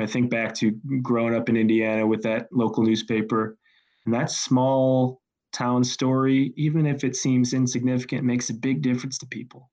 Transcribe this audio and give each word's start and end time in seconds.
I 0.00 0.06
think 0.06 0.30
back 0.30 0.54
to 0.56 0.72
growing 1.02 1.34
up 1.34 1.48
in 1.48 1.56
Indiana 1.56 2.06
with 2.06 2.22
that 2.22 2.48
local 2.52 2.82
newspaper 2.82 3.56
and 4.04 4.14
that 4.14 4.30
small 4.30 5.20
town 5.52 5.84
story, 5.84 6.52
even 6.56 6.86
if 6.86 7.04
it 7.04 7.16
seems 7.16 7.54
insignificant, 7.54 8.24
makes 8.24 8.50
a 8.50 8.54
big 8.54 8.82
difference 8.82 9.18
to 9.18 9.26
people. 9.26 9.70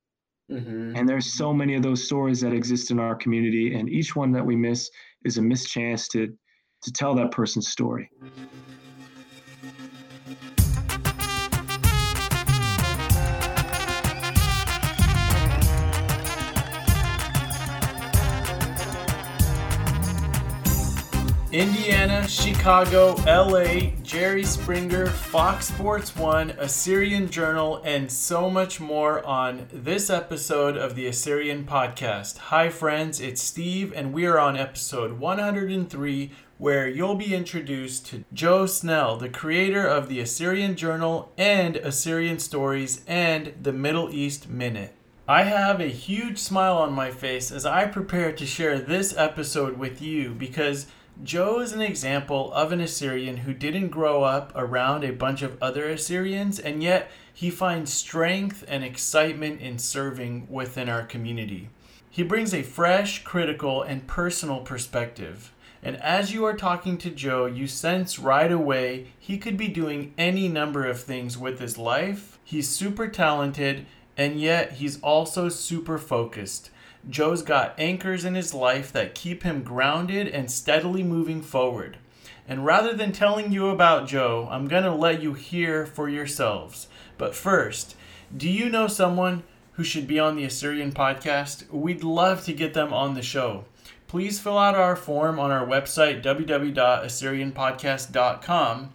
Mm-hmm. 0.52 0.96
And 0.96 1.08
there's 1.08 1.34
so 1.34 1.54
many 1.54 1.76
of 1.76 1.84
those 1.84 2.06
stories 2.06 2.42
that 2.42 2.54
exist 2.54 2.90
in 2.92 3.00
our 3.00 3.16
community, 3.16 3.76
and 3.76 3.90
each 3.90 4.16
one 4.16 4.32
that 4.32 4.46
we 4.46 4.56
miss 4.56 4.90
is 5.26 5.38
a 5.38 5.42
missed 5.42 5.70
chance 5.70 6.08
to 6.10 6.34
to 6.84 6.92
tell 6.92 7.16
that 7.16 7.32
person's 7.32 7.70
story. 7.70 8.10
Indiana, 21.58 22.28
Chicago, 22.28 23.16
LA, 23.26 23.90
Jerry 24.04 24.44
Springer, 24.44 25.08
Fox 25.08 25.70
Sports 25.70 26.16
1, 26.16 26.52
Assyrian 26.52 27.32
Journal, 27.32 27.82
and 27.84 28.12
so 28.12 28.48
much 28.48 28.80
more 28.80 29.26
on 29.26 29.68
this 29.74 30.12
episode 30.12 30.78
of 30.78 30.94
the 30.94 31.08
Assyrian 31.08 31.66
Podcast. 31.66 32.38
Hi, 32.38 32.70
friends, 32.70 33.20
it's 33.20 33.42
Steve, 33.42 33.92
and 33.96 34.14
we 34.14 34.28
are 34.28 34.38
on 34.38 34.56
episode 34.56 35.14
103, 35.14 36.32
where 36.60 36.88
you'll 36.88 37.16
be 37.16 37.34
introduced 37.34 38.06
to 38.06 38.24
Joe 38.32 38.68
Snell, 38.68 39.18
the 39.18 39.28
creator 39.28 39.88
of 39.88 40.10
the 40.10 40.20
Assyrian 40.20 40.76
Journal 40.76 41.32
and 41.40 41.78
Assyrian 41.78 42.38
Stories 42.38 43.04
and 43.08 43.56
the 43.60 43.74
Middle 43.74 44.14
East 44.14 44.48
Minute. 44.48 44.94
I 45.28 45.42
have 45.42 45.82
a 45.82 45.88
huge 45.88 46.38
smile 46.38 46.78
on 46.78 46.94
my 46.94 47.10
face 47.10 47.52
as 47.52 47.66
I 47.66 47.86
prepare 47.88 48.32
to 48.32 48.46
share 48.46 48.78
this 48.78 49.18
episode 49.18 49.80
with 49.80 50.04
you 50.04 50.36
because 50.36 50.86
Joe 51.24 51.60
is 51.62 51.72
an 51.74 51.82
example 51.82 52.54
of 52.54 52.72
an 52.72 52.80
Assyrian 52.80 53.38
who 53.38 53.54
didn't 53.54 53.90
grow 53.90 54.24
up 54.24 54.52
around 54.56 55.04
a 55.04 55.12
bunch 55.12 55.42
of 55.42 55.58
other 55.62 55.90
Assyrians, 55.90 56.60
and 56.60 56.84
yet 56.84 57.10
he 57.34 57.50
finds 57.50 57.92
strength 57.92 58.64
and 58.68 58.84
excitement 58.84 59.60
in 59.60 59.80
serving 59.80 60.48
within 60.50 60.88
our 60.88 61.04
community. 61.04 61.70
He 62.10 62.22
brings 62.22 62.54
a 62.54 62.62
fresh, 62.62 63.24
critical, 63.24 63.82
and 63.82 64.08
personal 64.08 64.62
perspective. 64.62 65.54
And 65.82 65.98
as 65.98 66.34
you 66.34 66.46
are 66.46 66.56
talking 66.56 66.98
to 67.00 67.10
Joe, 67.10 67.46
you 67.48 67.68
sense 67.68 68.20
right 68.20 68.52
away 68.52 69.08
he 69.18 69.38
could 69.38 69.58
be 69.58 69.68
doing 69.68 70.14
any 70.18 70.48
number 70.48 70.86
of 70.86 71.02
things 71.02 71.38
with 71.38 71.60
his 71.60 71.78
life. 71.78 72.38
He's 72.44 72.70
super 72.70 73.08
talented, 73.08 73.86
and 74.16 74.40
yet 74.40 74.74
he's 74.74 75.00
also 75.02 75.50
super 75.50 75.98
focused. 75.98 76.70
Joe's 77.10 77.42
got 77.42 77.74
anchors 77.78 78.26
in 78.26 78.36
his 78.36 78.54
life 78.54 78.92
that 78.92 79.16
keep 79.16 79.44
him 79.44 79.64
grounded 79.64 80.28
and 80.28 80.52
steadily 80.52 81.04
moving 81.04 81.42
forward. 81.42 81.98
And 82.48 82.66
rather 82.66 82.94
than 82.94 83.12
telling 83.12 83.52
you 83.52 83.70
about 83.70 84.08
Joe, 84.08 84.48
I'm 84.52 84.68
going 84.68 84.84
to 84.84 84.94
let 84.94 85.22
you 85.22 85.34
hear 85.34 85.86
for 85.86 86.10
yourselves. 86.10 86.88
But 87.18 87.36
first, 87.36 87.96
do 88.36 88.50
you 88.50 88.70
know 88.70 88.88
someone 88.88 89.44
who 89.74 89.84
should 89.84 90.08
be 90.08 90.20
on 90.20 90.36
the 90.36 90.44
Assyrian 90.44 90.92
podcast? 90.92 91.70
We'd 91.70 92.04
love 92.04 92.44
to 92.46 92.54
get 92.54 92.74
them 92.74 92.92
on 92.94 93.14
the 93.14 93.22
show. 93.22 93.66
Please 94.08 94.40
fill 94.40 94.58
out 94.58 94.76
our 94.76 94.96
form 94.96 95.40
on 95.40 95.52
our 95.52 95.66
website, 95.66 96.24
www.assyrianpodcast.com. 96.24 98.94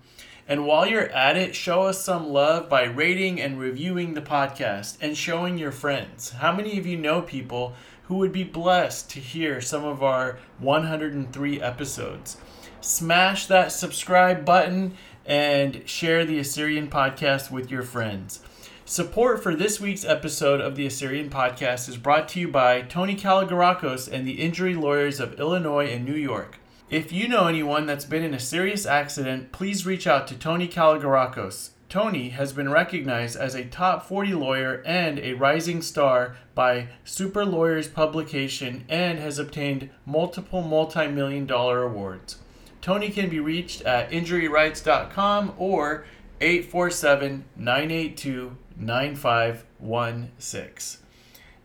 And 0.48 0.66
while 0.66 0.86
you're 0.86 1.08
at 1.10 1.36
it, 1.36 1.54
show 1.54 1.82
us 1.82 2.02
some 2.02 2.28
love 2.28 2.68
by 2.68 2.82
rating 2.84 3.40
and 3.40 3.60
reviewing 3.60 4.14
the 4.14 4.20
podcast 4.20 4.98
and 5.00 5.16
showing 5.16 5.56
your 5.56 5.70
friends. 5.70 6.30
How 6.30 6.52
many 6.54 6.78
of 6.78 6.86
you 6.86 6.98
know 6.98 7.22
people 7.22 7.74
who 8.12 8.18
would 8.18 8.30
be 8.30 8.44
blessed 8.44 9.08
to 9.08 9.18
hear 9.18 9.58
some 9.58 9.86
of 9.86 10.02
our 10.02 10.38
103 10.58 11.62
episodes. 11.62 12.36
Smash 12.82 13.46
that 13.46 13.72
subscribe 13.72 14.44
button 14.44 14.94
and 15.24 15.88
share 15.88 16.26
the 16.26 16.38
Assyrian 16.38 16.88
podcast 16.88 17.50
with 17.50 17.70
your 17.70 17.82
friends. 17.82 18.40
Support 18.84 19.42
for 19.42 19.54
this 19.54 19.80
week's 19.80 20.04
episode 20.04 20.60
of 20.60 20.76
the 20.76 20.84
Assyrian 20.84 21.30
podcast 21.30 21.88
is 21.88 21.96
brought 21.96 22.28
to 22.28 22.40
you 22.40 22.48
by 22.48 22.82
Tony 22.82 23.16
Kalogerakos 23.16 24.12
and 24.12 24.28
the 24.28 24.42
injury 24.42 24.74
lawyers 24.74 25.18
of 25.18 25.40
Illinois 25.40 25.86
and 25.86 26.04
New 26.04 26.12
York. 26.12 26.58
If 26.90 27.12
you 27.12 27.26
know 27.26 27.46
anyone 27.46 27.86
that's 27.86 28.04
been 28.04 28.22
in 28.22 28.34
a 28.34 28.38
serious 28.38 28.84
accident, 28.84 29.52
please 29.52 29.86
reach 29.86 30.06
out 30.06 30.26
to 30.26 30.34
Tony 30.34 30.68
Kalogerakos. 30.68 31.70
Tony 31.92 32.30
has 32.30 32.54
been 32.54 32.70
recognized 32.70 33.36
as 33.36 33.54
a 33.54 33.66
top 33.66 34.08
40 34.08 34.32
lawyer 34.32 34.82
and 34.86 35.18
a 35.18 35.34
rising 35.34 35.82
star 35.82 36.38
by 36.54 36.88
Super 37.04 37.44
Lawyers 37.44 37.86
publication 37.86 38.86
and 38.88 39.18
has 39.18 39.38
obtained 39.38 39.90
multiple 40.06 40.62
multi 40.62 41.06
million 41.08 41.44
dollar 41.44 41.82
awards. 41.82 42.38
Tony 42.80 43.10
can 43.10 43.28
be 43.28 43.40
reached 43.40 43.82
at 43.82 44.10
injuryrights.com 44.10 45.52
or 45.58 46.06
847 46.40 47.44
982 47.56 48.56
9516. 48.74 51.02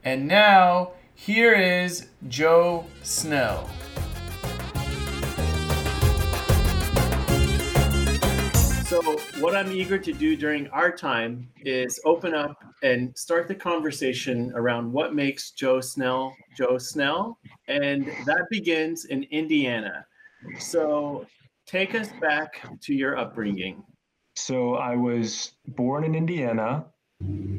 And 0.03 0.27
now, 0.27 0.91
here 1.15 1.53
is 1.53 2.07
Joe 2.27 2.85
Snell. 3.01 3.69
So, 8.87 9.01
what 9.41 9.53
I'm 9.53 9.69
eager 9.69 9.97
to 9.97 10.13
do 10.13 10.37
during 10.37 10.69
our 10.69 10.89
time 10.93 11.49
is 11.65 11.99
open 12.05 12.33
up 12.33 12.63
and 12.83 13.11
start 13.17 13.49
the 13.49 13.53
conversation 13.53 14.53
around 14.55 14.89
what 14.93 15.13
makes 15.13 15.51
Joe 15.51 15.81
Snell 15.81 16.33
Joe 16.57 16.77
Snell. 16.77 17.37
And 17.67 18.05
that 18.25 18.45
begins 18.49 19.03
in 19.03 19.23
Indiana. 19.23 20.05
So, 20.57 21.27
take 21.65 21.95
us 21.95 22.07
back 22.21 22.65
to 22.83 22.93
your 22.93 23.17
upbringing. 23.17 23.83
So, 24.37 24.75
I 24.75 24.95
was 24.95 25.51
born 25.75 26.05
in 26.05 26.15
Indiana 26.15 26.85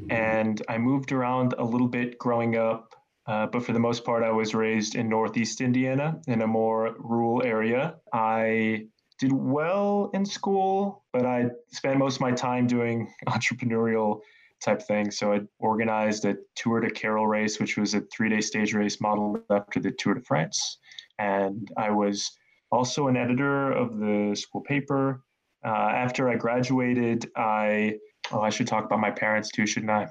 and 0.08 0.62
I 0.66 0.78
moved 0.78 1.12
around 1.12 1.54
a 1.58 1.64
little 1.64 1.88
bit 1.88 2.18
growing 2.18 2.56
up. 2.56 2.94
Uh, 3.26 3.46
but 3.48 3.62
for 3.62 3.74
the 3.74 3.78
most 3.78 4.02
part, 4.02 4.22
I 4.22 4.30
was 4.30 4.54
raised 4.54 4.94
in 4.94 5.10
Northeast 5.10 5.60
Indiana 5.60 6.22
in 6.26 6.40
a 6.40 6.46
more 6.46 6.96
rural 6.98 7.42
area. 7.44 7.96
I 8.14 8.86
did 9.18 9.32
well 9.32 10.10
in 10.14 10.24
school, 10.24 11.04
but 11.12 11.26
I 11.26 11.46
spent 11.68 11.98
most 11.98 12.16
of 12.16 12.20
my 12.20 12.32
time 12.32 12.66
doing 12.66 13.12
entrepreneurial 13.28 14.20
type 14.64 14.82
things. 14.82 15.18
So 15.18 15.32
I 15.32 15.40
organized 15.58 16.24
a 16.24 16.36
Tour 16.56 16.80
de 16.80 16.90
Carol 16.90 17.26
race, 17.26 17.60
which 17.60 17.76
was 17.76 17.94
a 17.94 18.00
three 18.12 18.28
day 18.28 18.40
stage 18.40 18.74
race 18.74 19.00
modeled 19.00 19.40
after 19.50 19.80
the 19.80 19.92
Tour 19.92 20.14
de 20.14 20.20
France. 20.22 20.78
And 21.18 21.68
I 21.76 21.90
was 21.90 22.30
also 22.70 23.08
an 23.08 23.16
editor 23.16 23.72
of 23.72 23.98
the 23.98 24.34
school 24.34 24.62
paper. 24.62 25.22
Uh, 25.64 25.68
after 25.68 26.28
I 26.28 26.36
graduated, 26.36 27.30
I, 27.36 27.98
oh, 28.30 28.40
I 28.40 28.50
should 28.50 28.66
talk 28.66 28.84
about 28.84 29.00
my 29.00 29.10
parents 29.10 29.50
too, 29.50 29.66
shouldn't 29.66 29.90
I? 29.90 30.08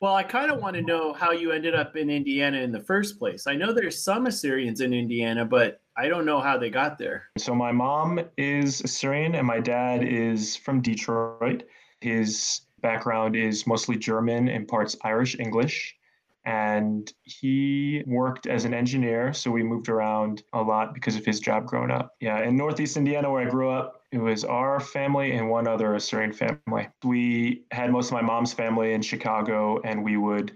Well, 0.00 0.14
I 0.14 0.22
kind 0.22 0.50
of 0.50 0.60
want 0.60 0.76
to 0.76 0.82
know 0.82 1.12
how 1.12 1.32
you 1.32 1.50
ended 1.50 1.74
up 1.74 1.96
in 1.96 2.08
Indiana 2.08 2.58
in 2.58 2.70
the 2.70 2.80
first 2.80 3.18
place. 3.18 3.46
I 3.46 3.54
know 3.54 3.72
there's 3.72 4.02
some 4.02 4.26
Assyrians 4.26 4.80
in 4.80 4.94
Indiana, 4.94 5.44
but 5.44 5.80
I 5.98 6.06
don't 6.06 6.24
know 6.24 6.40
how 6.40 6.56
they 6.56 6.70
got 6.70 6.96
there. 6.96 7.24
So 7.36 7.56
my 7.56 7.72
mom 7.72 8.20
is 8.36 8.80
Assyrian 8.82 9.34
and 9.34 9.44
my 9.44 9.58
dad 9.58 10.04
is 10.04 10.54
from 10.54 10.80
Detroit. 10.80 11.64
His 12.00 12.60
background 12.80 13.34
is 13.34 13.66
mostly 13.66 13.96
German 13.96 14.48
and 14.48 14.68
parts 14.68 14.96
Irish 15.02 15.36
English. 15.40 15.96
And 16.44 17.12
he 17.24 18.04
worked 18.06 18.46
as 18.46 18.64
an 18.64 18.72
engineer, 18.72 19.34
so 19.34 19.50
we 19.50 19.64
moved 19.64 19.88
around 19.88 20.44
a 20.52 20.62
lot 20.62 20.94
because 20.94 21.16
of 21.16 21.26
his 21.26 21.40
job 21.40 21.66
growing 21.66 21.90
up. 21.90 22.14
Yeah, 22.20 22.42
in 22.42 22.56
Northeast 22.56 22.96
Indiana, 22.96 23.30
where 23.30 23.46
I 23.46 23.50
grew 23.50 23.68
up, 23.68 24.02
it 24.12 24.18
was 24.18 24.44
our 24.44 24.80
family 24.80 25.32
and 25.32 25.50
one 25.50 25.66
other 25.66 25.96
Assyrian 25.96 26.32
family. 26.32 26.88
We 27.02 27.64
had 27.72 27.90
most 27.90 28.06
of 28.06 28.12
my 28.12 28.22
mom's 28.22 28.52
family 28.52 28.92
in 28.92 29.02
Chicago, 29.02 29.82
and 29.84 30.02
we 30.02 30.16
would 30.16 30.52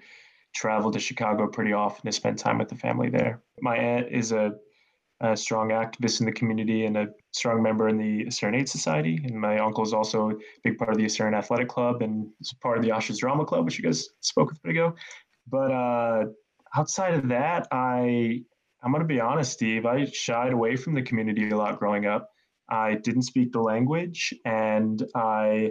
travel 0.55 0.91
to 0.93 1.01
Chicago 1.01 1.47
pretty 1.49 1.73
often 1.73 2.07
to 2.07 2.13
spend 2.13 2.39
time 2.39 2.59
with 2.59 2.69
the 2.69 2.77
family 2.77 3.11
there. 3.11 3.43
My 3.61 3.77
aunt 3.77 4.07
is 4.11 4.33
a 4.33 4.55
a 5.23 5.37
strong 5.37 5.71
activist 5.71 6.21
in 6.21 6.27
the 6.27 6.33
community 6.33 6.85
and 6.85 6.97
a 6.97 7.09
strong 7.33 7.63
member 7.63 7.89
in 7.89 7.97
the 7.97 8.25
Assyrian 8.25 8.61
Aid 8.61 8.69
Society. 8.69 9.21
And 9.25 9.41
my 9.41 9.59
uncle 9.59 9.85
is 9.85 9.93
also 9.93 10.31
a 10.31 10.35
big 10.65 10.77
part 10.79 10.91
of 10.91 10.99
the 10.99 11.05
Assyrian 11.05 11.35
Athletic 11.35 11.69
Club 11.69 12.03
and 12.03 12.29
is 12.41 12.53
part 12.61 12.77
of 12.77 12.85
the 12.85 12.91
Ashes 12.91 13.19
Drama 13.19 13.45
Club, 13.45 13.65
which 13.65 13.79
you 13.79 13.85
guys 13.85 14.09
spoke 14.21 14.51
with 14.51 14.59
a 14.59 14.61
bit 14.63 14.71
ago. 14.73 14.95
But 15.49 15.71
uh, 15.71 16.25
outside 16.77 17.15
of 17.15 17.29
that, 17.29 17.69
I 17.71 18.43
I'm 18.83 18.91
gonna 18.91 19.05
be 19.05 19.21
honest, 19.21 19.53
Steve. 19.53 19.87
I 19.87 20.07
shied 20.07 20.53
away 20.53 20.77
from 20.77 20.95
the 20.95 21.03
community 21.03 21.51
a 21.51 21.57
lot 21.57 21.79
growing 21.79 22.07
up. 22.07 22.31
I 22.69 22.95
didn't 22.95 23.23
speak 23.23 23.53
the 23.53 23.61
language, 23.61 24.35
and 24.45 25.07
I 25.15 25.71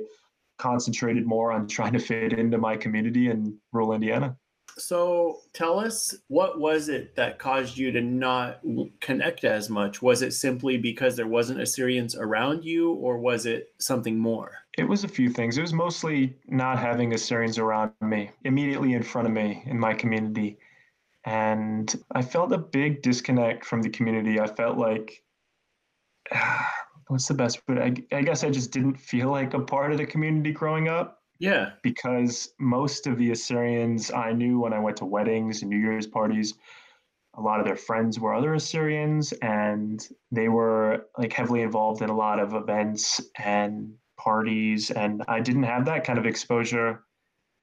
concentrated 0.60 1.26
more 1.26 1.52
on 1.52 1.68
trying 1.68 1.94
to 1.94 2.00
fit 2.00 2.34
into 2.34 2.58
my 2.58 2.78
community 2.78 3.30
in 3.30 3.58
rural 3.74 3.94
Indiana. 3.94 4.38
So 4.78 5.42
tell 5.54 5.80
us 5.80 6.16
what 6.28 6.60
was 6.60 6.90
it 6.90 7.16
that 7.16 7.40
caused 7.40 7.78
you 7.78 7.92
to 7.92 8.02
not 8.02 8.62
connect 9.00 9.44
as 9.44 9.70
much? 9.70 10.02
Was 10.02 10.22
it 10.22 10.34
simply 10.34 10.78
because 10.78 11.16
there 11.16 11.28
wasn't 11.28 11.62
Assyrians 11.62 12.16
around 12.16 12.64
you, 12.64 12.94
or 12.94 13.18
was 13.18 13.46
it 13.46 13.74
something 13.80 14.18
more? 14.18 14.52
It 14.78 14.88
was 14.88 15.04
a 15.04 15.08
few 15.08 15.30
things. 15.30 15.58
It 15.58 15.62
was 15.62 15.74
mostly 15.74 16.36
not 16.48 16.80
having 16.80 17.14
Assyrians 17.14 17.58
around 17.58 17.92
me, 18.02 18.32
immediately 18.46 18.94
in 18.94 19.04
front 19.04 19.28
of 19.28 19.34
me 19.34 19.64
in 19.66 19.78
my 19.80 19.94
community. 19.94 20.58
And 21.26 21.94
I 22.12 22.22
felt 22.22 22.52
a 22.52 22.58
big 22.58 23.02
disconnect 23.02 23.66
from 23.66 23.82
the 23.82 23.90
community. 23.90 24.40
I 24.40 24.48
felt 24.48 24.78
like, 24.78 25.24
what's 27.08 27.28
the 27.28 27.34
best 27.34 27.62
word? 27.68 27.80
I, 27.80 28.16
I 28.16 28.22
guess 28.22 28.44
I 28.44 28.50
just 28.50 28.72
didn't 28.72 28.96
feel 28.96 29.30
like 29.30 29.54
a 29.54 29.60
part 29.60 29.92
of 29.92 29.98
the 29.98 30.06
community 30.06 30.52
growing 30.52 30.88
up. 30.88 31.21
Yeah. 31.42 31.72
Because 31.82 32.54
most 32.60 33.08
of 33.08 33.18
the 33.18 33.32
Assyrians 33.32 34.12
I 34.12 34.32
knew 34.32 34.60
when 34.60 34.74
I 34.74 34.80
went 34.80 34.98
to 34.98 35.06
weddings 35.06 35.64
and 35.64 35.72
New 35.72 35.80
Year's 35.80 36.06
parties, 36.06 36.54
a 37.34 37.42
lot 37.42 37.60
of 37.60 37.66
their 37.66 37.76
friends 37.76 38.20
were 38.20 38.36
other 38.36 38.54
Assyrians 38.54 39.32
and 39.42 40.08
they 40.32 40.50
were 40.50 41.08
like 41.18 41.34
heavily 41.34 41.64
involved 41.64 42.04
in 42.04 42.12
a 42.12 42.16
lot 42.16 42.40
of 42.40 42.54
events 42.54 43.20
and 43.40 43.96
parties. 44.20 44.92
And 44.92 45.24
I 45.28 45.40
didn't 45.40 45.64
have 45.64 45.86
that 45.86 46.04
kind 46.04 46.20
of 46.20 46.28
exposure 46.28 47.06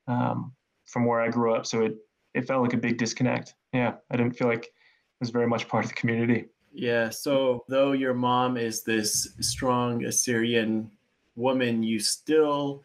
um, 0.08 0.56
from 0.86 1.04
where 1.04 1.20
I 1.20 1.28
grew 1.28 1.54
up. 1.54 1.64
So 1.64 1.82
it, 1.82 1.98
it 2.34 2.48
felt 2.48 2.62
like 2.62 2.72
a 2.72 2.78
big 2.78 2.98
disconnect. 2.98 3.54
Yeah. 3.72 3.94
I 4.10 4.16
didn't 4.16 4.36
feel 4.36 4.48
like 4.48 4.64
it 4.64 5.20
was 5.20 5.30
very 5.30 5.46
much 5.46 5.68
part 5.68 5.84
of 5.84 5.90
the 5.90 5.94
community. 5.94 6.46
Yeah. 6.72 7.10
So 7.10 7.64
though 7.68 7.92
your 7.92 8.14
mom 8.14 8.56
is 8.56 8.82
this 8.82 9.36
strong 9.38 10.04
Assyrian 10.04 10.90
woman, 11.36 11.84
you 11.84 12.00
still 12.00 12.82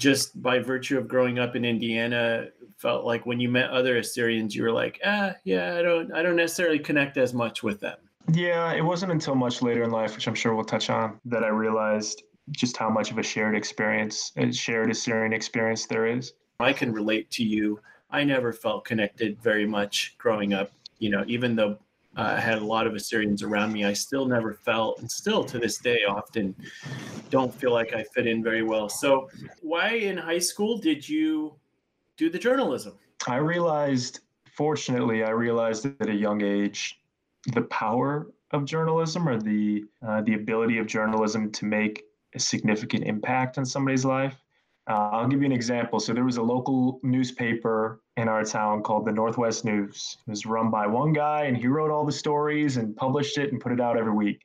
just 0.00 0.42
by 0.42 0.58
virtue 0.58 0.98
of 0.98 1.06
growing 1.06 1.38
up 1.38 1.54
in 1.54 1.64
Indiana, 1.64 2.46
felt 2.78 3.04
like 3.04 3.26
when 3.26 3.38
you 3.38 3.48
met 3.48 3.70
other 3.70 3.98
Assyrians, 3.98 4.56
you 4.56 4.62
were 4.62 4.72
like, 4.72 4.98
ah, 5.04 5.34
yeah, 5.44 5.76
I 5.76 5.82
don't, 5.82 6.12
I 6.12 6.22
don't 6.22 6.36
necessarily 6.36 6.78
connect 6.78 7.18
as 7.18 7.34
much 7.34 7.62
with 7.62 7.78
them. 7.80 7.98
Yeah, 8.32 8.72
it 8.72 8.80
wasn't 8.80 9.12
until 9.12 9.34
much 9.34 9.60
later 9.60 9.82
in 9.82 9.90
life, 9.90 10.14
which 10.14 10.26
I'm 10.26 10.34
sure 10.34 10.54
we'll 10.54 10.64
touch 10.64 10.88
on, 10.88 11.20
that 11.26 11.44
I 11.44 11.48
realized 11.48 12.22
just 12.50 12.76
how 12.76 12.88
much 12.88 13.10
of 13.10 13.18
a 13.18 13.22
shared 13.22 13.54
experience, 13.54 14.32
a 14.36 14.50
shared 14.52 14.90
Assyrian 14.90 15.32
experience 15.32 15.86
there 15.86 16.06
is. 16.06 16.32
I 16.58 16.72
can 16.72 16.92
relate 16.92 17.30
to 17.32 17.44
you. 17.44 17.80
I 18.10 18.24
never 18.24 18.52
felt 18.52 18.84
connected 18.84 19.40
very 19.40 19.66
much 19.66 20.16
growing 20.18 20.54
up. 20.54 20.72
You 20.98 21.10
know, 21.10 21.24
even 21.26 21.56
though 21.56 21.78
uh, 22.16 22.34
I 22.36 22.40
had 22.40 22.58
a 22.58 22.64
lot 22.64 22.86
of 22.86 22.94
Assyrians 22.94 23.42
around 23.42 23.72
me, 23.72 23.84
I 23.84 23.92
still 23.92 24.26
never 24.26 24.54
felt, 24.54 24.98
and 25.00 25.10
still 25.10 25.44
to 25.44 25.58
this 25.58 25.78
day, 25.78 26.00
often 26.08 26.54
don't 27.30 27.54
feel 27.54 27.72
like 27.72 27.94
I 27.94 28.04
fit 28.14 28.26
in 28.26 28.42
very 28.42 28.62
well. 28.62 28.88
So, 28.88 29.28
why 29.62 29.90
in 29.90 30.16
high 30.16 30.40
school 30.40 30.78
did 30.78 31.08
you 31.08 31.54
do 32.16 32.28
the 32.28 32.38
journalism? 32.38 32.98
I 33.28 33.36
realized, 33.36 34.20
fortunately, 34.56 35.22
I 35.22 35.30
realized 35.30 35.86
at 35.86 36.08
a 36.08 36.14
young 36.14 36.42
age 36.42 37.00
the 37.54 37.62
power 37.62 38.26
of 38.50 38.64
journalism 38.64 39.28
or 39.28 39.40
the 39.40 39.84
uh, 40.06 40.22
the 40.22 40.34
ability 40.34 40.78
of 40.78 40.86
journalism 40.86 41.50
to 41.52 41.64
make 41.64 42.04
a 42.34 42.38
significant 42.38 43.04
impact 43.04 43.58
on 43.58 43.64
somebody's 43.64 44.04
life. 44.04 44.36
Uh, 44.90 45.08
I'll 45.12 45.28
give 45.28 45.38
you 45.38 45.46
an 45.46 45.52
example. 45.52 46.00
So 46.00 46.12
there 46.12 46.24
was 46.24 46.38
a 46.38 46.42
local 46.42 46.98
newspaper 47.04 48.02
in 48.16 48.26
our 48.26 48.42
town 48.42 48.82
called 48.82 49.06
the 49.06 49.12
Northwest 49.12 49.64
News. 49.64 50.16
It 50.26 50.30
was 50.30 50.44
run 50.46 50.68
by 50.68 50.88
one 50.88 51.12
guy, 51.12 51.44
and 51.44 51.56
he 51.56 51.68
wrote 51.68 51.92
all 51.92 52.04
the 52.04 52.10
stories 52.10 52.76
and 52.76 52.96
published 52.96 53.38
it 53.38 53.52
and 53.52 53.60
put 53.60 53.70
it 53.70 53.80
out 53.80 53.96
every 53.96 54.12
week. 54.12 54.42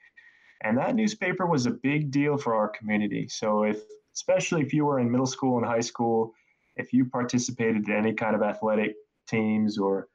And 0.64 0.78
that 0.78 0.94
newspaper 0.94 1.48
was 1.48 1.66
a 1.66 1.72
big 1.72 2.12
deal 2.12 2.38
for 2.38 2.54
our 2.54 2.68
community. 2.68 3.28
So 3.28 3.64
if, 3.64 3.80
especially 4.14 4.62
if 4.62 4.72
you 4.72 4.86
were 4.86 5.00
in 5.00 5.10
middle 5.10 5.26
school 5.26 5.58
and 5.58 5.66
high 5.66 5.80
school, 5.80 6.32
if 6.76 6.94
you 6.94 7.06
participated 7.06 7.88
in 7.88 7.96
any 7.96 8.14
kind 8.14 8.36
of 8.36 8.44
athletic 8.44 8.94
teams 9.28 9.80
or 9.80 10.10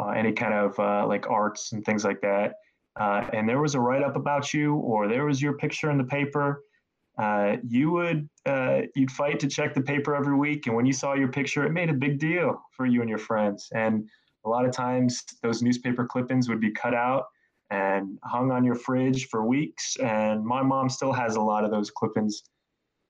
uh, 0.00 0.08
any 0.08 0.32
kind 0.32 0.52
of 0.52 0.76
uh, 0.80 1.06
like 1.06 1.30
arts 1.30 1.70
and 1.70 1.84
things 1.84 2.04
like 2.04 2.20
that, 2.22 2.54
uh, 2.98 3.22
and 3.32 3.48
there 3.48 3.60
was 3.60 3.76
a 3.76 3.80
write 3.80 4.02
up 4.02 4.16
about 4.16 4.52
you 4.52 4.74
or 4.74 5.06
there 5.06 5.26
was 5.26 5.40
your 5.40 5.52
picture 5.52 5.92
in 5.92 5.98
the 5.98 6.04
paper, 6.18 6.64
uh, 7.18 7.56
you 7.66 7.90
would 7.90 8.28
uh, 8.46 8.82
you'd 8.94 9.10
fight 9.10 9.38
to 9.40 9.48
check 9.48 9.74
the 9.74 9.80
paper 9.80 10.14
every 10.14 10.36
week, 10.36 10.66
and 10.66 10.76
when 10.76 10.86
you 10.86 10.92
saw 10.92 11.14
your 11.14 11.28
picture, 11.28 11.64
it 11.66 11.72
made 11.72 11.90
a 11.90 11.94
big 11.94 12.18
deal 12.18 12.62
for 12.76 12.86
you 12.86 13.00
and 13.00 13.08
your 13.08 13.18
friends. 13.18 13.68
And 13.74 14.08
a 14.44 14.48
lot 14.48 14.64
of 14.64 14.72
times, 14.72 15.22
those 15.42 15.62
newspaper 15.62 16.06
clippings 16.06 16.48
would 16.48 16.60
be 16.60 16.70
cut 16.70 16.94
out 16.94 17.26
and 17.70 18.18
hung 18.24 18.50
on 18.50 18.64
your 18.64 18.74
fridge 18.74 19.28
for 19.28 19.44
weeks. 19.44 19.96
And 19.96 20.44
my 20.44 20.62
mom 20.62 20.88
still 20.88 21.12
has 21.12 21.36
a 21.36 21.40
lot 21.40 21.64
of 21.64 21.70
those 21.70 21.90
clippings 21.90 22.42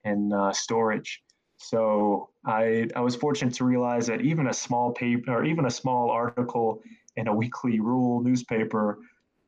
in 0.05 0.33
uh, 0.33 0.53
storage. 0.53 1.23
So 1.59 2.31
I 2.47 2.89
I 2.97 3.01
was 3.01 3.15
fortunate 3.15 3.55
to 3.55 3.65
realize 3.65 4.07
that 4.07 4.23
even 4.23 4.49
a 4.49 4.53
small 4.53 4.93
paper 4.93 5.33
or 5.33 5.45
even 5.45 5.67
a 5.67 5.71
small 5.71 6.11
article 6.11 6.83
in 7.17 7.29
a 7.29 7.35
weekly 7.35 7.81
rural 7.81 8.23
newspaper 8.23 8.99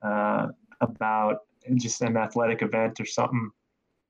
uh, 0.02 0.48
about 0.80 1.38
just 1.76 2.02
an 2.02 2.16
athletic 2.16 2.60
event 2.62 3.00
or 3.00 3.06
something 3.06 3.50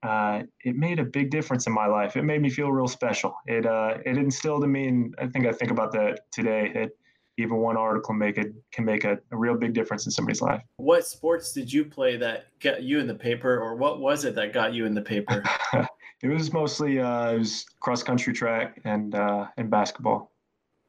uh, 0.02 0.42
it 0.64 0.76
made 0.76 0.98
a 0.98 1.04
big 1.04 1.30
difference 1.30 1.66
in 1.66 1.72
my 1.72 1.86
life. 1.86 2.16
It 2.16 2.24
made 2.24 2.42
me 2.42 2.50
feel 2.50 2.70
real 2.72 2.88
special. 2.88 3.34
It 3.46 3.66
uh, 3.66 3.98
it 4.04 4.16
instilled 4.18 4.64
in 4.64 4.72
me, 4.72 4.88
and 4.88 5.14
I 5.18 5.26
think 5.28 5.46
I 5.46 5.52
think 5.52 5.70
about 5.70 5.92
that 5.92 6.30
today. 6.32 6.72
That 6.74 6.90
even 7.38 7.58
one 7.58 7.76
article 7.76 8.14
make 8.14 8.36
it 8.36 8.52
can 8.72 8.84
make 8.84 9.04
a, 9.04 9.18
a, 9.30 9.36
real 9.36 9.56
big 9.56 9.72
difference 9.72 10.04
in 10.04 10.12
somebody's 10.12 10.42
life. 10.42 10.62
What 10.76 11.06
sports 11.06 11.52
did 11.52 11.72
you 11.72 11.84
play 11.84 12.16
that 12.18 12.46
got 12.60 12.82
you 12.82 12.98
in 12.98 13.06
the 13.06 13.14
paper, 13.14 13.58
or 13.58 13.76
what 13.76 14.00
was 14.00 14.24
it 14.24 14.34
that 14.34 14.52
got 14.52 14.74
you 14.74 14.86
in 14.86 14.94
the 14.94 15.02
paper? 15.02 15.42
it 16.22 16.28
was 16.28 16.52
mostly 16.52 16.98
uh, 16.98 17.32
it 17.32 17.38
was 17.38 17.64
cross 17.80 18.02
country 18.02 18.32
track 18.32 18.80
and 18.84 19.14
uh, 19.14 19.46
and 19.56 19.70
basketball. 19.70 20.32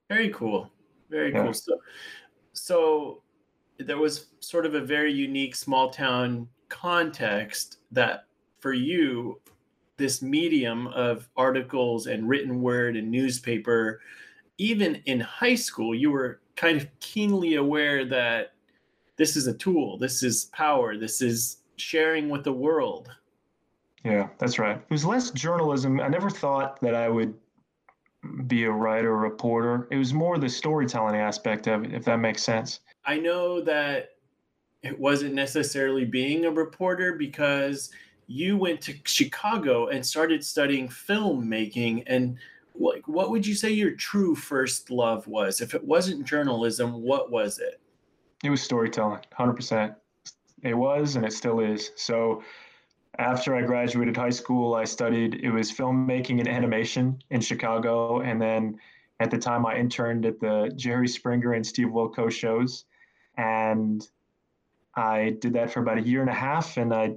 Very 0.09 0.29
cool. 0.29 0.69
Very 1.09 1.31
yeah. 1.31 1.43
cool. 1.43 1.53
So, 1.53 1.77
so 2.53 3.21
there 3.77 3.97
was 3.97 4.27
sort 4.39 4.65
of 4.65 4.75
a 4.75 4.81
very 4.81 5.13
unique 5.13 5.55
small 5.55 5.89
town 5.89 6.47
context 6.69 7.77
that 7.91 8.25
for 8.63 8.73
you 8.73 9.41
this 9.97 10.21
medium 10.21 10.87
of 10.87 11.27
articles 11.35 12.07
and 12.07 12.29
written 12.29 12.61
word 12.61 12.95
and 12.95 13.11
newspaper 13.11 13.99
even 14.57 14.95
in 15.05 15.19
high 15.19 15.53
school 15.53 15.93
you 15.93 16.09
were 16.09 16.39
kind 16.55 16.77
of 16.77 16.87
keenly 17.01 17.55
aware 17.55 18.05
that 18.05 18.53
this 19.17 19.35
is 19.35 19.47
a 19.47 19.53
tool 19.53 19.97
this 19.97 20.23
is 20.23 20.45
power 20.53 20.97
this 20.97 21.21
is 21.21 21.57
sharing 21.75 22.29
with 22.29 22.45
the 22.45 22.53
world. 22.53 23.11
Yeah 24.05 24.29
that's 24.37 24.57
right. 24.59 24.77
It 24.77 24.89
was 24.89 25.05
less 25.05 25.31
journalism. 25.31 25.99
I 25.99 26.07
never 26.07 26.29
thought 26.29 26.79
that 26.81 26.95
i 26.95 27.09
would 27.09 27.33
be 28.47 28.63
a 28.63 28.71
writer 28.71 29.11
or 29.11 29.17
reporter. 29.17 29.89
It 29.91 29.97
was 29.97 30.13
more 30.13 30.37
the 30.37 30.47
storytelling 30.47 31.17
aspect 31.17 31.67
of 31.67 31.83
it 31.83 31.93
if 31.93 32.05
that 32.05 32.17
makes 32.17 32.43
sense. 32.43 32.79
I 33.05 33.17
know 33.17 33.59
that 33.61 34.11
it 34.83 34.97
wasn't 34.97 35.33
necessarily 35.33 36.05
being 36.05 36.45
a 36.45 36.51
reporter 36.51 37.13
because 37.13 37.91
you 38.27 38.57
went 38.57 38.81
to 38.81 38.93
Chicago 39.05 39.87
and 39.87 40.05
started 40.05 40.43
studying 40.43 40.87
filmmaking 40.87 42.03
and 42.07 42.37
like 42.75 43.07
what 43.07 43.29
would 43.29 43.45
you 43.45 43.53
say 43.53 43.69
your 43.69 43.91
true 43.91 44.35
first 44.35 44.89
love 44.89 45.27
was? 45.27 45.61
If 45.61 45.73
it 45.73 45.83
wasn't 45.83 46.25
journalism 46.25 47.01
what 47.01 47.31
was 47.31 47.59
it? 47.59 47.79
It 48.43 48.49
was 48.49 48.61
storytelling 48.61 49.21
100% 49.37 49.95
it 50.63 50.73
was 50.73 51.15
and 51.15 51.25
it 51.25 51.33
still 51.33 51.59
is. 51.59 51.91
So 51.95 52.41
after 53.19 53.55
i 53.55 53.61
graduated 53.61 54.17
high 54.17 54.29
school 54.29 54.73
i 54.73 54.83
studied 54.83 55.35
it 55.35 55.51
was 55.51 55.71
filmmaking 55.71 56.39
and 56.39 56.47
animation 56.47 57.21
in 57.29 57.39
chicago 57.39 58.21
and 58.21 58.41
then 58.41 58.75
at 59.19 59.29
the 59.29 59.37
time 59.37 59.65
i 59.65 59.75
interned 59.75 60.25
at 60.25 60.39
the 60.39 60.71
jerry 60.75 61.07
springer 61.07 61.53
and 61.53 61.65
steve 61.65 61.89
wilkos 61.89 62.31
shows 62.31 62.85
and 63.37 64.09
i 64.95 65.35
did 65.41 65.53
that 65.53 65.71
for 65.71 65.81
about 65.81 65.97
a 65.97 66.01
year 66.01 66.21
and 66.21 66.29
a 66.29 66.33
half 66.33 66.77
and 66.77 66.93
i 66.93 67.13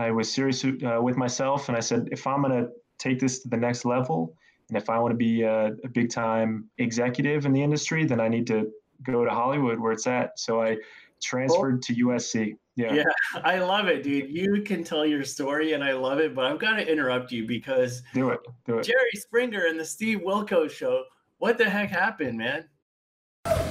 I 0.00 0.10
was 0.10 0.32
serious 0.32 0.64
uh, 0.64 0.98
with 1.00 1.16
myself, 1.16 1.68
and 1.68 1.76
I 1.76 1.80
said, 1.80 2.08
if 2.10 2.26
I'm 2.26 2.42
going 2.42 2.64
to 2.64 2.70
take 2.98 3.18
this 3.18 3.40
to 3.42 3.48
the 3.48 3.56
next 3.56 3.84
level, 3.84 4.34
and 4.68 4.78
if 4.78 4.88
I 4.88 4.98
want 4.98 5.12
to 5.12 5.16
be 5.16 5.42
a, 5.42 5.72
a 5.84 5.88
big 5.88 6.10
time 6.10 6.68
executive 6.78 7.44
in 7.44 7.52
the 7.52 7.62
industry, 7.62 8.06
then 8.06 8.20
I 8.20 8.28
need 8.28 8.46
to 8.46 8.70
go 9.02 9.24
to 9.24 9.30
Hollywood 9.30 9.78
where 9.78 9.92
it's 9.92 10.06
at. 10.06 10.38
So 10.38 10.62
I 10.62 10.78
transferred 11.22 11.82
to 11.82 11.94
USC. 11.94 12.54
Yeah. 12.76 12.94
Yeah. 12.94 13.02
I 13.44 13.58
love 13.58 13.88
it, 13.88 14.02
dude. 14.02 14.30
You 14.30 14.62
can 14.62 14.84
tell 14.84 15.04
your 15.04 15.24
story 15.24 15.72
and 15.72 15.84
I 15.84 15.92
love 15.92 16.18
it, 16.18 16.34
but 16.34 16.46
I've 16.46 16.58
got 16.58 16.76
to 16.76 16.90
interrupt 16.90 17.30
you 17.30 17.46
because 17.46 18.02
do 18.14 18.30
it. 18.30 18.40
Do 18.64 18.78
it. 18.78 18.84
Jerry 18.84 19.12
Springer 19.14 19.66
and 19.66 19.78
the 19.78 19.84
Steve 19.84 20.20
Wilkos 20.20 20.70
show. 20.70 21.04
What 21.38 21.58
the 21.58 21.68
heck 21.68 21.90
happened, 21.90 22.38
man? 22.38 22.64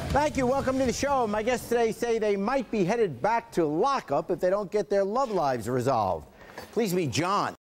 Thank 0.10 0.38
you. 0.38 0.48
Welcome 0.48 0.80
to 0.80 0.88
the 0.88 0.94
show. 0.94 1.28
My 1.28 1.44
guests 1.44 1.70
today 1.70 1.92
say 1.92 2.18
they 2.18 2.36
might 2.36 2.72
be 2.72 2.84
headed 2.84 3.22
back 3.22 3.52
to 3.52 3.64
lockup 3.64 4.32
if 4.32 4.40
they 4.40 4.50
don't 4.50 4.72
get 4.72 4.90
their 4.90 5.04
love 5.04 5.30
lives 5.30 5.70
resolved. 5.70 6.26
Please 6.72 6.96
meet 6.96 7.12
John. 7.12 7.54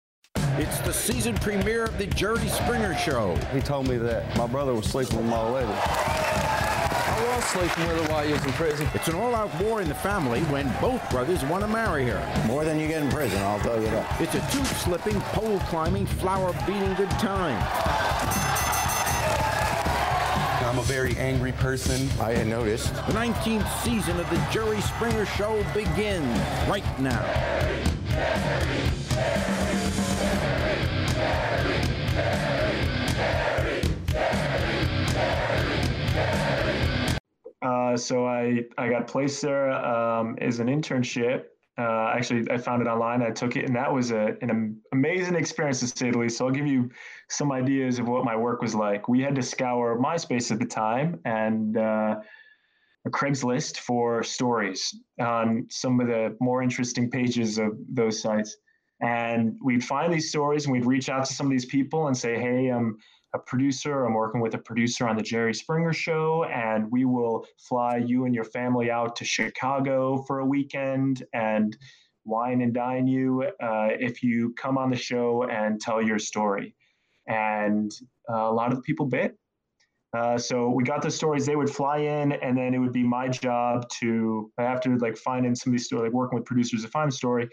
It's 0.57 0.81
the 0.81 0.93
season 0.95 1.35
premiere 1.37 1.85
of 1.85 1.99
the 1.99 2.07
Jerry 2.07 2.49
Springer 2.49 2.97
Show. 2.97 3.37
He 3.53 3.61
told 3.61 3.87
me 3.87 3.99
that 3.99 4.35
my 4.39 4.47
brother 4.47 4.73
was 4.73 4.87
sleeping 4.87 5.19
with 5.19 5.27
my 5.27 5.47
lady. 5.51 5.71
I 5.71 7.35
was 7.37 7.45
sleeping 7.45 7.87
with 7.87 8.07
her 8.07 8.13
while 8.15 8.25
he 8.25 8.33
was 8.33 8.43
in 8.43 8.53
prison. 8.53 8.89
It's 8.95 9.09
an 9.09 9.17
all-out 9.17 9.55
war 9.63 9.83
in 9.83 9.89
the 9.89 9.95
family 9.95 10.41
when 10.45 10.75
both 10.81 11.07
brothers 11.11 11.45
want 11.45 11.65
to 11.65 11.69
marry 11.69 12.07
her. 12.07 12.47
More 12.47 12.65
than 12.65 12.81
you 12.81 12.89
get 12.89 13.03
in 13.03 13.11
prison, 13.11 13.43
I'll 13.43 13.61
tell 13.61 13.79
you 13.79 13.91
that. 13.91 14.21
It's 14.23 14.35
a 14.35 14.41
tooth-slipping, 14.51 15.21
pole-climbing, 15.21 16.07
flower-beating 16.07 16.95
good 16.95 17.11
time. 17.11 17.63
I'm 20.69 20.79
a 20.79 20.83
very 20.83 21.17
angry 21.17 21.53
person. 21.53 22.11
I 22.21 22.35
had 22.35 22.47
noticed. 22.47 22.95
The 22.95 23.13
19th 23.15 23.67
season 23.83 24.21
of 24.21 24.29
the 24.29 24.37
Jerry 24.53 24.83
Springer 24.83 25.25
Show 25.25 25.65
begins 25.73 26.27
right 26.69 26.85
now. 27.01 27.25
Uh, 37.63 37.97
so 37.97 38.27
I, 38.27 38.65
I 38.77 38.91
got 38.91 39.07
placed 39.07 39.41
there 39.41 39.73
um, 39.73 40.37
as 40.43 40.59
an 40.59 40.67
internship. 40.67 41.45
Uh, 41.79 42.13
actually, 42.15 42.51
I 42.51 42.59
found 42.59 42.83
it 42.83 42.89
online. 42.89 43.23
I 43.23 43.31
took 43.31 43.57
it, 43.57 43.65
and 43.65 43.75
that 43.75 43.91
was 43.91 44.11
a, 44.11 44.37
an 44.43 44.83
amazing 44.93 45.35
experience 45.35 45.81
to 45.81 45.87
say 45.87 46.11
the 46.11 46.19
least. 46.19 46.37
So 46.37 46.47
I'll 46.47 46.53
give 46.53 46.67
you 46.67 46.91
some 47.31 47.53
ideas 47.53 47.99
of 47.99 48.09
what 48.09 48.25
my 48.25 48.37
work 48.37 48.63
was 48.63 48.75
like. 48.75 49.09
We 49.09 49.21
had 49.21 49.35
to 49.35 49.43
scour 49.43 49.99
MySpace 49.99 50.51
at 50.51 50.59
the 50.59 50.67
time 50.67 51.21
and 51.25 51.77
uh, 51.77 52.17
Craigslist 53.09 53.79
for 53.79 54.23
stories 54.23 54.95
on 55.21 55.67
some 55.71 56.01
of 56.01 56.07
the 56.07 56.37
more 56.41 56.63
interesting 56.63 57.11
pages 57.11 57.59
of 57.59 57.73
those 57.89 58.21
sites. 58.21 58.57
And 59.01 59.57
we'd 59.63 59.85
find 59.85 60.13
these 60.13 60.29
stories 60.29 60.65
and 60.65 60.73
we'd 60.73 60.85
reach 60.85 61.09
out 61.09 61.25
to 61.27 61.33
some 61.33 61.47
of 61.47 61.53
these 61.53 61.67
people 61.67 62.09
and 62.09 62.17
say, 62.17 62.39
hey, 62.39 62.69
I'm 62.69 62.99
a 63.35 63.39
producer. 63.39 64.05
I'm 64.05 64.15
working 64.15 64.41
with 64.41 64.55
a 64.55 64.59
producer 64.59 65.07
on 65.07 65.17
the 65.17 65.23
Jerry 65.23 65.55
Springer 65.55 65.93
show, 65.93 66.45
and 66.45 66.91
we 66.91 67.05
will 67.05 67.47
fly 67.59 67.99
you 67.99 68.25
and 68.25 68.35
your 68.35 68.45
family 68.45 68.91
out 68.91 69.17
to 69.17 69.25
Chicago 69.25 70.25
for 70.27 70.41
a 70.41 70.47
weekend 70.47 71.25
and 71.35 71.77
wine 72.25 72.61
and 72.63 72.75
dine 72.75 73.07
you 73.07 73.45
uh, 73.63 73.89
if 73.99 74.23
you 74.23 74.55
come 74.55 74.79
on 74.79 74.91
the 74.91 74.97
show 74.97 75.45
and 75.45 75.81
tell 75.81 76.03
your 76.03 76.19
story. 76.19 76.75
And 77.29 77.93
uh, 78.31 78.51
a 78.51 78.53
lot 78.53 78.73
of 78.73 78.83
people 78.83 79.07
bit. 79.07 79.37
Uh, 80.17 80.39
so 80.39 80.71
we 80.71 80.83
got 80.85 81.03
the 81.03 81.11
stories. 81.11 81.45
They 81.45 81.57
would 81.57 81.69
fly 81.69 81.99
in, 81.99 82.33
and 82.33 82.57
then 82.57 82.73
it 82.73 82.79
would 82.79 82.95
be 82.95 83.03
my 83.03 83.29
job 83.29 83.87
to 84.01 84.51
I 84.59 84.63
have 84.63 84.81
to 84.83 84.97
like 84.97 85.19
finding 85.19 85.55
some 85.55 85.71
of 85.71 85.79
these 85.79 85.85
stories, 85.85 86.05
like 86.05 86.13
working 86.15 86.39
with 86.39 86.47
producers 86.47 86.83
to 86.83 86.89
find 86.89 87.13
the 87.13 87.15
story 87.15 87.49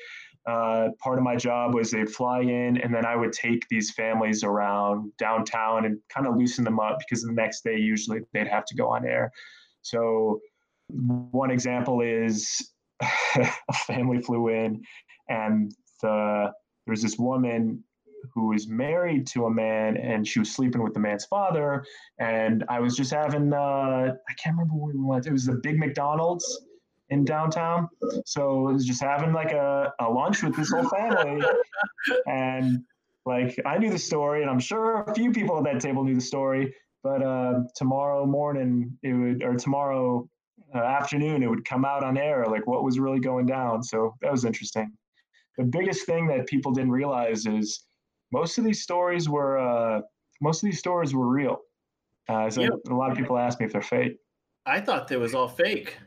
uh, 0.45 0.89
part 0.99 1.17
of 1.17 1.23
my 1.23 1.35
job 1.35 1.73
was 1.73 1.91
they'd 1.91 2.09
fly 2.09 2.41
in 2.41 2.77
and 2.77 2.93
then 2.93 3.05
I 3.05 3.15
would 3.15 3.33
take 3.33 3.67
these 3.69 3.91
families 3.91 4.43
around 4.43 5.11
downtown 5.17 5.85
and 5.85 5.99
kind 6.09 6.27
of 6.27 6.37
loosen 6.37 6.63
them 6.63 6.79
up 6.79 6.99
because 6.99 7.23
the 7.23 7.31
next 7.31 7.63
day 7.63 7.77
usually 7.77 8.19
they'd 8.31 8.47
have 8.47 8.65
to 8.65 8.75
go 8.75 8.89
on 8.89 9.05
air. 9.07 9.31
So 9.81 10.39
one 10.87 11.49
example 11.49 12.01
is 12.01 12.71
a 13.01 13.73
family 13.87 14.21
flew 14.21 14.49
in 14.49 14.83
and 15.29 15.71
the 16.01 16.51
there 16.85 16.91
was 16.91 17.01
this 17.01 17.17
woman 17.17 17.83
who 18.33 18.47
was 18.47 18.67
married 18.67 19.27
to 19.27 19.45
a 19.45 19.49
man 19.49 19.97
and 19.97 20.27
she 20.27 20.39
was 20.39 20.51
sleeping 20.51 20.83
with 20.83 20.93
the 20.93 20.99
man's 20.99 21.25
father 21.25 21.85
and 22.19 22.63
I 22.69 22.79
was 22.79 22.95
just 22.95 23.11
having 23.11 23.53
uh, 23.53 23.57
I 23.57 24.33
can't 24.41 24.55
remember 24.57 24.75
where 24.75 24.93
we 24.93 25.01
went. 25.01 25.27
It 25.27 25.31
was 25.31 25.45
the 25.45 25.55
big 25.55 25.77
McDonald's 25.77 26.65
in 27.09 27.25
downtown. 27.25 27.87
So 28.25 28.69
it 28.69 28.73
was 28.73 28.85
just 28.85 29.01
having 29.01 29.33
like 29.33 29.51
a, 29.51 29.93
a 29.99 30.09
lunch 30.09 30.43
with 30.43 30.55
this 30.55 30.71
whole 30.71 30.87
family. 30.89 31.43
and 32.27 32.83
like 33.25 33.59
I 33.65 33.77
knew 33.77 33.91
the 33.91 33.99
story, 33.99 34.41
and 34.41 34.49
I'm 34.49 34.59
sure 34.59 35.03
a 35.03 35.13
few 35.13 35.31
people 35.31 35.57
at 35.57 35.63
that 35.65 35.81
table 35.81 36.03
knew 36.03 36.15
the 36.15 36.21
story. 36.21 36.73
But 37.03 37.21
uh, 37.21 37.61
tomorrow 37.75 38.25
morning, 38.25 38.97
it 39.03 39.13
would, 39.13 39.43
or 39.43 39.55
tomorrow 39.55 40.27
uh, 40.73 40.79
afternoon, 40.79 41.43
it 41.43 41.49
would 41.49 41.65
come 41.65 41.85
out 41.85 42.03
on 42.03 42.17
air, 42.17 42.45
like 42.47 42.65
what 42.65 42.83
was 42.83 42.99
really 42.99 43.19
going 43.19 43.45
down. 43.45 43.83
So 43.83 44.15
that 44.21 44.31
was 44.31 44.45
interesting. 44.45 44.91
The 45.57 45.63
biggest 45.63 46.05
thing 46.05 46.27
that 46.27 46.47
people 46.47 46.71
didn't 46.71 46.91
realize 46.91 47.45
is 47.45 47.83
most 48.31 48.57
of 48.57 48.63
these 48.63 48.81
stories 48.81 49.29
were, 49.29 49.57
uh, 49.57 50.01
most 50.41 50.63
of 50.63 50.69
these 50.69 50.79
stories 50.79 51.13
were 51.13 51.27
real. 51.27 51.59
Uh, 52.27 52.49
so 52.49 52.61
a 52.61 52.93
lot 52.93 53.11
of 53.11 53.17
people 53.17 53.37
ask 53.37 53.59
me 53.59 53.65
if 53.65 53.71
they're 53.71 53.81
fake. 53.81 54.17
I 54.65 54.81
thought 54.81 55.07
they 55.07 55.17
was 55.17 55.35
all 55.35 55.47
fake. 55.47 55.97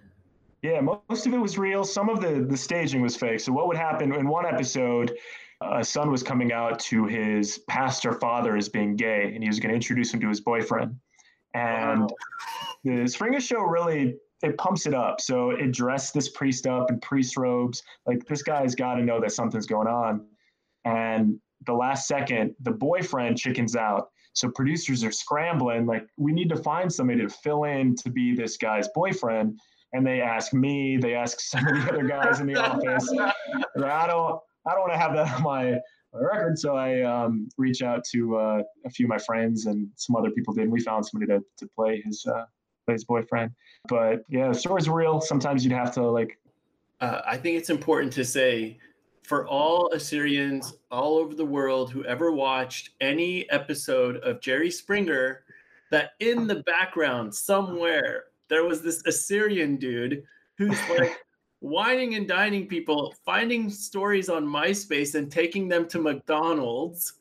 Yeah, 0.62 0.80
most 0.80 1.26
of 1.26 1.32
it 1.32 1.38
was 1.38 1.56
real. 1.56 1.84
Some 1.84 2.08
of 2.08 2.20
the 2.20 2.44
the 2.48 2.56
staging 2.56 3.00
was 3.00 3.16
fake. 3.16 3.38
So 3.40 3.52
what 3.52 3.68
would 3.68 3.76
happen 3.76 4.12
in 4.12 4.26
one 4.26 4.44
episode? 4.44 5.16
A 5.60 5.84
son 5.84 6.10
was 6.10 6.22
coming 6.22 6.52
out 6.52 6.78
to 6.80 7.06
his 7.06 7.58
pastor 7.68 8.12
father 8.14 8.56
as 8.56 8.68
being 8.68 8.96
gay, 8.96 9.32
and 9.32 9.42
he 9.42 9.48
was 9.48 9.60
going 9.60 9.70
to 9.70 9.75
introduce 9.76 10.12
him 10.12 10.20
to 10.20 10.28
his 10.28 10.40
boyfriend. 10.40 10.96
And 11.54 12.02
wow. 12.02 12.08
the 12.84 13.06
Springer 13.06 13.40
Show 13.40 13.60
really 13.60 14.16
it 14.42 14.56
pumps 14.56 14.87
it 14.87 14.94
up. 14.94 15.20
So 15.20 15.50
it 15.50 15.72
dressed 15.72 16.14
this 16.14 16.28
priest 16.28 16.66
up 16.66 16.90
in 16.90 17.00
priest 17.00 17.37
robes. 17.37 17.82
Like 18.06 18.25
this 18.26 18.42
guy's 18.42 18.75
got 18.75 18.94
to 18.94 19.02
know 19.02 19.20
that 19.20 19.32
something's 19.32 19.66
going 19.66 19.88
on. 19.88 20.26
And 20.84 21.40
the 21.68 21.75
last 21.75 22.08
second, 22.08 22.54
the 22.62 22.72
boyfriend 22.72 23.38
chickens 23.38 23.76
out. 23.76 24.08
So 24.32 24.50
producers 24.50 25.04
are 25.04 25.12
scrambling, 25.12 25.87
like, 25.87 26.06
we 26.16 26.32
need 26.32 26.48
to 26.48 26.56
find 26.56 26.92
somebody 26.92 27.20
to 27.22 27.28
fill 27.28 27.64
in 27.64 27.94
to 27.96 28.10
be 28.10 28.34
this 28.34 28.56
guy's 28.56 28.88
boyfriend 28.94 29.58
and 29.92 30.06
they 30.06 30.20
ask 30.20 30.52
me, 30.52 30.96
they 30.96 31.14
ask 31.14 31.40
some 31.52 31.66
of 31.66 31.75
the 31.75 31.88
other 31.92 32.06
guys 32.06 32.40
in 32.40 32.46
the 32.46 32.56
office. 32.56 33.08
I 33.10 34.06
don't, 34.06 34.40
I 34.66 34.72
don't 34.72 34.80
want 34.80 34.92
to 34.92 34.98
have 34.98 35.14
that 35.14 35.34
on 35.37 35.42
my, 35.42 35.78
my 36.12 36.20
record, 36.20 36.58
so 36.58 36.76
I 36.76 37.02
um, 37.02 37.48
reach 37.56 37.82
out 37.82 38.04
to 38.12 38.37
uh, 38.37 38.62
a 38.84 38.90
few 38.90 39.06
of 39.06 39.10
my 39.10 39.18
friends 39.18 39.66
and 39.66 39.88
some 39.96 40.16
other 40.16 40.30
people 40.30 40.54
did. 40.54 40.64
And 40.64 40.72
we 40.72 40.80
found 40.80 41.06
somebody 41.06 41.32
to, 41.32 41.42
to 41.58 41.66
play 41.75 42.02
his 42.04 42.25
uh, 42.26 42.44
play 42.87 42.94
his 42.94 43.04
boyfriend. 43.04 43.50
But 43.88 44.22
yeah, 44.28 44.48
the 44.48 44.54
story's 44.54 44.88
real. 44.88 45.20
Sometimes 45.20 45.64
you'd 45.64 45.75
have 45.75 45.92
to 45.94 46.02
like. 46.02 46.38
Uh, 47.00 47.20
I 47.26 47.37
think 47.37 47.56
it's 47.56 47.70
important 47.70 48.12
to 48.14 48.25
say 48.25 48.78
for 49.28 49.47
all 49.47 49.92
Assyrians 49.92 50.73
all 50.90 51.18
over 51.18 51.35
the 51.35 51.44
world 51.44 51.92
who 51.92 52.02
ever 52.06 52.32
watched 52.32 52.90
any 53.02 53.49
episode 53.50 54.16
of 54.16 54.40
Jerry 54.40 54.70
Springer, 54.70 55.42
that 55.90 56.12
in 56.20 56.47
the 56.47 56.62
background 56.62 57.35
somewhere 57.35 58.25
there 58.49 58.64
was 58.64 58.80
this 58.80 59.02
Assyrian 59.04 59.76
dude 59.76 60.23
who's 60.56 60.78
like 60.99 61.18
wining 61.61 62.14
and 62.14 62.26
dining 62.26 62.66
people, 62.66 63.14
finding 63.23 63.68
stories 63.68 64.30
on 64.30 64.47
MySpace 64.47 65.14
and 65.14 65.30
taking 65.30 65.68
them 65.68 65.87
to 65.88 66.00
McDonald's. 66.00 67.12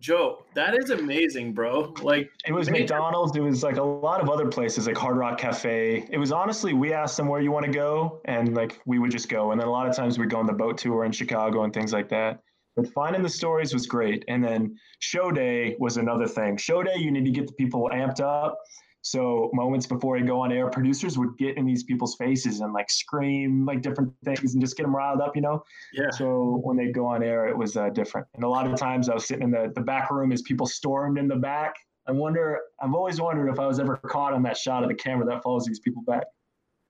Joe, 0.00 0.44
that 0.54 0.76
is 0.76 0.90
amazing, 0.90 1.52
bro. 1.52 1.94
Like 2.02 2.30
it 2.46 2.52
was 2.52 2.70
McDonald's. 2.70 3.34
It 3.36 3.40
was 3.40 3.62
like 3.62 3.76
a 3.76 3.82
lot 3.82 4.20
of 4.20 4.28
other 4.28 4.46
places, 4.46 4.86
like 4.86 4.96
Hard 4.96 5.16
Rock 5.16 5.38
Cafe. 5.38 6.06
It 6.10 6.18
was 6.18 6.32
honestly, 6.32 6.74
we 6.74 6.92
asked 6.92 7.16
them 7.16 7.28
where 7.28 7.40
you 7.40 7.50
want 7.50 7.64
to 7.64 7.72
go, 7.72 8.20
and 8.26 8.54
like 8.54 8.80
we 8.84 8.98
would 8.98 9.10
just 9.10 9.28
go. 9.28 9.52
And 9.52 9.60
then 9.60 9.68
a 9.68 9.70
lot 9.70 9.88
of 9.88 9.96
times 9.96 10.18
we'd 10.18 10.30
go 10.30 10.38
on 10.38 10.46
the 10.46 10.52
boat 10.52 10.76
tour 10.76 11.04
in 11.04 11.12
Chicago 11.12 11.64
and 11.64 11.72
things 11.72 11.92
like 11.92 12.08
that. 12.10 12.40
But 12.76 12.92
finding 12.92 13.22
the 13.22 13.28
stories 13.28 13.72
was 13.72 13.86
great. 13.86 14.22
And 14.28 14.44
then 14.44 14.76
show 14.98 15.30
day 15.30 15.76
was 15.78 15.96
another 15.96 16.28
thing. 16.28 16.58
Show 16.58 16.82
day, 16.82 16.96
you 16.96 17.10
need 17.10 17.24
to 17.24 17.30
get 17.30 17.46
the 17.46 17.54
people 17.54 17.90
amped 17.92 18.20
up. 18.20 18.58
So 19.06 19.50
moments 19.52 19.86
before 19.86 20.18
I 20.18 20.20
go 20.20 20.40
on 20.40 20.50
air, 20.50 20.68
producers 20.68 21.16
would 21.16 21.38
get 21.38 21.56
in 21.56 21.64
these 21.64 21.84
people's 21.84 22.16
faces 22.16 22.58
and 22.58 22.72
like 22.72 22.90
scream 22.90 23.64
like 23.64 23.80
different 23.80 24.12
things 24.24 24.54
and 24.54 24.60
just 24.60 24.76
get 24.76 24.82
them 24.82 24.96
riled 24.96 25.20
up, 25.20 25.36
you 25.36 25.42
know? 25.42 25.62
Yeah. 25.92 26.10
So 26.10 26.60
when 26.64 26.76
they 26.76 26.90
go 26.90 27.06
on 27.06 27.22
air, 27.22 27.46
it 27.46 27.56
was 27.56 27.76
uh, 27.76 27.90
different. 27.90 28.26
And 28.34 28.42
a 28.42 28.48
lot 28.48 28.66
of 28.66 28.76
times 28.76 29.08
I 29.08 29.14
was 29.14 29.28
sitting 29.28 29.44
in 29.44 29.52
the, 29.52 29.70
the 29.76 29.80
back 29.80 30.10
room 30.10 30.32
as 30.32 30.42
people 30.42 30.66
stormed 30.66 31.18
in 31.18 31.28
the 31.28 31.36
back. 31.36 31.76
I 32.08 32.10
wonder, 32.10 32.58
I've 32.82 32.94
always 32.94 33.20
wondered 33.20 33.48
if 33.48 33.60
I 33.60 33.66
was 33.68 33.78
ever 33.78 33.96
caught 33.96 34.32
on 34.32 34.42
that 34.42 34.56
shot 34.56 34.82
of 34.82 34.88
the 34.88 34.96
camera 34.96 35.24
that 35.26 35.40
follows 35.40 35.66
these 35.66 35.78
people 35.78 36.02
back. 36.02 36.24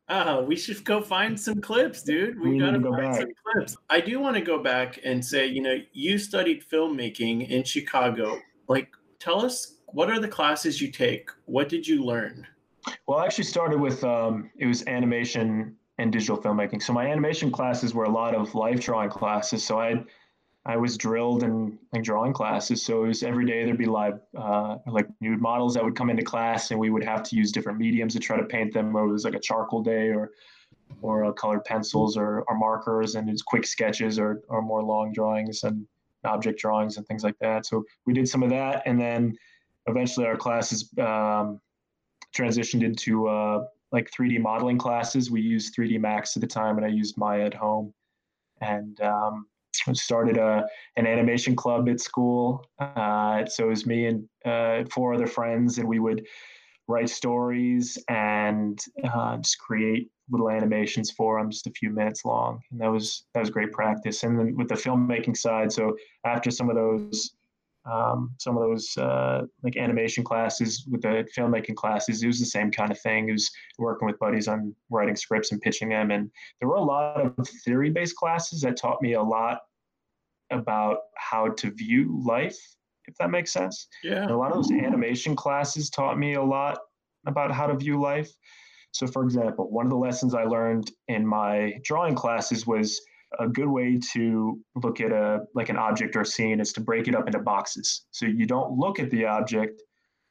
Oh, 0.09 0.43
we 0.43 0.57
should 0.57 0.83
go 0.85 1.03
find 1.03 1.39
some 1.39 1.61
clips, 1.61 2.03
dude. 2.03 2.41
We, 2.41 2.53
we 2.53 2.59
gotta 2.61 2.79
go 2.79 2.93
find 2.93 3.13
back. 3.13 3.21
some 3.21 3.33
clips. 3.53 3.77
I 3.91 4.01
do 4.01 4.21
want 4.21 4.37
to 4.37 4.41
go 4.43 4.63
back 4.63 5.01
and 5.05 5.23
say, 5.23 5.49
you 5.49 5.61
know, 5.61 5.77
you 5.93 6.17
studied 6.17 6.65
filmmaking 6.67 7.51
in 7.51 7.63
Chicago. 7.63 8.39
Like, 8.69 8.89
tell 9.19 9.45
us 9.45 9.76
what 9.97 10.11
are 10.11 10.21
the 10.21 10.29
classes 10.29 10.79
you 10.79 10.91
take? 10.91 11.31
What 11.47 11.71
did 11.71 11.89
you 11.89 12.05
learn? 12.05 12.47
Well, 13.07 13.19
I 13.19 13.25
actually 13.25 13.45
started 13.45 13.81
with 13.81 14.05
um, 14.05 14.51
it 14.59 14.67
was 14.67 14.87
animation 14.87 15.75
and 15.97 16.13
digital 16.13 16.37
filmmaking. 16.37 16.83
So 16.83 16.93
my 16.93 17.07
animation 17.07 17.51
classes 17.51 17.95
were 17.95 18.05
a 18.05 18.11
lot 18.11 18.35
of 18.35 18.55
life 18.55 18.79
drawing 18.79 19.09
classes. 19.09 19.65
So 19.65 19.81
I 19.81 20.05
I 20.67 20.77
was 20.77 20.99
drilled 20.99 21.45
in 21.45 21.79
drawing 22.03 22.35
classes. 22.35 22.85
So 22.85 23.05
it 23.05 23.09
was 23.09 23.23
every 23.23 23.47
day 23.47 23.65
there'd 23.65 23.79
be 23.79 23.87
live 23.87 24.21
uh, 24.37 24.77
like 24.87 25.09
nude 25.23 25.41
models 25.41 25.73
that 25.73 25.83
would 25.83 25.97
come 25.97 26.11
into 26.11 26.23
class, 26.23 26.71
and 26.73 26.79
we 26.79 26.91
would 26.91 27.05
have 27.05 27.23
to 27.23 27.35
use 27.35 27.51
different 27.51 27.79
mediums 27.79 28.13
to 28.13 28.21
try 28.21 28.37
to 28.37 28.45
paint 28.45 28.75
them. 28.75 28.95
It 28.95 29.07
was 29.07 29.25
like 29.25 29.35
a 29.35 29.41
charcoal 29.41 29.83
day, 29.83 30.11
or 30.11 30.33
or 31.01 31.25
uh, 31.25 31.33
colored 31.33 31.65
pencils, 31.65 32.19
or, 32.19 32.43
or 32.49 32.59
markers, 32.59 33.15
and 33.15 33.31
it's 33.31 33.41
quick 33.41 33.65
sketches, 33.67 34.19
or 34.19 34.43
or 34.49 34.61
more 34.61 34.83
long 34.83 35.15
drawings 35.15 35.65
and 35.65 35.87
object 36.25 36.61
drawings 36.61 36.99
and 36.99 37.07
things 37.07 37.25
like 37.25 37.39
that. 37.39 37.65
So 37.65 37.83
we 38.05 38.13
did 38.13 38.29
some 38.29 38.43
of 38.43 38.51
that, 38.51 38.83
and 38.85 39.01
then 39.01 39.39
eventually 39.87 40.27
our 40.27 40.37
classes 40.37 40.91
um, 40.99 41.61
transitioned 42.37 42.83
into 42.83 43.29
uh, 43.29 43.65
like 43.93 44.11
3D 44.11 44.41
modeling 44.41 44.79
classes. 44.79 45.31
We 45.31 45.41
used 45.41 45.77
3D 45.77 46.01
Max 46.01 46.37
at 46.37 46.41
the 46.41 46.47
time, 46.47 46.77
and 46.77 46.87
I 46.87 46.91
used 46.91 47.17
Maya 47.17 47.45
at 47.47 47.55
home, 47.55 47.93
and 48.61 49.01
um, 49.01 49.47
started 49.93 50.37
a 50.37 50.67
an 50.97 51.07
animation 51.07 51.55
club 51.55 51.89
at 51.89 52.01
school. 52.01 52.65
Uh, 52.79 53.47
so 53.47 53.67
it 53.67 53.71
was 53.71 53.87
me 53.87 54.07
and 54.07 54.29
uh, 54.45 54.85
four 54.91 55.15
other 55.15 55.27
friends, 55.27 55.79
and 55.79 55.89
we 55.89 55.99
would 55.99 56.27
write 56.89 57.11
stories 57.11 57.99
and 58.09 58.79
uh, 59.13 59.37
just 59.39 59.59
create 59.59 60.09
little 60.31 60.51
animations 60.51 61.11
for 61.11 61.39
them, 61.39 61.51
just 61.51 61.67
a 61.67 61.71
few 61.71 61.91
minutes 61.91 62.25
long, 62.25 62.61
and 62.71 62.81
that 62.81 62.89
was 62.89 63.25
that 63.35 63.41
was 63.41 63.51
great 63.51 63.73
practice. 63.73 64.23
And 64.23 64.39
then 64.39 64.57
with 64.57 64.69
the 64.69 64.75
filmmaking 64.75 65.37
side, 65.37 65.73
so 65.73 65.97
after 66.25 66.51
some 66.51 66.69
of 66.69 66.77
those 66.77 67.35
um, 67.91 68.33
some 68.39 68.57
of 68.57 68.63
those 68.63 68.97
uh, 68.97 69.43
like 69.63 69.77
animation 69.77 70.25
classes 70.25 70.87
with 70.91 71.03
the 71.03 71.27
filmmaking 71.37 71.75
classes 71.75 72.23
it 72.23 72.27
was 72.27 72.41
the 72.41 72.47
same 72.47 72.71
kind 72.71 72.91
of 72.91 73.01
thing 73.01 73.29
it 73.29 73.33
was 73.33 73.51
working 73.79 74.07
with 74.07 74.19
buddies 74.19 74.49
on 74.49 74.75
writing 74.91 75.17
scripts 75.17 75.53
and 75.53 75.61
pitching 75.61 75.89
them 75.89 76.11
and 76.11 76.31
there 76.61 76.69
were 76.69 76.77
a 76.77 76.83
lot 76.83 77.21
of 77.21 77.49
theory 77.65 77.91
based 77.91 78.17
classes 78.17 78.61
that 78.61 78.77
taught 78.77 79.01
me 79.03 79.15
a 79.15 79.23
lot 79.23 79.61
about 80.51 80.99
how 81.17 81.49
to 81.49 81.71
view 81.71 82.23
life 82.25 82.59
if 83.07 83.17
that 83.19 83.31
makes 83.31 83.53
sense. 83.53 83.89
Yeah. 84.03 84.23
And 84.23 84.31
a 84.31 84.37
lot 84.37 84.51
of 84.51 84.57
those 84.57 84.73
animation 84.73 85.37
classes 85.37 85.91
taught 85.91 86.19
me 86.19 86.35
a 86.35 86.43
lot 86.43 86.79
about 87.27 87.53
how 87.53 87.67
to 87.67 87.77
view 87.77 88.01
life. 88.01 88.31
So, 88.93 89.07
for 89.07 89.25
example, 89.25 89.71
one 89.71 89.87
of 89.87 89.91
the 89.91 89.97
lessons 89.97 90.35
I 90.35 90.45
learned 90.45 90.91
in 91.09 91.27
my 91.27 91.75
drawing 91.85 92.15
classes 92.15 92.67
was 92.67 93.01
a 93.39 93.49
good 93.49 93.69
way 93.69 93.99
to 94.13 94.59
look 94.77 95.01
at 95.01 95.13
a 95.13 95.41
like 95.55 95.69
an 95.69 95.77
object 95.77 96.17
or 96.17 96.25
scene 96.25 96.61
is 96.61 96.73
to 96.75 96.81
break 96.81 97.09
it 97.09 97.15
up 97.15 97.27
into 97.27 97.39
boxes. 97.39 98.07
So 98.11 98.27
you 98.27 98.47
don't 98.47 98.79
look 98.79 98.99
at 98.99 99.11
the 99.11 99.27
object, 99.27 99.83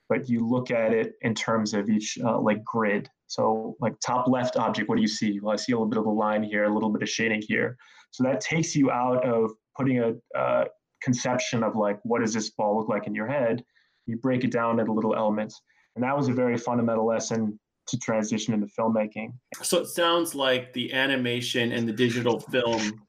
but 0.10 0.30
you 0.30 0.48
look 0.48 0.72
at 0.72 0.94
it 0.94 1.14
in 1.22 1.34
terms 1.34 1.74
of 1.74 1.90
each 1.90 2.18
uh, 2.24 2.40
like 2.40 2.64
grid. 2.64 3.10
So 3.28 3.76
like 3.80 3.94
top 4.00 4.28
left 4.28 4.56
object, 4.56 4.88
what 4.88 4.96
do 4.96 5.02
you 5.02 5.08
see? 5.08 5.40
Well, 5.40 5.54
I 5.54 5.56
see 5.58 5.72
a 5.72 5.76
little 5.76 5.90
bit 5.90 6.00
of 6.00 6.06
a 6.06 6.12
line 6.12 6.44
here, 6.44 6.66
a 6.66 6.74
little 6.74 6.90
bit 6.90 7.02
of 7.02 7.10
shading 7.10 7.42
here. 7.46 7.78
So 8.12 8.24
that 8.24 8.40
takes 8.40 8.76
you 8.76 8.92
out 8.92 9.26
of 9.26 9.52
putting 9.76 10.00
a 10.00 10.14
uh, 10.38 10.66
conception 11.02 11.64
of 11.64 11.76
like 11.76 12.00
what 12.04 12.22
does 12.22 12.34
this 12.34 12.52
ball 12.52 12.78
look 12.78 12.88
like 12.88 13.08
in 13.08 13.16
your 13.16 13.28
head. 13.28 13.64
You 14.06 14.18
break 14.18 14.44
it 14.44 14.52
down 14.52 14.80
into 14.80 14.94
little 14.94 15.16
elements, 15.16 15.60
and 15.96 16.04
that 16.04 16.16
was 16.16 16.28
a 16.28 16.34
very 16.34 16.58
fundamental 16.58 17.06
lesson 17.06 17.60
to 17.88 17.98
transition 17.98 18.54
into 18.54 18.68
filmmaking. 18.68 19.34
So 19.62 19.80
it 19.80 19.88
sounds 19.88 20.36
like 20.36 20.74
the 20.74 20.94
animation 20.94 21.72
and 21.72 21.88
the 21.88 21.94
digital 21.94 22.40
film 22.40 23.02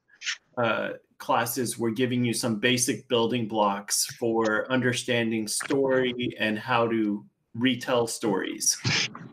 uh, 0.57 0.89
classes 1.17 1.77
were 1.77 1.91
giving 1.91 2.23
you 2.23 2.33
some 2.33 2.59
basic 2.59 3.07
building 3.07 3.47
blocks 3.47 4.05
for 4.19 4.71
understanding 4.71 5.47
story 5.47 6.35
and 6.39 6.59
how 6.59 6.87
to 6.87 7.25
retell 7.55 8.07
stories. 8.07 8.77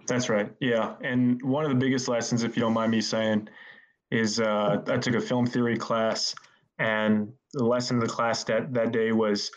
That's 0.06 0.28
right. 0.28 0.50
Yeah. 0.60 0.94
And 1.02 1.42
one 1.42 1.64
of 1.64 1.70
the 1.70 1.76
biggest 1.76 2.08
lessons, 2.08 2.42
if 2.42 2.56
you 2.56 2.62
don't 2.62 2.72
mind 2.72 2.90
me 2.90 3.00
saying, 3.00 3.48
is 4.10 4.40
uh, 4.40 4.82
I 4.86 4.96
took 4.98 5.14
a 5.14 5.20
film 5.20 5.46
theory 5.46 5.76
class, 5.76 6.34
and 6.78 7.28
the 7.52 7.64
lesson 7.64 7.96
of 7.96 8.02
the 8.02 8.08
class 8.08 8.44
that, 8.44 8.72
that 8.74 8.92
day 8.92 9.12
was 9.12 9.50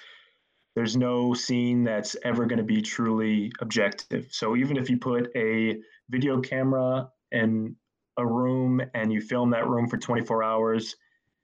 there's 0.78 0.96
no 0.96 1.34
scene 1.34 1.84
that's 1.84 2.16
ever 2.24 2.46
going 2.46 2.60
to 2.60 2.64
be 2.64 2.84
truly 2.84 3.52
objective. 3.62 4.28
So 4.30 4.56
even 4.56 4.78
if 4.78 4.92
you 4.92 4.98
put 4.98 5.28
a 5.36 5.80
video 6.08 6.40
camera 6.40 7.10
in 7.32 7.76
a 8.18 8.24
room 8.24 8.84
and 8.94 9.12
you 9.12 9.20
film 9.20 9.50
that 9.50 9.68
room 9.68 9.88
for 9.88 9.98
24 9.98 10.44
hours, 10.44 10.96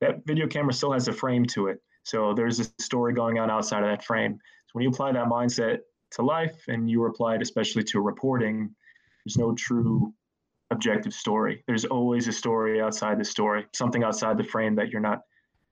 that 0.02 0.24
video 0.28 0.46
camera 0.46 0.72
still 0.72 0.92
has 0.92 1.08
a 1.08 1.12
frame 1.12 1.48
to 1.48 1.66
it. 1.66 1.80
So 2.04 2.36
there's 2.36 2.60
a 2.60 2.66
story 2.80 3.16
going 3.16 3.40
on 3.40 3.50
outside 3.50 3.82
of 3.82 3.90
that 3.90 4.06
frame. 4.06 4.34
So 4.34 4.72
when 4.74 4.84
you 4.84 4.90
apply 4.92 5.13
that 5.13 5.25
mindset 5.25 5.80
to 6.12 6.22
life 6.22 6.66
and 6.68 6.88
you 6.88 7.04
apply 7.08 7.34
it 7.34 7.42
especially 7.42 7.84
to 7.86 8.02
reporting, 8.02 8.70
there's 9.25 9.40
no 9.40 9.56
true 9.56 10.13
objective 10.70 11.12
story. 11.12 11.63
There's 11.66 11.86
always 11.86 12.28
a 12.28 12.34
story 12.34 12.84
outside 12.84 13.20
the 13.20 13.25
story, 13.25 13.66
something 13.74 14.04
outside 14.04 14.38
the 14.38 14.44
frame 14.44 14.75
that 14.75 14.90
you're 14.90 15.02
not 15.02 15.22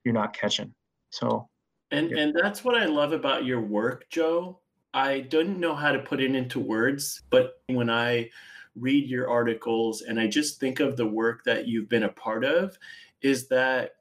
you're 0.04 0.16
not 0.16 0.34
catching. 0.34 0.74
So 1.12 1.48
and 1.92 2.12
and 2.12 2.34
that's 2.34 2.64
what 2.64 2.76
I 2.76 2.86
love 2.86 3.14
about 3.14 3.46
your 3.46 3.62
work, 3.62 4.10
Joe. 4.10 4.60
I 4.94 5.22
don't 5.22 5.60
know 5.60 5.76
how 5.76 5.92
to 5.92 6.00
put 6.00 6.22
it 6.22 6.36
into 6.36 6.60
words, 6.60 7.22
but 7.30 7.62
when 7.68 7.90
I 7.90 8.30
read 8.76 9.10
your 9.10 9.30
articles 9.30 10.02
and 10.02 10.20
I 10.20 10.28
just 10.28 10.60
think 10.60 10.80
of 10.80 10.98
the 10.98 11.06
work 11.06 11.44
that 11.46 11.68
you've 11.68 11.90
been 11.90 12.04
a 12.04 12.10
part 12.10 12.44
of, 12.44 12.78
is 13.22 13.48
that 13.50 13.96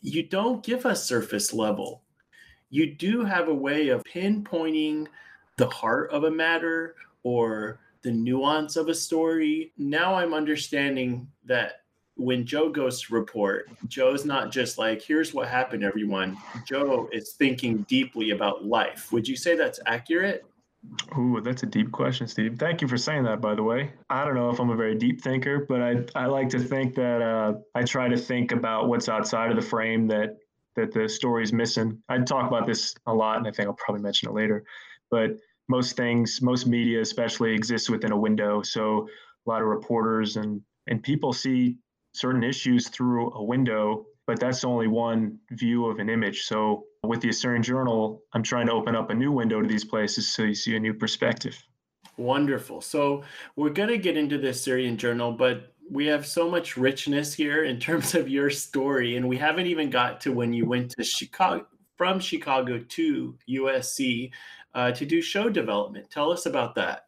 you 0.00 0.22
don't 0.22 0.64
give 0.64 0.86
us 0.86 1.06
surface 1.06 1.52
level. 1.52 2.02
You 2.70 2.94
do 2.94 3.24
have 3.24 3.48
a 3.48 3.54
way 3.54 3.88
of 3.88 4.04
pinpointing 4.04 5.06
the 5.58 5.68
heart 5.68 6.10
of 6.10 6.24
a 6.24 6.30
matter 6.30 6.94
or 7.22 7.80
the 8.02 8.10
nuance 8.10 8.76
of 8.76 8.88
a 8.88 8.94
story. 8.94 9.72
Now 9.76 10.14
I'm 10.14 10.34
understanding 10.34 11.28
that 11.44 11.81
when 12.22 12.46
Joe 12.46 12.68
goes 12.68 13.02
to 13.02 13.14
report, 13.14 13.68
Joe's 13.88 14.24
not 14.24 14.50
just 14.50 14.78
like, 14.78 15.02
here's 15.02 15.34
what 15.34 15.48
happened, 15.48 15.84
everyone. 15.84 16.36
Joe 16.66 17.08
is 17.12 17.32
thinking 17.32 17.84
deeply 17.88 18.30
about 18.30 18.64
life. 18.64 19.12
Would 19.12 19.26
you 19.26 19.36
say 19.36 19.56
that's 19.56 19.80
accurate? 19.86 20.44
Ooh, 21.16 21.40
that's 21.42 21.62
a 21.62 21.66
deep 21.66 21.92
question, 21.92 22.26
Steve. 22.26 22.56
Thank 22.58 22.80
you 22.80 22.88
for 22.88 22.96
saying 22.96 23.24
that, 23.24 23.40
by 23.40 23.54
the 23.54 23.62
way. 23.62 23.92
I 24.10 24.24
don't 24.24 24.34
know 24.34 24.50
if 24.50 24.58
I'm 24.58 24.70
a 24.70 24.76
very 24.76 24.96
deep 24.96 25.20
thinker, 25.20 25.64
but 25.68 25.80
I, 25.80 26.04
I 26.14 26.26
like 26.26 26.48
to 26.50 26.58
think 26.58 26.94
that 26.96 27.22
uh, 27.22 27.54
I 27.74 27.82
try 27.82 28.08
to 28.08 28.16
think 28.16 28.52
about 28.52 28.88
what's 28.88 29.08
outside 29.08 29.50
of 29.50 29.56
the 29.56 29.62
frame 29.62 30.06
that 30.08 30.38
that 30.74 30.90
the 30.90 31.06
story's 31.06 31.52
missing. 31.52 32.02
I 32.08 32.18
talk 32.18 32.48
about 32.48 32.66
this 32.66 32.94
a 33.06 33.12
lot, 33.12 33.36
and 33.36 33.46
I 33.46 33.50
think 33.50 33.68
I'll 33.68 33.74
probably 33.74 34.02
mention 34.02 34.30
it 34.30 34.32
later. 34.32 34.64
But 35.10 35.36
most 35.68 35.96
things, 35.96 36.40
most 36.40 36.66
media 36.66 37.00
especially, 37.00 37.54
exists 37.54 37.90
within 37.90 38.10
a 38.10 38.16
window. 38.16 38.62
So 38.62 39.06
a 39.46 39.50
lot 39.50 39.60
of 39.60 39.68
reporters 39.68 40.36
and 40.36 40.62
and 40.88 41.02
people 41.02 41.32
see 41.32 41.76
certain 42.12 42.44
issues 42.44 42.88
through 42.88 43.32
a 43.32 43.42
window, 43.42 44.06
but 44.26 44.38
that's 44.38 44.64
only 44.64 44.86
one 44.86 45.38
view 45.50 45.86
of 45.86 45.98
an 45.98 46.08
image. 46.08 46.42
So 46.42 46.84
with 47.02 47.20
the 47.20 47.30
Assyrian 47.30 47.62
Journal, 47.62 48.22
I'm 48.32 48.42
trying 48.42 48.66
to 48.66 48.72
open 48.72 48.94
up 48.94 49.10
a 49.10 49.14
new 49.14 49.32
window 49.32 49.60
to 49.60 49.68
these 49.68 49.84
places 49.84 50.32
so 50.32 50.42
you 50.42 50.54
see 50.54 50.76
a 50.76 50.80
new 50.80 50.94
perspective. 50.94 51.60
Wonderful. 52.16 52.80
So 52.80 53.22
we're 53.56 53.70
going 53.70 53.88
to 53.88 53.98
get 53.98 54.16
into 54.16 54.38
the 54.38 54.48
Assyrian 54.48 54.96
Journal, 54.96 55.32
but 55.32 55.74
we 55.90 56.06
have 56.06 56.26
so 56.26 56.48
much 56.48 56.76
richness 56.76 57.34
here 57.34 57.64
in 57.64 57.78
terms 57.80 58.14
of 58.14 58.28
your 58.28 58.50
story, 58.50 59.16
and 59.16 59.28
we 59.28 59.36
haven't 59.36 59.66
even 59.66 59.90
got 59.90 60.20
to 60.22 60.32
when 60.32 60.52
you 60.52 60.66
went 60.66 60.90
to 60.92 61.04
Chicago 61.04 61.66
from 61.96 62.18
Chicago 62.18 62.78
to 62.78 63.38
USC 63.48 64.30
uh, 64.74 64.90
to 64.92 65.06
do 65.06 65.20
show 65.20 65.48
development. 65.48 66.10
Tell 66.10 66.32
us 66.32 66.46
about 66.46 66.74
that. 66.76 67.06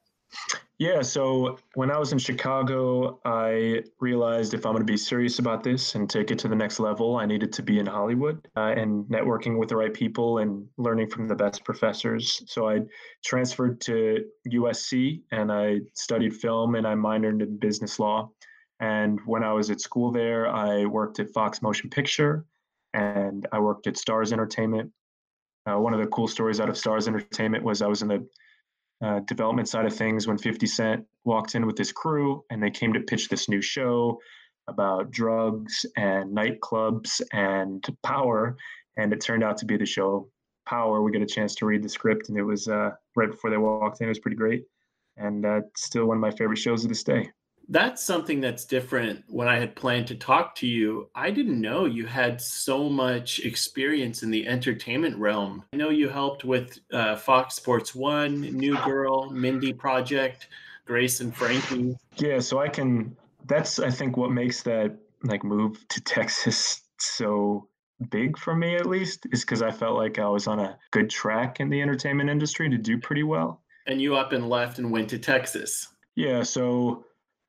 Yeah, 0.78 1.02
so 1.02 1.58
when 1.74 1.92
I 1.92 1.98
was 1.98 2.12
in 2.12 2.18
Chicago, 2.18 3.20
I 3.24 3.84
realized 4.00 4.54
if 4.54 4.66
I'm 4.66 4.72
going 4.72 4.84
to 4.84 4.92
be 4.92 4.96
serious 4.96 5.38
about 5.38 5.62
this 5.62 5.94
and 5.94 6.10
take 6.10 6.32
it 6.32 6.38
to 6.40 6.48
the 6.48 6.56
next 6.56 6.80
level, 6.80 7.16
I 7.16 7.26
needed 7.26 7.52
to 7.52 7.62
be 7.62 7.78
in 7.78 7.86
Hollywood 7.86 8.48
uh, 8.56 8.74
and 8.76 9.04
networking 9.04 9.56
with 9.56 9.68
the 9.68 9.76
right 9.76 9.94
people 9.94 10.38
and 10.38 10.66
learning 10.76 11.10
from 11.10 11.28
the 11.28 11.34
best 11.36 11.64
professors. 11.64 12.42
So 12.46 12.68
I 12.68 12.80
transferred 13.24 13.80
to 13.82 14.24
USC 14.52 15.22
and 15.30 15.52
I 15.52 15.78
studied 15.92 16.34
film 16.34 16.74
and 16.74 16.88
I 16.88 16.94
minored 16.94 17.40
in 17.40 17.56
business 17.56 18.00
law. 18.00 18.30
And 18.80 19.20
when 19.26 19.44
I 19.44 19.52
was 19.52 19.70
at 19.70 19.80
school 19.80 20.10
there, 20.10 20.48
I 20.48 20.86
worked 20.86 21.20
at 21.20 21.30
Fox 21.30 21.62
Motion 21.62 21.88
Picture 21.88 22.46
and 22.94 23.46
I 23.52 23.60
worked 23.60 23.86
at 23.86 23.94
Starz 23.94 24.32
Entertainment. 24.32 24.90
Uh, 25.70 25.78
one 25.78 25.94
of 25.94 26.00
the 26.00 26.06
cool 26.08 26.26
stories 26.26 26.58
out 26.58 26.68
of 26.68 26.74
Starz 26.74 27.06
Entertainment 27.06 27.62
was 27.62 27.80
I 27.80 27.86
was 27.86 28.02
in 28.02 28.08
the 28.08 28.26
uh, 29.04 29.20
development 29.26 29.68
side 29.68 29.84
of 29.84 29.94
things 29.94 30.26
when 30.26 30.38
50 30.38 30.66
Cent 30.66 31.04
walked 31.24 31.54
in 31.54 31.66
with 31.66 31.76
his 31.76 31.92
crew 31.92 32.42
and 32.50 32.62
they 32.62 32.70
came 32.70 32.92
to 32.94 33.00
pitch 33.00 33.28
this 33.28 33.50
new 33.50 33.60
show 33.60 34.18
about 34.66 35.10
drugs 35.10 35.84
and 35.96 36.34
nightclubs 36.34 37.20
and 37.32 37.84
power. 38.02 38.56
And 38.96 39.12
it 39.12 39.20
turned 39.20 39.44
out 39.44 39.58
to 39.58 39.66
be 39.66 39.76
the 39.76 39.86
show 39.86 40.28
Power. 40.66 41.02
We 41.02 41.12
got 41.12 41.20
a 41.20 41.26
chance 41.26 41.54
to 41.56 41.66
read 41.66 41.82
the 41.82 41.88
script 41.90 42.30
and 42.30 42.38
it 42.38 42.42
was 42.42 42.68
uh, 42.68 42.92
right 43.16 43.30
before 43.30 43.50
they 43.50 43.58
walked 43.58 44.00
in. 44.00 44.06
It 44.06 44.08
was 44.08 44.18
pretty 44.18 44.38
great. 44.38 44.64
And 45.18 45.44
uh, 45.44 45.60
still 45.76 46.06
one 46.06 46.16
of 46.16 46.22
my 46.22 46.30
favorite 46.30 46.56
shows 46.56 46.84
of 46.84 46.88
this 46.88 47.04
day 47.04 47.30
that's 47.68 48.02
something 48.02 48.40
that's 48.40 48.64
different 48.64 49.24
when 49.28 49.48
I 49.48 49.58
had 49.58 49.74
planned 49.74 50.06
to 50.08 50.14
talk 50.14 50.54
to 50.56 50.66
you. 50.66 51.08
I 51.14 51.30
didn't 51.30 51.60
know 51.60 51.86
you 51.86 52.06
had 52.06 52.40
so 52.40 52.88
much 52.88 53.40
experience 53.40 54.22
in 54.22 54.30
the 54.30 54.46
entertainment 54.46 55.16
realm. 55.16 55.64
I 55.72 55.76
know 55.76 55.90
you 55.90 56.08
helped 56.08 56.44
with 56.44 56.78
uh, 56.92 57.16
Fox 57.16 57.54
Sports 57.54 57.94
One, 57.94 58.40
New 58.40 58.76
Girl, 58.84 59.30
Mindy 59.30 59.72
Project, 59.72 60.48
Grace 60.84 61.20
and 61.20 61.34
Frankie. 61.34 61.96
Yeah, 62.16 62.40
so 62.40 62.58
I 62.58 62.68
can. 62.68 63.16
That's 63.46 63.78
I 63.78 63.90
think 63.90 64.16
what 64.16 64.30
makes 64.30 64.62
that 64.62 64.96
like 65.22 65.44
move 65.44 65.86
to 65.88 66.00
Texas 66.04 66.82
so 66.98 67.68
big 68.10 68.36
for 68.36 68.54
me 68.54 68.76
at 68.76 68.86
least 68.86 69.26
is 69.32 69.42
because 69.42 69.62
I 69.62 69.70
felt 69.70 69.96
like 69.96 70.18
I 70.18 70.28
was 70.28 70.46
on 70.46 70.58
a 70.58 70.76
good 70.90 71.08
track 71.08 71.60
in 71.60 71.70
the 71.70 71.80
entertainment 71.80 72.28
industry 72.28 72.68
to 72.68 72.76
do 72.76 72.98
pretty 72.98 73.22
well. 73.22 73.62
And 73.86 74.00
you 74.00 74.16
up 74.16 74.32
and 74.32 74.48
left 74.48 74.78
and 74.78 74.90
went 74.90 75.10
to 75.10 75.18
Texas. 75.18 75.88
Yeah, 76.16 76.42
so 76.42 77.04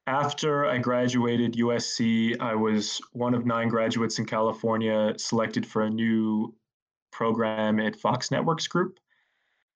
after 0.08 0.66
I 0.66 0.78
graduated 0.78 1.54
USC, 1.54 2.40
I 2.40 2.54
was 2.56 3.02
one 3.14 3.34
of 3.34 3.46
nine 3.46 3.70
graduates 3.70 4.20
in 4.20 4.26
California 4.26 5.14
selected 5.18 5.66
for 5.66 5.84
a 5.84 5.90
new 5.90 6.54
program 7.12 7.80
at 7.80 7.96
Fox 7.96 8.30
Networks 8.30 8.68
Group. 8.68 9.00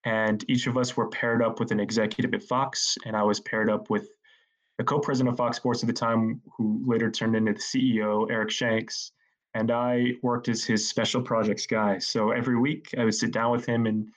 And 0.05 0.43
each 0.47 0.67
of 0.67 0.77
us 0.77 0.95
were 0.95 1.09
paired 1.09 1.41
up 1.41 1.59
with 1.59 1.71
an 1.71 1.79
executive 1.79 2.33
at 2.33 2.43
Fox, 2.43 2.97
and 3.05 3.15
I 3.15 3.23
was 3.23 3.39
paired 3.39 3.69
up 3.69 3.89
with 3.89 4.07
the 4.77 4.83
co 4.83 4.99
president 4.99 5.33
of 5.33 5.37
Fox 5.37 5.57
Sports 5.57 5.83
at 5.83 5.87
the 5.87 5.93
time, 5.93 6.41
who 6.57 6.81
later 6.85 7.11
turned 7.11 7.35
into 7.35 7.53
the 7.53 7.59
CEO, 7.59 8.29
Eric 8.31 8.51
Shanks. 8.51 9.11
And 9.55 9.71
I 9.71 10.13
worked 10.21 10.47
as 10.47 10.63
his 10.63 10.87
special 10.87 11.21
projects 11.21 11.65
guy. 11.65 11.97
So 11.97 12.31
every 12.31 12.57
week 12.57 12.93
I 12.97 13.03
would 13.03 13.15
sit 13.15 13.31
down 13.31 13.51
with 13.51 13.65
him 13.65 13.87
and 13.87 14.09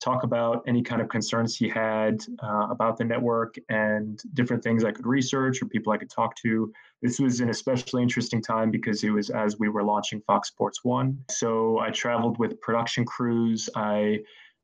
talk 0.00 0.22
about 0.22 0.62
any 0.66 0.82
kind 0.82 1.00
of 1.00 1.08
concerns 1.08 1.56
he 1.56 1.68
had 1.68 2.20
uh, 2.42 2.68
about 2.70 2.96
the 2.96 3.04
network 3.04 3.56
and 3.68 4.20
different 4.34 4.62
things 4.62 4.84
I 4.84 4.92
could 4.92 5.06
research 5.06 5.62
or 5.62 5.66
people 5.66 5.92
I 5.92 5.96
could 5.96 6.10
talk 6.10 6.36
to. 6.42 6.72
This 7.02 7.18
was 7.18 7.40
an 7.40 7.48
especially 7.48 8.02
interesting 8.02 8.42
time 8.42 8.70
because 8.70 9.02
it 9.04 9.10
was 9.10 9.30
as 9.30 9.58
we 9.58 9.68
were 9.68 9.82
launching 9.82 10.20
Fox 10.26 10.48
Sports 10.48 10.84
One. 10.84 11.18
So 11.30 11.78
I 11.78 11.90
traveled 11.90 12.38
with 12.38 12.60
production 12.60 13.04
crews. 13.04 13.68
I 13.74 14.20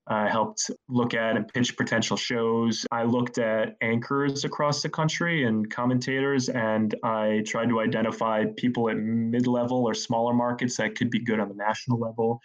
helped 0.08 0.70
look 0.88 1.14
at 1.14 1.36
and 1.36 1.48
pitch 1.48 1.76
potential 1.76 2.16
shows. 2.16 2.84
I 2.90 3.04
looked 3.04 3.38
at 3.38 3.76
anchors 3.80 4.44
across 4.44 4.82
the 4.82 4.88
country 4.88 5.44
and 5.44 5.70
commentators, 5.70 6.48
and 6.48 6.94
I 7.02 7.42
tried 7.46 7.68
to 7.68 7.80
identify 7.80 8.44
people 8.56 8.90
at 8.90 8.96
mid 8.96 9.46
level 9.46 9.84
or 9.84 9.94
smaller 9.94 10.34
markets 10.34 10.76
that 10.76 10.96
could 10.96 11.10
be 11.10 11.20
good 11.20 11.40
on 11.40 11.48
the 11.48 11.54
national 11.54 11.98
level. 11.98 12.40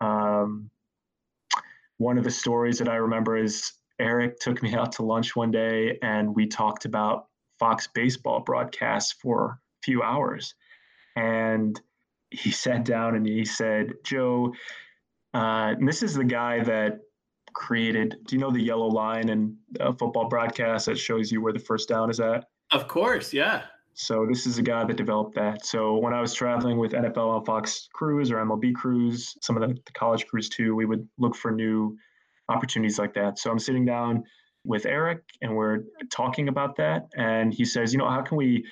Um, 0.00 0.70
one 2.02 2.18
of 2.18 2.24
the 2.24 2.30
stories 2.30 2.78
that 2.78 2.88
I 2.88 2.96
remember 2.96 3.36
is 3.36 3.72
Eric 4.00 4.40
took 4.40 4.60
me 4.60 4.74
out 4.74 4.90
to 4.92 5.04
lunch 5.04 5.36
one 5.36 5.52
day 5.52 5.98
and 6.02 6.34
we 6.34 6.46
talked 6.46 6.84
about 6.84 7.26
Fox 7.60 7.86
baseball 7.94 8.40
broadcasts 8.40 9.12
for 9.12 9.46
a 9.46 9.58
few 9.84 10.02
hours. 10.02 10.54
And 11.14 11.80
he 12.30 12.50
sat 12.64 12.84
down 12.84 13.14
and 13.14 13.24
he 13.24 13.44
said, 13.44 13.92
Joe, 14.04 14.52
uh, 15.32 15.78
and 15.78 15.86
this 15.86 16.02
is 16.02 16.14
the 16.14 16.24
guy 16.24 16.62
that 16.64 16.98
created, 17.54 18.16
do 18.26 18.34
you 18.34 18.40
know 18.40 18.50
the 18.50 18.60
yellow 18.60 18.88
line 18.88 19.28
in 19.28 19.56
a 19.78 19.92
football 19.92 20.28
broadcast 20.28 20.86
that 20.86 20.98
shows 20.98 21.30
you 21.30 21.40
where 21.40 21.52
the 21.52 21.60
first 21.60 21.88
down 21.88 22.10
is 22.10 22.18
at? 22.18 22.46
Of 22.72 22.88
course, 22.88 23.32
yeah. 23.32 23.64
So 23.94 24.26
this 24.26 24.46
is 24.46 24.58
a 24.58 24.62
guy 24.62 24.84
that 24.84 24.96
developed 24.96 25.34
that. 25.34 25.66
So 25.66 25.98
when 25.98 26.14
I 26.14 26.20
was 26.20 26.32
traveling 26.32 26.78
with 26.78 26.92
NFL 26.92 27.28
on 27.28 27.44
Fox 27.44 27.88
crews 27.92 28.30
or 28.30 28.36
MLB 28.36 28.74
crews, 28.74 29.36
some 29.40 29.56
of 29.56 29.68
the, 29.68 29.74
the 29.74 29.92
college 29.92 30.26
crews 30.26 30.48
too, 30.48 30.74
we 30.74 30.86
would 30.86 31.06
look 31.18 31.36
for 31.36 31.50
new 31.50 31.96
opportunities 32.48 32.98
like 32.98 33.14
that. 33.14 33.38
So 33.38 33.50
I'm 33.50 33.58
sitting 33.58 33.84
down 33.84 34.24
with 34.64 34.86
Eric 34.86 35.22
and 35.42 35.54
we're 35.54 35.80
talking 36.10 36.48
about 36.48 36.76
that. 36.76 37.08
And 37.16 37.52
he 37.52 37.64
says, 37.64 37.92
you 37.92 37.98
know, 37.98 38.08
how 38.08 38.22
can 38.22 38.36
we 38.36 38.64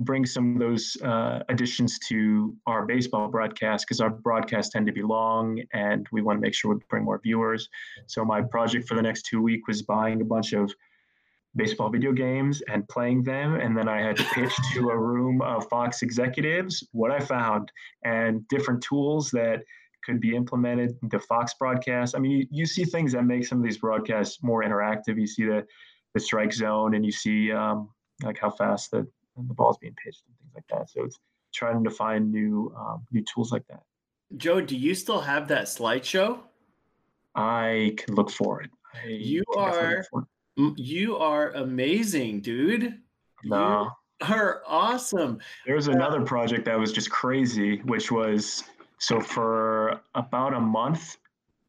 bring 0.00 0.26
some 0.26 0.54
of 0.54 0.60
those 0.60 0.96
uh, 1.02 1.42
additions 1.48 1.98
to 2.08 2.54
our 2.66 2.84
baseball 2.84 3.28
broadcast 3.28 3.86
because 3.86 4.00
our 4.00 4.10
broadcasts 4.10 4.72
tend 4.72 4.86
to 4.86 4.92
be 4.92 5.02
long 5.02 5.60
and 5.72 6.06
we 6.12 6.20
want 6.20 6.36
to 6.36 6.40
make 6.40 6.54
sure 6.54 6.74
we 6.74 6.80
bring 6.90 7.04
more 7.04 7.18
viewers. 7.22 7.68
So 8.06 8.24
my 8.24 8.42
project 8.42 8.86
for 8.86 8.94
the 8.94 9.02
next 9.02 9.22
two 9.22 9.40
weeks 9.40 9.66
was 9.66 9.82
buying 9.82 10.20
a 10.20 10.24
bunch 10.24 10.52
of 10.52 10.72
baseball 11.56 11.88
video 11.88 12.12
games 12.12 12.62
and 12.70 12.88
playing 12.88 13.22
them. 13.22 13.54
And 13.54 13.76
then 13.76 13.88
I 13.88 14.00
had 14.00 14.16
to 14.18 14.24
pitch 14.24 14.52
to 14.74 14.90
a 14.90 14.96
room 14.98 15.40
of 15.42 15.68
Fox 15.68 16.02
executives 16.02 16.86
what 16.92 17.10
I 17.10 17.18
found 17.18 17.72
and 18.04 18.46
different 18.48 18.82
tools 18.82 19.30
that 19.30 19.62
could 20.04 20.20
be 20.20 20.36
implemented 20.36 20.96
into 21.02 21.18
Fox 21.18 21.54
broadcasts. 21.54 22.14
I 22.14 22.18
mean, 22.18 22.32
you, 22.32 22.46
you 22.50 22.66
see 22.66 22.84
things 22.84 23.12
that 23.12 23.22
make 23.22 23.44
some 23.46 23.58
of 23.58 23.64
these 23.64 23.78
broadcasts 23.78 24.42
more 24.42 24.62
interactive. 24.62 25.18
You 25.18 25.26
see 25.26 25.44
the 25.44 25.66
the 26.14 26.20
strike 26.20 26.52
zone, 26.52 26.94
and 26.94 27.04
you 27.04 27.12
see 27.12 27.52
um, 27.52 27.90
like 28.22 28.38
how 28.38 28.50
fast 28.50 28.90
the 28.92 29.06
the 29.36 29.54
ball's 29.54 29.76
being 29.78 29.94
pitched 30.02 30.22
and 30.26 30.36
things 30.38 30.52
like 30.54 30.64
that. 30.68 30.88
So 30.90 31.04
it's 31.04 31.18
trying 31.52 31.84
to 31.84 31.90
find 31.90 32.30
new 32.30 32.72
um, 32.78 33.04
new 33.10 33.22
tools 33.22 33.52
like 33.52 33.66
that. 33.68 33.82
Joe, 34.36 34.60
do 34.60 34.76
you 34.76 34.94
still 34.94 35.20
have 35.20 35.48
that 35.48 35.64
slideshow? 35.64 36.38
I 37.34 37.94
can 37.98 38.14
look 38.14 38.30
for 38.30 38.62
it. 38.62 38.70
I 38.94 39.08
you 39.08 39.44
are 39.56 40.04
you 40.56 41.16
are 41.16 41.50
amazing, 41.50 42.40
dude. 42.40 42.98
No. 43.44 43.90
You 44.20 44.34
are 44.34 44.62
awesome. 44.66 45.38
There's 45.66 45.88
another 45.88 46.18
um, 46.18 46.24
project 46.24 46.64
that 46.64 46.78
was 46.78 46.92
just 46.92 47.10
crazy, 47.10 47.78
which 47.82 48.10
was 48.10 48.64
so 48.98 49.20
for 49.20 50.00
about 50.14 50.54
a 50.54 50.60
month, 50.60 51.18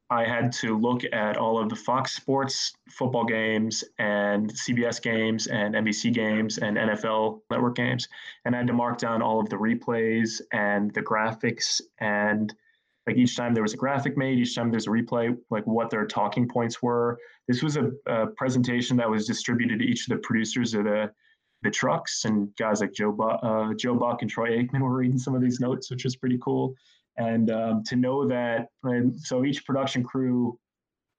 I 0.09 0.23
had 0.23 0.53
to 0.53 0.77
look 0.77 1.01
at 1.11 1.35
all 1.35 1.61
of 1.61 1.67
the 1.67 1.75
Fox 1.75 2.15
Sports 2.15 2.73
football 2.89 3.25
games 3.25 3.83
and 3.99 4.49
CBS 4.53 5.01
games 5.01 5.47
and 5.47 5.75
NBC 5.75 6.13
games 6.13 6.59
and 6.59 6.77
NFL 6.77 7.41
network 7.51 7.75
games. 7.75 8.07
And 8.45 8.55
I 8.55 8.59
had 8.59 8.67
to 8.67 8.73
mark 8.73 8.99
down 8.99 9.21
all 9.21 9.41
of 9.41 9.49
the 9.49 9.57
replays 9.57 10.41
and 10.53 10.93
the 10.93 11.01
graphics. 11.01 11.81
And 11.99 12.55
like 13.07 13.17
each 13.17 13.35
time 13.35 13.53
there 13.53 13.63
was 13.63 13.73
a 13.73 13.77
graphic 13.77 14.17
made, 14.17 14.37
each 14.37 14.55
time 14.55 14.69
there's 14.69 14.87
a 14.87 14.91
replay, 14.91 15.35
like 15.49 15.65
what 15.65 15.89
their 15.89 16.05
talking 16.05 16.47
points 16.47 16.81
were. 16.81 17.17
This 17.47 17.63
was 17.63 17.77
a, 17.77 17.91
a 18.05 18.27
presentation 18.27 18.97
that 18.97 19.09
was 19.09 19.25
distributed 19.25 19.79
to 19.79 19.85
each 19.85 20.07
of 20.07 20.15
the 20.15 20.21
producers 20.21 20.73
of 20.73 20.83
the 20.83 21.11
the 21.63 21.71
trucks 21.71 22.25
and 22.25 22.55
guys 22.55 22.81
like 22.81 22.93
Joe, 22.93 23.17
uh, 23.19 23.73
Joe 23.73 23.95
Buck 23.95 24.21
and 24.21 24.29
Troy 24.29 24.59
Aikman 24.59 24.81
were 24.81 24.95
reading 24.95 25.17
some 25.17 25.33
of 25.33 25.41
these 25.41 25.59
notes, 25.59 25.89
which 25.89 26.03
was 26.03 26.15
pretty 26.15 26.37
cool 26.37 26.75
and 27.17 27.49
um, 27.51 27.83
to 27.83 27.95
know 27.95 28.27
that 28.27 28.67
and 28.83 29.19
so 29.19 29.43
each 29.43 29.65
production 29.65 30.03
crew 30.03 30.57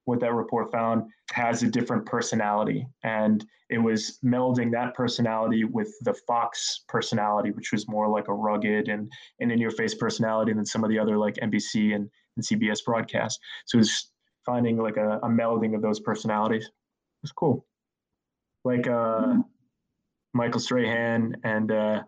what 0.09 0.21
that 0.21 0.33
report 0.33 0.73
found 0.73 1.03
has 1.33 1.63
a 1.63 1.69
different 1.69 2.07
personality. 2.07 2.87
And 3.05 3.45
it 3.69 3.77
was 3.77 4.19
melding 4.25 4.73
that 4.73 4.95
personality 4.95 5.65
with 5.65 5.93
the 6.01 6.15
fox 6.27 6.85
personality 6.89 7.51
which 7.51 7.73
was 7.73 7.87
more 7.87 8.09
like 8.09 8.29
a 8.29 8.33
rugged 8.33 8.89
and, 8.89 9.13
and 9.41 9.53
in 9.53 9.59
your 9.59 9.71
face 9.71 9.95
personality 9.95 10.55
than 10.55 10.65
some 10.65 10.83
of 10.83 10.89
the 10.89 10.99
other 10.99 11.19
like 11.19 11.35
nbc 11.35 11.95
and, 11.95 12.09
and 12.37 12.45
cbs 12.45 12.83
broadcasts. 12.83 13.39
So 13.67 13.77
it 13.77 13.81
was 13.81 14.11
finding 14.47 14.79
like 14.79 14.97
a, 14.97 15.19
a 15.19 15.29
melding 15.29 15.75
of 15.75 15.83
those 15.83 16.01
personalities. 16.01 16.65
It 16.65 17.23
was 17.23 17.33
cool. 17.33 17.67
Like 18.65 18.87
uh, 18.87 19.27
mm-hmm. 19.27 19.41
michael 20.33 20.61
strahan 20.61 21.37
and 21.45 21.71
uh, 21.71 22.03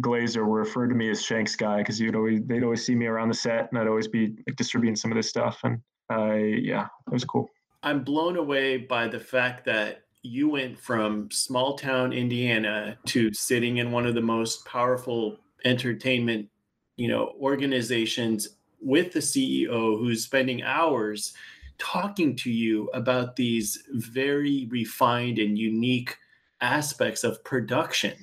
Glazer 0.00 0.46
were 0.46 0.60
referred 0.60 0.88
to 0.88 0.94
me 0.94 1.10
as 1.10 1.22
Shanks 1.22 1.54
guy 1.54 1.78
because 1.78 2.00
you'd 2.00 2.16
always 2.16 2.40
they'd 2.46 2.64
always 2.64 2.84
see 2.86 2.94
me 2.94 3.04
around 3.04 3.28
the 3.28 3.34
set 3.34 3.68
and 3.70 3.78
I'd 3.78 3.88
always 3.88 4.08
be 4.08 4.36
like 4.46 4.56
distributing 4.56 4.96
some 4.96 5.12
of 5.12 5.16
this 5.16 5.28
stuff. 5.28 5.60
And 5.64 5.82
Yeah 6.10 6.86
it 7.06 7.12
was 7.12 7.24
cool. 7.24 7.48
I'm 7.82 8.02
blown 8.02 8.36
away 8.36 8.78
by 8.78 9.08
the 9.08 9.20
fact 9.20 9.64
that 9.66 10.02
you 10.22 10.48
went 10.48 10.78
from 10.78 11.30
small 11.30 11.76
town 11.78 12.12
Indiana 12.12 12.98
to 13.06 13.32
sitting 13.32 13.76
in 13.76 13.92
one 13.92 14.06
of 14.06 14.14
the 14.14 14.20
most 14.20 14.64
powerful 14.66 15.38
entertainment 15.64 16.48
you 16.96 17.08
know 17.08 17.34
organizations 17.40 18.48
with 18.80 19.12
the 19.12 19.20
CEO 19.20 19.98
who's 19.98 20.24
spending 20.24 20.62
hours 20.62 21.34
talking 21.78 22.34
to 22.36 22.50
you 22.50 22.88
about 22.94 23.36
these 23.36 23.82
very 23.92 24.66
refined 24.70 25.38
and 25.38 25.58
unique 25.58 26.16
aspects 26.60 27.22
of 27.22 27.42
production 27.44 28.14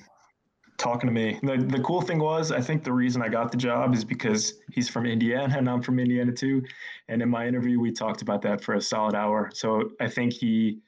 talking 0.76 1.08
to 1.08 1.12
me. 1.12 1.38
The, 1.42 1.56
the 1.56 1.80
cool 1.80 2.00
thing 2.02 2.18
was, 2.18 2.52
I 2.52 2.60
think 2.60 2.84
the 2.84 2.92
reason 2.92 3.22
I 3.22 3.28
got 3.28 3.52
the 3.52 3.58
job 3.58 3.94
is 3.94 4.04
because 4.04 4.54
he's 4.72 4.88
from 4.88 5.06
Indiana 5.06 5.56
and 5.56 5.68
I'm 5.68 5.82
from 5.82 5.98
Indiana 5.98 6.32
too. 6.32 6.62
And 7.08 7.22
in 7.22 7.28
my 7.28 7.46
interview, 7.46 7.80
we 7.80 7.92
talked 7.92 8.22
about 8.22 8.42
that 8.42 8.62
for 8.62 8.74
a 8.74 8.80
solid 8.80 9.14
hour. 9.14 9.50
So 9.54 9.90
I 10.00 10.08
think 10.08 10.32
he 10.32 10.78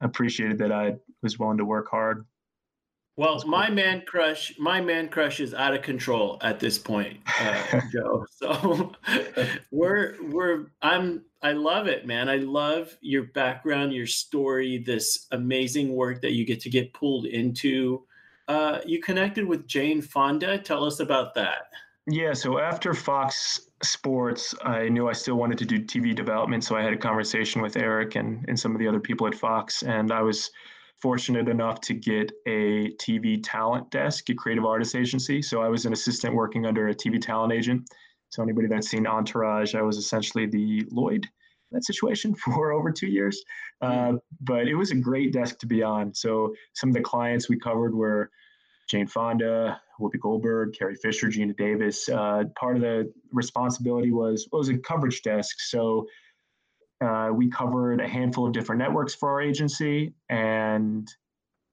appreciated 0.00 0.58
that 0.58 0.72
I 0.72 0.94
was 1.22 1.38
willing 1.38 1.58
to 1.58 1.64
work 1.64 1.88
hard. 1.90 2.24
Well, 3.16 3.40
cool. 3.40 3.50
my 3.50 3.68
man 3.68 4.02
crush, 4.06 4.54
my 4.58 4.80
man 4.80 5.08
crush 5.08 5.40
is 5.40 5.52
out 5.52 5.74
of 5.74 5.82
control 5.82 6.38
at 6.40 6.58
this 6.58 6.78
point, 6.78 7.18
uh, 7.38 7.80
Joe. 7.92 8.24
So 8.30 8.92
we're 9.70 10.16
we're 10.22 10.66
I'm 10.80 11.24
I 11.42 11.52
love 11.52 11.86
it, 11.86 12.06
man. 12.06 12.30
I 12.30 12.36
love 12.36 12.96
your 13.02 13.24
background, 13.24 13.92
your 13.92 14.06
story, 14.06 14.78
this 14.78 15.26
amazing 15.32 15.94
work 15.94 16.22
that 16.22 16.32
you 16.32 16.46
get 16.46 16.60
to 16.60 16.70
get 16.70 16.94
pulled 16.94 17.26
into 17.26 18.04
uh, 18.50 18.80
you 18.84 19.00
connected 19.00 19.46
with 19.46 19.66
Jane 19.68 20.02
Fonda. 20.02 20.58
Tell 20.58 20.84
us 20.84 20.98
about 20.98 21.34
that. 21.34 21.68
Yeah, 22.08 22.32
so 22.32 22.58
after 22.58 22.92
Fox 22.94 23.60
Sports, 23.84 24.56
I 24.64 24.88
knew 24.88 25.08
I 25.08 25.12
still 25.12 25.36
wanted 25.36 25.58
to 25.58 25.64
do 25.64 25.78
TV 25.78 26.16
development. 26.16 26.64
So 26.64 26.74
I 26.74 26.82
had 26.82 26.92
a 26.92 26.96
conversation 26.96 27.62
with 27.62 27.76
Eric 27.76 28.16
and, 28.16 28.44
and 28.48 28.58
some 28.58 28.74
of 28.74 28.80
the 28.80 28.88
other 28.88 28.98
people 28.98 29.28
at 29.28 29.36
Fox. 29.36 29.84
And 29.84 30.10
I 30.10 30.22
was 30.22 30.50
fortunate 31.00 31.48
enough 31.48 31.80
to 31.82 31.94
get 31.94 32.32
a 32.46 32.90
TV 32.94 33.40
talent 33.40 33.88
desk 33.92 34.28
at 34.28 34.36
Creative 34.36 34.64
artist 34.64 34.96
Agency. 34.96 35.40
So 35.42 35.62
I 35.62 35.68
was 35.68 35.86
an 35.86 35.92
assistant 35.92 36.34
working 36.34 36.66
under 36.66 36.88
a 36.88 36.94
TV 36.94 37.22
talent 37.22 37.52
agent. 37.52 37.88
So 38.30 38.42
anybody 38.42 38.66
that's 38.66 38.88
seen 38.88 39.06
Entourage, 39.06 39.76
I 39.76 39.82
was 39.82 39.96
essentially 39.96 40.46
the 40.46 40.84
Lloyd 40.90 41.28
that 41.72 41.84
situation 41.84 42.34
for 42.44 42.72
over 42.72 42.90
two 42.90 43.08
years. 43.08 43.42
Uh, 43.80 44.14
but 44.40 44.68
it 44.68 44.74
was 44.74 44.90
a 44.90 44.96
great 44.96 45.32
desk 45.32 45.58
to 45.58 45.66
be 45.66 45.82
on. 45.82 46.14
So 46.14 46.54
some 46.74 46.90
of 46.90 46.94
the 46.94 47.00
clients 47.00 47.48
we 47.48 47.58
covered 47.58 47.94
were 47.94 48.30
Jane 48.88 49.06
Fonda, 49.06 49.80
Whoopi 50.00 50.18
Goldberg, 50.20 50.74
Carrie 50.76 50.96
Fisher, 50.96 51.28
Geena 51.28 51.56
Davis. 51.56 52.08
Uh, 52.08 52.44
part 52.58 52.76
of 52.76 52.82
the 52.82 53.12
responsibility 53.32 54.10
was 54.10 54.48
well, 54.50 54.58
it 54.58 54.66
was 54.66 54.68
a 54.68 54.78
coverage 54.78 55.22
desk, 55.22 55.60
so 55.60 56.06
uh, 57.00 57.30
we 57.32 57.48
covered 57.48 58.00
a 58.00 58.08
handful 58.08 58.46
of 58.46 58.52
different 58.52 58.80
networks 58.80 59.14
for 59.14 59.30
our 59.30 59.40
agency, 59.40 60.12
and 60.28 61.08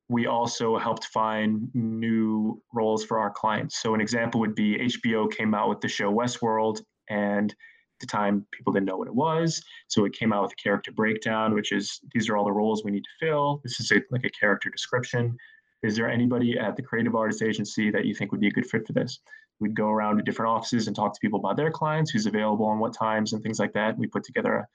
we 0.10 0.28
also 0.28 0.78
helped 0.78 1.06
find 1.06 1.70
new 1.74 2.62
roles 2.74 3.04
for 3.04 3.20
our 3.20 3.32
clients. 3.32 3.82
So 3.82 3.94
an 3.94 4.00
example 4.00 4.40
would 4.40 4.56
be 4.56 4.78
HBO 4.78 5.30
came 5.30 5.54
out 5.54 5.68
with 5.70 5.82
the 5.82 5.88
show 5.88 6.14
Westworld, 6.14 6.82
and 7.10 7.54
the 8.00 8.08
time 8.08 8.46
people 8.52 8.74
didn't 8.74 8.86
know 8.86 8.98
what 8.98 9.08
it 9.08 9.16
was, 9.16 9.64
so 9.88 10.06
it 10.06 10.14
came 10.14 10.34
out 10.34 10.44
with 10.44 10.52
a 10.54 10.62
character 10.62 10.92
breakdown, 10.92 11.54
which 11.54 11.72
is 11.72 12.00
these 12.14 12.30
are 12.30 12.38
all 12.38 12.46
the 12.46 12.52
roles 12.52 12.84
we 12.84 12.92
need 12.92 13.04
to 13.04 13.26
fill. 13.26 13.62
This 13.64 13.80
is 13.80 13.92
a, 13.92 14.02
like 14.12 14.26
a 14.26 14.30
character 14.30 14.70
description 14.70 15.38
is 15.84 15.96
there 15.96 16.10
anybody 16.10 16.58
at 16.58 16.76
the 16.76 16.82
creative 16.82 17.16
artist 17.16 17.42
agency 17.42 17.92
that 17.92 18.06
you 18.06 18.16
think 18.16 18.32
would 18.32 18.42
be 18.42 18.48
a 18.48 18.52
good 18.52 18.66
fit 18.66 18.86
for 18.88 18.94
this? 18.94 19.20
We'd 19.60 19.76
go 19.76 19.88
around 19.90 20.18
to 20.18 20.24
different 20.24 20.52
offices 20.52 20.88
and 20.88 20.96
talk 20.96 21.14
to 21.14 21.20
people 21.20 21.40
about 21.40 21.58
their 21.58 21.72
clients, 21.72 22.12
who's 22.12 22.26
available 22.26 22.72
and 22.72 22.80
what 22.80 22.94
times 22.94 23.34
and 23.34 23.44
things 23.44 23.60
like 23.60 23.74
that. 23.74 23.98
We 23.98 24.08
put 24.08 24.24
together 24.24 24.56
a, 24.56 24.68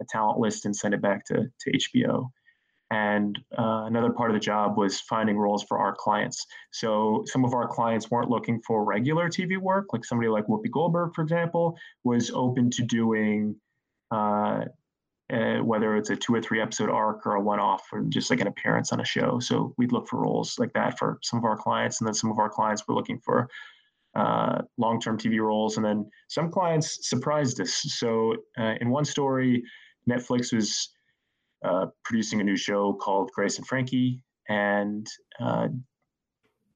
a 0.00 0.06
talent 0.08 0.38
list 0.38 0.64
and 0.64 0.74
send 0.74 0.94
it 0.94 1.02
back 1.02 1.24
to, 1.26 1.50
to 1.60 1.72
HBO. 1.72 2.30
And 2.90 3.38
uh, 3.58 3.84
another 3.84 4.10
part 4.10 4.30
of 4.30 4.34
the 4.34 4.40
job 4.40 4.78
was 4.78 5.00
finding 5.00 5.36
roles 5.36 5.62
for 5.64 5.78
our 5.78 5.94
clients. 5.94 6.46
So 6.72 7.22
some 7.26 7.44
of 7.44 7.52
our 7.52 7.68
clients 7.68 8.10
weren't 8.10 8.30
looking 8.30 8.62
for 8.66 8.84
regular 8.84 9.28
TV 9.28 9.58
work, 9.58 9.92
like 9.92 10.04
somebody 10.04 10.28
like 10.28 10.46
Whoopi 10.46 10.70
Goldberg, 10.70 11.14
for 11.14 11.22
example, 11.22 11.76
was 12.04 12.30
open 12.30 12.70
to 12.70 12.82
doing 12.82 13.56
uh, 14.10 14.64
uh, 15.30 15.58
whether 15.58 15.96
it's 15.96 16.08
a 16.08 16.16
two 16.16 16.34
or 16.34 16.40
three 16.40 16.60
episode 16.60 16.88
arc 16.88 17.26
or 17.26 17.34
a 17.34 17.40
one 17.40 17.60
off 17.60 17.86
or 17.92 18.00
just 18.08 18.30
like 18.30 18.40
an 18.40 18.46
appearance 18.46 18.92
on 18.92 19.00
a 19.00 19.04
show. 19.04 19.38
So 19.38 19.74
we'd 19.76 19.92
look 19.92 20.08
for 20.08 20.22
roles 20.22 20.58
like 20.58 20.72
that 20.72 20.98
for 20.98 21.18
some 21.22 21.38
of 21.38 21.44
our 21.44 21.56
clients. 21.56 22.00
And 22.00 22.06
then 22.06 22.14
some 22.14 22.30
of 22.30 22.38
our 22.38 22.48
clients 22.48 22.88
were 22.88 22.94
looking 22.94 23.18
for 23.18 23.48
uh, 24.14 24.62
long 24.78 25.00
term 25.00 25.18
TV 25.18 25.38
roles. 25.38 25.76
And 25.76 25.84
then 25.84 26.10
some 26.28 26.50
clients 26.50 27.08
surprised 27.10 27.60
us. 27.60 27.74
So 27.74 28.36
uh, 28.58 28.74
in 28.80 28.88
one 28.88 29.04
story, 29.04 29.62
Netflix 30.08 30.54
was 30.54 30.88
uh, 31.64 31.86
producing 32.04 32.40
a 32.40 32.44
new 32.44 32.56
show 32.56 32.92
called 32.94 33.30
Grace 33.32 33.58
and 33.58 33.66
Frankie. 33.66 34.22
And 34.48 35.06
uh, 35.40 35.68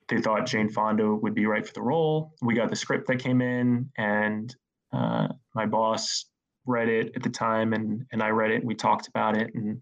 they 0.08 0.20
thought 0.20 0.46
Jane 0.46 0.68
Fonda 0.68 1.14
would 1.14 1.34
be 1.34 1.46
right 1.46 1.66
for 1.66 1.72
the 1.72 1.82
role. 1.82 2.34
We 2.42 2.54
got 2.54 2.70
the 2.70 2.76
script 2.76 3.06
that 3.08 3.18
came 3.18 3.40
in, 3.40 3.90
and 3.96 4.54
uh, 4.92 5.28
my 5.54 5.66
boss 5.66 6.26
read 6.66 6.88
it 6.88 7.12
at 7.16 7.22
the 7.22 7.30
time, 7.30 7.72
and 7.72 8.04
and 8.12 8.22
I 8.22 8.28
read 8.28 8.50
it, 8.50 8.56
and 8.56 8.66
we 8.66 8.74
talked 8.74 9.08
about 9.08 9.36
it, 9.36 9.54
and 9.54 9.80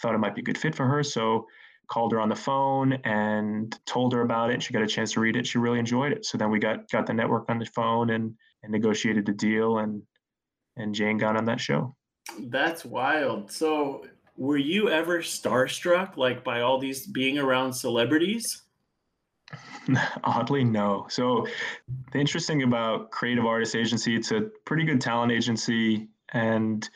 thought 0.00 0.14
it 0.14 0.18
might 0.18 0.34
be 0.34 0.40
a 0.40 0.44
good 0.44 0.58
fit 0.58 0.74
for 0.74 0.86
her. 0.86 1.02
So 1.02 1.46
called 1.88 2.12
her 2.12 2.20
on 2.20 2.28
the 2.28 2.34
phone 2.34 2.94
and 3.04 3.78
told 3.84 4.14
her 4.14 4.22
about 4.22 4.50
it. 4.50 4.62
She 4.62 4.72
got 4.72 4.82
a 4.82 4.86
chance 4.86 5.12
to 5.12 5.20
read 5.20 5.36
it. 5.36 5.46
She 5.46 5.58
really 5.58 5.78
enjoyed 5.78 6.12
it. 6.12 6.24
So 6.24 6.38
then 6.38 6.50
we 6.50 6.58
got 6.58 6.90
got 6.90 7.06
the 7.06 7.14
network 7.14 7.44
on 7.48 7.58
the 7.58 7.66
phone 7.66 8.10
and 8.10 8.34
and 8.62 8.72
negotiated 8.72 9.26
the 9.26 9.32
deal, 9.32 9.78
and 9.78 10.02
and 10.76 10.94
Jane 10.94 11.18
got 11.18 11.36
on 11.36 11.44
that 11.44 11.60
show. 11.60 11.94
That's 12.38 12.84
wild. 12.84 13.50
So 13.50 14.06
were 14.42 14.58
you 14.58 14.90
ever 14.90 15.18
starstruck 15.18 16.16
like 16.16 16.42
by 16.42 16.62
all 16.62 16.76
these 16.76 17.06
being 17.06 17.38
around 17.38 17.72
celebrities? 17.72 18.62
Oddly, 20.24 20.64
no. 20.64 21.06
So 21.08 21.46
the 22.10 22.18
interesting 22.18 22.64
about 22.64 23.12
Creative 23.12 23.46
Artist 23.46 23.76
Agency, 23.76 24.16
it's 24.16 24.32
a 24.32 24.50
pretty 24.64 24.82
good 24.82 25.00
talent 25.00 25.30
agency, 25.30 26.08
and 26.32 26.88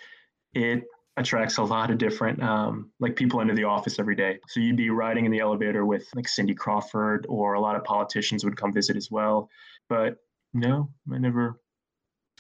it 0.55 0.83
attracts 1.17 1.59
a 1.59 1.63
lot 1.63 1.93
of 1.93 1.99
different 1.99 2.43
um, 2.43 2.91
like 2.99 3.15
people 3.15 3.39
into 3.39 3.55
the 3.55 3.63
office 3.63 4.01
every 4.01 4.17
day. 4.17 4.41
So 4.49 4.59
you'd 4.59 4.77
be 4.77 4.91
riding 4.91 5.25
in 5.25 5.31
the 5.31 5.39
elevator 5.39 5.87
with 5.87 6.05
like 6.17 6.27
Cindy 6.27 6.55
Crawford, 6.55 7.27
or 7.29 7.55
a 7.55 7.61
lot 7.61 7.77
of 7.77 7.85
politicians 7.85 8.45
would 8.45 8.57
come 8.57 8.73
visit 8.73 8.97
as 8.97 9.09
well. 9.09 9.49
But 9.89 10.17
no, 10.53 10.91
I 11.13 11.19
never, 11.19 11.61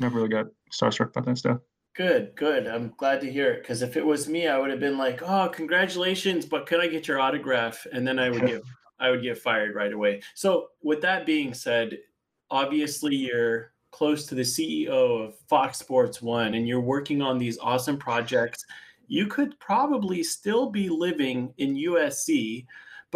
never 0.00 0.16
really 0.16 0.30
got 0.30 0.46
starstruck 0.72 1.12
by 1.12 1.20
that 1.20 1.38
stuff. 1.38 1.60
Good, 1.96 2.36
good. 2.36 2.66
I'm 2.66 2.92
glad 2.98 3.22
to 3.22 3.32
hear 3.32 3.52
it 3.52 3.62
because 3.62 3.80
if 3.80 3.96
it 3.96 4.04
was 4.04 4.28
me, 4.28 4.48
I 4.48 4.58
would 4.58 4.70
have 4.70 4.80
been 4.80 4.98
like, 4.98 5.22
"Oh, 5.22 5.48
congratulations!" 5.48 6.44
But 6.44 6.66
can 6.66 6.78
I 6.78 6.88
get 6.88 7.08
your 7.08 7.18
autograph? 7.18 7.86
And 7.90 8.06
then 8.06 8.18
I 8.18 8.28
would 8.28 8.46
get, 8.46 8.62
I 9.00 9.10
would 9.10 9.22
get 9.22 9.38
fired 9.38 9.74
right 9.74 9.92
away. 9.92 10.20
So, 10.34 10.68
with 10.82 11.00
that 11.00 11.24
being 11.24 11.54
said, 11.54 11.96
obviously 12.50 13.16
you're 13.16 13.72
close 13.92 14.26
to 14.26 14.34
the 14.34 14.42
CEO 14.42 14.88
of 15.24 15.38
Fox 15.48 15.78
Sports 15.78 16.20
One, 16.20 16.52
and 16.52 16.68
you're 16.68 16.82
working 16.82 17.22
on 17.22 17.38
these 17.38 17.58
awesome 17.60 17.96
projects. 17.96 18.66
You 19.08 19.26
could 19.26 19.58
probably 19.58 20.22
still 20.22 20.68
be 20.68 20.90
living 20.90 21.54
in 21.56 21.76
USC, 21.76 22.66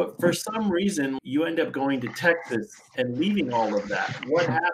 but 0.01 0.19
for 0.19 0.33
some 0.33 0.71
reason, 0.71 1.19
you 1.23 1.45
end 1.45 1.61
up 1.61 1.73
going 1.73 2.01
to 2.01 2.09
Texas 2.09 2.75
and 2.97 3.19
leaving 3.19 3.53
all 3.53 3.77
of 3.77 3.87
that. 3.89 4.25
What 4.29 4.47
happened? 4.47 4.73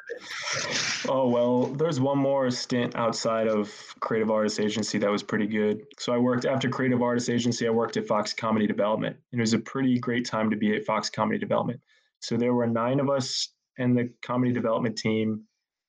Oh, 1.09 1.29
well, 1.29 1.67
there's 1.67 1.99
one 1.99 2.19
more 2.19 2.49
stint 2.53 2.95
outside 2.95 3.49
of 3.49 3.75
Creative 3.99 4.31
Artist 4.31 4.61
Agency 4.61 4.99
that 4.99 5.11
was 5.11 5.25
pretty 5.25 5.49
good. 5.49 5.83
So 5.99 6.13
I 6.13 6.19
worked 6.19 6.45
after 6.45 6.69
Creative 6.69 7.03
Artist 7.03 7.29
Agency, 7.29 7.67
I 7.67 7.71
worked 7.71 7.97
at 7.97 8.07
Fox 8.07 8.33
Comedy 8.33 8.69
Development. 8.69 9.17
And 9.33 9.41
it 9.41 9.43
was 9.43 9.53
a 9.53 9.59
pretty 9.59 9.99
great 9.99 10.27
time 10.27 10.49
to 10.51 10.57
be 10.57 10.77
at 10.77 10.85
Fox 10.85 11.11
Comedy 11.11 11.41
Development. 11.41 11.81
So 12.21 12.37
there 12.37 12.55
were 12.55 12.69
nine 12.69 13.01
of 13.01 13.11
us 13.11 13.49
in 13.79 13.97
the 13.97 14.13
comedy 14.23 14.53
development 14.53 14.97
team, 14.97 15.43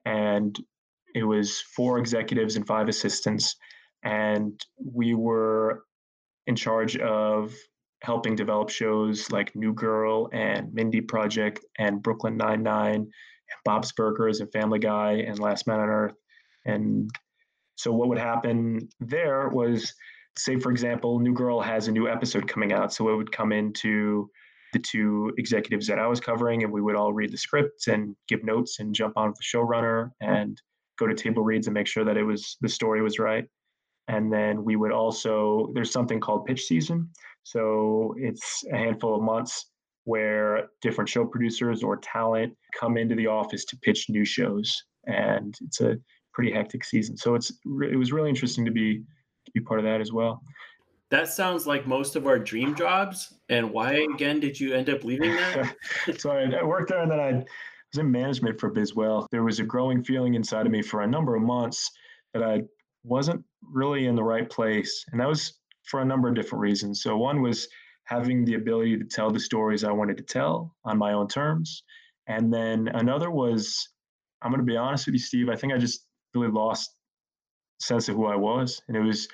and 0.05 0.57
it 1.13 1.23
was 1.23 1.61
four 1.61 1.99
executives 1.99 2.55
and 2.55 2.65
five 2.65 2.87
assistants. 2.87 3.55
And 4.03 4.59
we 4.83 5.13
were 5.13 5.83
in 6.47 6.55
charge 6.55 6.97
of 6.97 7.53
helping 8.01 8.35
develop 8.35 8.69
shows 8.69 9.31
like 9.31 9.55
New 9.55 9.73
Girl 9.73 10.29
and 10.31 10.73
Mindy 10.73 11.01
Project 11.01 11.65
and 11.77 12.01
Brooklyn 12.01 12.37
Nine 12.37 12.63
Nine, 12.63 12.95
and 12.95 13.59
Bob's 13.65 13.91
Burgers 13.91 14.39
and 14.39 14.51
Family 14.51 14.79
Guy 14.79 15.23
and 15.27 15.39
Last 15.39 15.67
Man 15.67 15.79
on 15.79 15.89
Earth. 15.89 16.15
And 16.65 17.09
so 17.75 17.91
what 17.91 18.09
would 18.09 18.17
happen 18.17 18.89
there 18.99 19.49
was, 19.49 19.93
say 20.37 20.59
for 20.59 20.71
example, 20.71 21.19
New 21.19 21.33
Girl 21.33 21.61
has 21.61 21.87
a 21.87 21.91
new 21.91 22.07
episode 22.07 22.47
coming 22.47 22.73
out, 22.73 22.93
so 22.93 23.09
it 23.09 23.15
would 23.15 23.31
come 23.31 23.51
into 23.51 24.29
the 24.73 24.79
two 24.79 25.33
executives 25.37 25.87
that 25.87 25.99
I 25.99 26.07
was 26.07 26.19
covering, 26.19 26.63
and 26.63 26.71
we 26.71 26.81
would 26.81 26.95
all 26.95 27.13
read 27.13 27.31
the 27.31 27.37
scripts 27.37 27.87
and 27.87 28.15
give 28.27 28.43
notes 28.43 28.79
and 28.79 28.93
jump 28.93 29.13
on 29.17 29.29
with 29.29 29.37
the 29.37 29.57
showrunner 29.57 30.11
and 30.21 30.61
go 30.99 31.07
to 31.07 31.13
table 31.13 31.43
reads 31.43 31.67
and 31.67 31.73
make 31.73 31.87
sure 31.87 32.03
that 32.03 32.17
it 32.17 32.23
was 32.23 32.57
the 32.61 32.69
story 32.69 33.01
was 33.01 33.19
right. 33.19 33.45
And 34.07 34.31
then 34.31 34.63
we 34.63 34.75
would 34.75 34.91
also 34.91 35.71
there's 35.73 35.91
something 35.91 36.19
called 36.19 36.45
pitch 36.45 36.63
season. 36.63 37.09
So 37.43 38.13
it's 38.17 38.63
a 38.71 38.77
handful 38.77 39.15
of 39.15 39.21
months 39.21 39.71
where 40.07 40.69
different 40.81 41.09
show 41.09 41.25
producers 41.25 41.83
or 41.83 41.97
talent 41.97 42.55
come 42.79 42.97
into 42.97 43.15
the 43.15 43.27
office 43.27 43.65
to 43.65 43.77
pitch 43.77 44.05
new 44.09 44.23
shows, 44.23 44.83
and 45.05 45.53
it's 45.61 45.81
a 45.81 45.97
pretty 46.33 46.51
hectic 46.51 46.83
season. 46.83 47.17
So 47.17 47.35
it's 47.35 47.51
it 47.81 47.97
was 47.97 48.13
really 48.13 48.29
interesting 48.29 48.63
to 48.65 48.71
be 48.71 48.99
to 48.99 49.51
be 49.53 49.59
part 49.59 49.79
of 49.79 49.85
that 49.85 49.99
as 49.99 50.13
well. 50.13 50.41
That 51.09 51.27
sounds 51.27 51.67
like 51.67 51.87
most 51.87 52.15
of 52.15 52.27
our 52.27 52.39
dream 52.39 52.75
jobs. 52.75 53.33
And 53.49 53.71
why 53.71 54.07
again 54.13 54.39
did 54.39 54.59
you 54.59 54.73
end 54.73 54.89
up 54.89 55.03
leaving 55.03 55.31
that? 55.31 55.75
so 56.17 56.31
I, 56.31 56.43
I, 56.43 56.63
worked 56.63 56.89
there, 56.89 57.01
and 57.01 57.11
then 57.11 57.19
I 57.19 57.31
was 57.33 57.99
in 57.99 58.11
management 58.11 58.59
for 58.59 58.71
Bizwell. 58.71 59.27
There 59.31 59.43
was 59.43 59.59
a 59.59 59.63
growing 59.63 60.03
feeling 60.03 60.35
inside 60.35 60.65
of 60.65 60.71
me 60.71 60.81
for 60.81 61.01
a 61.01 61.07
number 61.07 61.35
of 61.35 61.41
months 61.41 61.89
that 62.33 62.43
I 62.43 62.61
wasn't 63.07 63.43
really 63.61 64.05
in 64.07 64.15
the 64.15 64.23
right 64.23 64.49
place, 64.49 65.05
and 65.11 65.19
that 65.19 65.27
was 65.27 65.53
for 65.83 66.01
a 66.01 66.05
number 66.05 66.27
of 66.27 66.35
different 66.35 66.61
reasons. 66.61 67.01
So 67.01 67.17
one 67.17 67.41
was 67.41 67.67
having 68.07 68.45
the 68.45 68.55
ability 68.55 68.97
to 68.97 69.03
tell 69.03 69.31
the 69.31 69.39
stories 69.39 69.83
I 69.83 69.91
wanted 69.91 70.17
to 70.17 70.23
tell 70.23 70.75
on 70.85 70.97
my 70.97 71.13
own 71.13 71.27
terms. 71.27 71.83
And 72.27 72.53
then 72.53 72.87
another 72.89 73.29
was, 73.29 73.89
I'm 74.41 74.51
going 74.51 74.65
to 74.65 74.65
be 74.65 74.77
honest 74.77 75.05
with 75.05 75.15
you, 75.15 75.19
Steve, 75.19 75.49
I 75.49 75.55
think 75.55 75.73
I 75.73 75.77
just 75.77 76.05
really 76.33 76.49
lost 76.49 76.91
sense 77.79 78.07
of 78.07 78.15
who 78.15 78.25
I 78.25 78.35
was. 78.35 78.81
And 78.87 78.95
it 78.95 79.01
was 79.01 79.27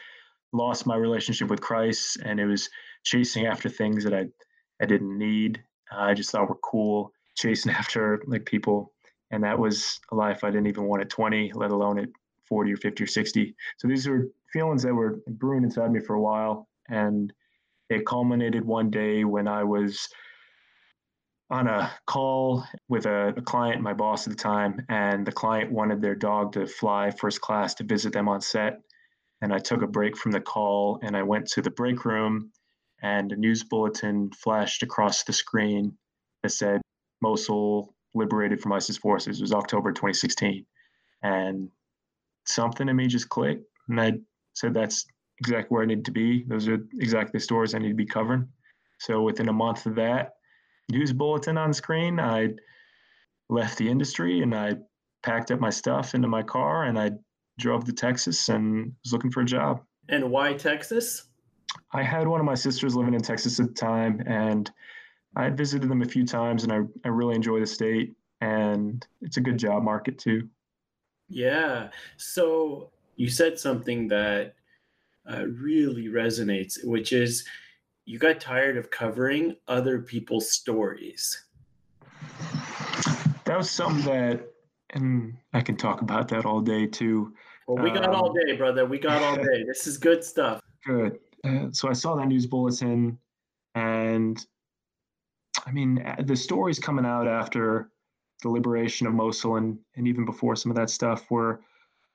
lost 0.53 0.85
my 0.85 0.95
relationship 0.95 1.49
with 1.49 1.61
Christ 1.61 2.17
and 2.23 2.39
it 2.39 2.45
was 2.45 2.69
chasing 3.03 3.45
after 3.45 3.69
things 3.69 4.03
that 4.03 4.13
I, 4.13 4.25
I 4.81 4.85
didn't 4.85 5.17
need. 5.17 5.63
I 5.91 6.13
just 6.13 6.31
thought 6.31 6.49
were 6.49 6.55
cool, 6.55 7.11
chasing 7.35 7.71
after 7.79 8.23
like 8.27 8.45
people. 8.45 8.91
And 9.31 9.43
that 9.43 9.57
was 9.57 9.99
a 10.11 10.15
life 10.15 10.43
I 10.43 10.51
didn't 10.51 10.67
even 10.67 10.85
want 10.85 11.01
at 11.01 11.09
20, 11.09 11.53
let 11.53 11.71
alone 11.71 11.99
at 11.99 12.09
40 12.53 12.73
or 12.73 12.77
50 12.77 13.03
or 13.03 13.07
60. 13.07 13.55
So 13.79 13.87
these 13.87 14.07
were 14.07 14.27
feelings 14.51 14.83
that 14.83 14.93
were 14.93 15.21
brewing 15.27 15.63
inside 15.63 15.91
me 15.91 15.99
for 15.99 16.13
a 16.13 16.21
while. 16.21 16.67
And 16.87 17.33
it 17.89 18.05
culminated 18.05 18.63
one 18.63 18.91
day 18.91 19.23
when 19.23 19.47
I 19.47 19.63
was 19.63 20.07
on 21.49 21.67
a 21.67 21.91
call 22.05 22.63
with 22.89 23.07
a, 23.07 23.33
a, 23.35 23.41
client, 23.41 23.81
my 23.81 23.93
boss 23.93 24.27
at 24.27 24.37
the 24.37 24.43
time, 24.43 24.85
and 24.87 25.25
the 25.25 25.31
client 25.31 25.71
wanted 25.71 25.99
their 25.99 26.13
dog 26.13 26.53
to 26.53 26.67
fly 26.67 27.09
first 27.09 27.41
class 27.41 27.73
to 27.75 27.83
visit 27.83 28.13
them 28.13 28.29
on 28.29 28.39
set. 28.39 28.81
And 29.41 29.51
I 29.51 29.57
took 29.57 29.81
a 29.81 29.87
break 29.87 30.15
from 30.15 30.31
the 30.31 30.39
call 30.39 30.99
and 31.01 31.17
I 31.17 31.23
went 31.23 31.47
to 31.53 31.63
the 31.63 31.71
break 31.71 32.05
room, 32.05 32.51
and 33.01 33.31
a 33.31 33.35
news 33.35 33.63
bulletin 33.63 34.29
flashed 34.31 34.83
across 34.83 35.23
the 35.23 35.33
screen 35.33 35.97
that 36.43 36.51
said 36.51 36.81
Mosul 37.19 37.95
liberated 38.13 38.61
from 38.61 38.73
ISIS 38.73 38.97
forces. 38.97 39.39
It 39.39 39.43
was 39.43 39.53
October 39.53 39.91
2016. 39.91 40.67
And 41.23 41.69
something 42.45 42.89
in 42.89 42.95
me 42.95 43.07
just 43.07 43.29
clicked. 43.29 43.63
And 43.89 43.99
I 43.99 44.13
said 44.53 44.73
that's 44.73 45.05
exactly 45.39 45.73
where 45.73 45.83
I 45.83 45.87
need 45.87 46.05
to 46.05 46.11
be. 46.11 46.43
Those 46.47 46.67
are 46.67 46.79
exactly 46.99 47.37
the 47.37 47.43
stores 47.43 47.73
I 47.73 47.79
need 47.79 47.89
to 47.89 47.95
be 47.95 48.05
covering. 48.05 48.47
So 48.99 49.21
within 49.21 49.49
a 49.49 49.53
month 49.53 49.85
of 49.85 49.95
that 49.95 50.33
news 50.91 51.13
bulletin 51.13 51.57
on 51.57 51.73
screen, 51.73 52.19
I 52.19 52.49
left 53.49 53.77
the 53.77 53.89
industry 53.89 54.41
and 54.41 54.53
I 54.53 54.73
packed 55.23 55.51
up 55.51 55.59
my 55.59 55.69
stuff 55.69 56.15
into 56.15 56.27
my 56.27 56.43
car 56.43 56.83
and 56.83 56.99
I 56.99 57.11
drove 57.59 57.85
to 57.85 57.93
Texas 57.93 58.49
and 58.49 58.93
was 59.03 59.13
looking 59.13 59.31
for 59.31 59.41
a 59.41 59.45
job. 59.45 59.81
And 60.09 60.29
why 60.31 60.53
Texas? 60.53 61.25
I 61.91 62.03
had 62.03 62.27
one 62.27 62.39
of 62.39 62.45
my 62.45 62.55
sisters 62.55 62.95
living 62.95 63.13
in 63.13 63.21
Texas 63.21 63.59
at 63.59 63.67
the 63.67 63.73
time 63.73 64.21
and 64.27 64.69
I 65.35 65.43
had 65.43 65.57
visited 65.57 65.89
them 65.89 66.01
a 66.01 66.05
few 66.05 66.25
times 66.25 66.63
and 66.63 66.71
I, 66.71 66.79
I 67.05 67.09
really 67.09 67.35
enjoy 67.35 67.59
the 67.59 67.65
state 67.65 68.13
and 68.41 69.05
it's 69.21 69.37
a 69.37 69.41
good 69.41 69.57
job 69.57 69.83
market 69.83 70.17
too. 70.17 70.47
Yeah. 71.29 71.89
So 72.17 72.91
you 73.15 73.29
said 73.29 73.59
something 73.59 74.07
that 74.09 74.55
uh, 75.31 75.45
really 75.45 76.07
resonates, 76.07 76.83
which 76.85 77.13
is 77.13 77.45
you 78.05 78.19
got 78.19 78.39
tired 78.39 78.77
of 78.77 78.91
covering 78.91 79.55
other 79.67 79.99
people's 79.99 80.51
stories. 80.51 81.45
That 83.45 83.57
was 83.57 83.69
something 83.69 84.05
that, 84.05 84.45
and 84.91 85.35
I 85.53 85.61
can 85.61 85.77
talk 85.77 86.01
about 86.01 86.27
that 86.29 86.45
all 86.45 86.61
day 86.61 86.87
too. 86.87 87.33
Well, 87.67 87.83
we 87.83 87.91
got 87.91 88.05
um, 88.05 88.15
all 88.15 88.33
day, 88.33 88.55
brother. 88.57 88.85
We 88.85 88.99
got 88.99 89.21
all 89.21 89.35
day. 89.35 89.63
This 89.65 89.87
is 89.87 89.97
good 89.97 90.23
stuff. 90.23 90.61
Good. 90.85 91.19
Uh, 91.45 91.67
so 91.71 91.89
I 91.89 91.93
saw 91.93 92.15
that 92.15 92.27
news 92.27 92.45
bulletin, 92.45 93.17
and 93.75 94.45
I 95.65 95.71
mean, 95.71 96.05
the 96.25 96.35
stories 96.35 96.79
coming 96.79 97.05
out 97.05 97.27
after 97.27 97.89
the 98.41 98.49
liberation 98.49 99.07
of 99.07 99.13
Mosul 99.13 99.57
and, 99.57 99.77
and 99.95 100.07
even 100.07 100.25
before 100.25 100.55
some 100.55 100.71
of 100.71 100.77
that 100.77 100.89
stuff 100.89 101.29
were 101.29 101.61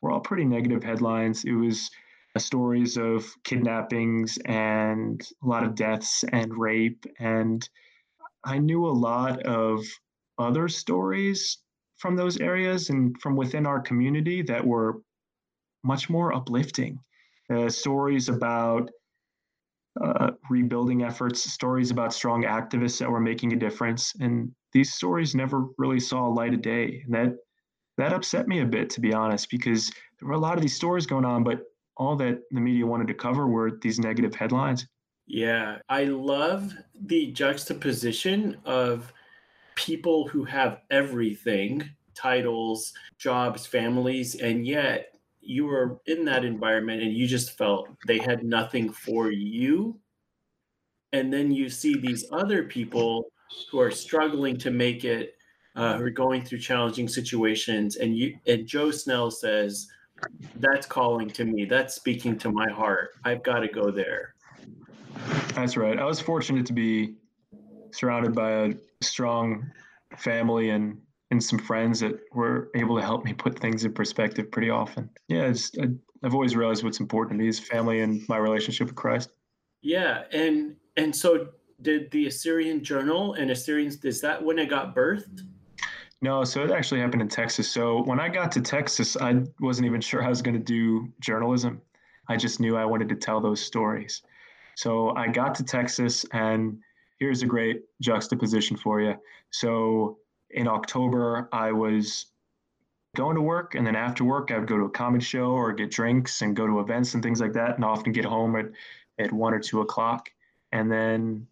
were 0.01 0.11
all 0.11 0.21
pretty 0.21 0.45
negative 0.45 0.85
headlines. 0.85 1.45
It 1.45 1.53
was 1.53 1.91
uh, 2.37 2.39
stories 2.39 2.97
of 2.97 3.27
kidnappings 3.45 4.39
and 4.45 5.27
a 5.43 5.47
lot 5.47 5.65
of 5.65 5.75
deaths 5.75 6.25
and 6.33 6.57
rape. 6.57 7.05
And 7.19 7.69
I 8.45 8.59
knew 8.59 8.87
a 8.87 8.91
lot 8.91 9.43
of 9.43 9.85
other 10.39 10.69
stories 10.69 11.59
from 11.97 12.15
those 12.15 12.39
areas 12.39 12.91
and 12.91 13.21
from 13.21 13.35
within 13.35 13.67
our 13.67 13.81
community 13.81 14.43
that 14.43 14.65
were 14.65 15.01
much 15.83 16.09
more 16.09 16.33
uplifting. 16.33 17.01
Uh, 17.51 17.69
stories 17.69 18.29
about 18.29 18.91
uh, 20.01 20.31
rebuilding 20.51 21.03
efforts, 21.03 21.51
stories 21.51 21.91
about 21.91 22.13
strong 22.13 22.45
activists 22.45 22.99
that 22.99 23.11
were 23.11 23.21
making 23.21 23.53
a 23.53 23.57
difference, 23.57 24.15
and 24.21 24.51
these 24.73 24.95
stories 24.95 25.35
never 25.35 25.67
really 25.79 26.01
saw 26.01 26.27
light 26.27 26.55
of 26.55 26.63
day. 26.63 27.03
And 27.05 27.15
that 27.15 27.37
that 27.97 28.13
upset 28.13 28.47
me 28.47 28.61
a 28.61 28.67
bit, 28.67 28.91
to 28.91 29.01
be 29.01 29.13
honest, 29.13 29.51
because 29.51 29.91
there 30.19 30.29
were 30.29 30.35
a 30.35 30.39
lot 30.39 30.57
of 30.57 30.63
these 30.63 30.77
stories 30.77 31.07
going 31.07 31.25
on, 31.25 31.43
but 31.43 31.63
all 31.97 32.15
that 32.17 32.39
the 32.53 32.61
media 32.61 32.87
wanted 32.87 33.09
to 33.09 33.15
cover 33.15 33.49
were 33.49 33.73
these 33.83 33.99
negative 33.99 34.35
headlines. 34.35 34.87
Yeah, 35.27 35.79
I 35.89 36.05
love 36.05 36.73
the 36.95 37.33
juxtaposition 37.33 38.57
of 38.65 39.13
people 39.75 40.27
who 40.29 40.45
have 40.45 40.81
everything 40.91 41.91
titles, 42.15 42.93
jobs, 43.19 43.67
families, 43.67 44.37
and 44.37 44.67
yet 44.67 45.18
you 45.49 45.65
were 45.65 45.99
in 46.07 46.27
that 46.27 46.45
environment 46.45 47.03
and 47.03 47.13
you 47.15 47.27
just 47.27 47.57
felt 47.57 47.89
they 48.07 48.19
had 48.19 48.45
nothing 48.45 48.93
for 48.93 49.31
you. 49.31 49.99
And 51.15 51.33
then 51.33 51.51
you 51.51 51.71
see 51.71 51.97
these 51.97 52.27
other 52.31 52.65
people 52.65 53.33
who 53.71 53.81
are 53.81 53.91
struggling 53.91 54.59
to 54.59 54.71
make 54.71 55.05
it, 55.05 55.37
uh, 55.75 55.97
who 55.97 56.05
are 56.05 56.11
going 56.11 56.45
through 56.45 56.59
challenging 56.59 57.09
situations, 57.09 57.97
and 57.97 58.15
you 58.15 58.39
and 58.47 58.67
Joe 58.67 58.91
Snell 58.91 59.31
says, 59.31 59.89
"That's 60.57 60.87
calling 60.87 61.31
to 61.31 61.47
me. 61.47 61.65
That's 61.65 61.95
speaking 61.95 62.39
to 62.41 62.53
my 62.53 62.71
heart. 62.71 63.13
I've 63.25 63.43
got 63.43 63.61
to 63.61 63.69
go 63.69 63.91
there." 63.91 64.35
That's 65.55 65.79
right. 65.79 65.99
I 65.99 66.05
was 66.05 66.21
fortunate 66.21 66.67
to 66.67 66.75
be 66.75 67.17
surrounded 67.93 68.35
by 68.35 68.51
a 68.51 68.75
strong 69.01 69.71
family 70.19 70.71
and 70.71 71.01
and 71.31 71.43
some 71.43 71.59
friends 71.59 72.01
that 72.01 72.19
were 72.33 72.71
able 72.75 72.97
to 72.97 73.03
help 73.03 73.25
me 73.25 73.33
put 73.33 73.59
things 73.59 73.85
in 73.85 73.93
perspective 73.93 74.51
pretty 74.51 74.71
often. 74.71 75.11
Yeah, 75.29 75.53
I, 75.81 75.89
I've 76.25 76.35
always 76.35 76.57
realized 76.57 76.85
what's 76.85 77.01
important 77.01 77.39
to 77.39 77.43
me 77.43 77.49
is 77.49 77.59
family 77.59 78.01
and 78.01 78.27
my 78.29 78.39
relationship 78.39 78.87
with 78.87 78.97
Christ. 78.97 79.31
Yeah, 79.83 80.25
and 80.33 80.77
and 80.97 81.15
so 81.15 81.49
did 81.83 82.11
the 82.11 82.27
Assyrian 82.27 82.83
Journal 82.83 83.35
and 83.35 83.51
Assyrians? 83.51 84.05
Is 84.05 84.21
that 84.23 84.43
when 84.43 84.59
it 84.59 84.69
got 84.69 84.97
birthed? 84.97 85.43
No, 86.21 86.43
so 86.43 86.65
it 86.65 86.71
actually 86.73 87.01
happened 87.01 87.23
in 87.23 87.29
Texas. 87.29 87.71
So 87.71 88.03
when 88.03 88.19
I 88.19 88.29
got 88.29 88.51
to 88.53 88.61
Texas, 88.61 89.17
I 89.17 89.45
wasn't 89.61 89.87
even 89.87 90.01
sure 90.01 90.25
I 90.25 90.29
was 90.29 90.43
going 90.43 90.57
to 90.57 90.63
do 90.63 91.13
journalism. 91.21 91.81
I 92.29 92.37
just 92.37 92.59
knew 92.59 92.77
I 92.77 92.85
wanted 92.85 93.09
to 93.11 93.15
tell 93.15 93.41
those 93.41 93.61
stories. 93.61 94.23
So 94.75 95.15
I 95.17 95.29
got 95.29 95.55
to 95.57 95.65
Texas, 95.65 96.25
and 96.33 96.79
here's 97.21 97.43
a 97.43 97.47
great 97.47 97.83
juxtaposition 98.03 98.77
for 98.77 99.01
you. 99.01 99.15
So 99.51 100.19
in 100.51 100.69
October, 100.69 101.49
I 101.53 101.73
was 101.73 102.27
going 103.17 103.37
to 103.37 103.43
work, 103.43 103.75
and 103.75 103.87
then 103.87 103.97
after 103.97 104.25
work, 104.25 104.51
I 104.51 104.59
would 104.59 104.69
go 104.69 104.77
to 104.77 104.85
a 104.85 104.91
comedy 104.91 105.25
show 105.25 105.51
or 105.51 105.73
get 105.73 105.91
drinks 105.91 106.43
and 106.43 106.55
go 106.55 106.67
to 106.67 106.81
events 106.81 107.15
and 107.15 107.23
things 107.23 107.41
like 107.41 107.53
that, 107.55 107.77
and 107.77 107.85
often 107.85 108.13
get 108.13 108.25
home 108.25 108.57
at, 108.57 108.67
at 109.19 109.33
one 109.33 109.55
or 109.55 109.61
two 109.61 109.81
o'clock. 109.81 110.31
And 110.73 110.91
then 110.91 111.47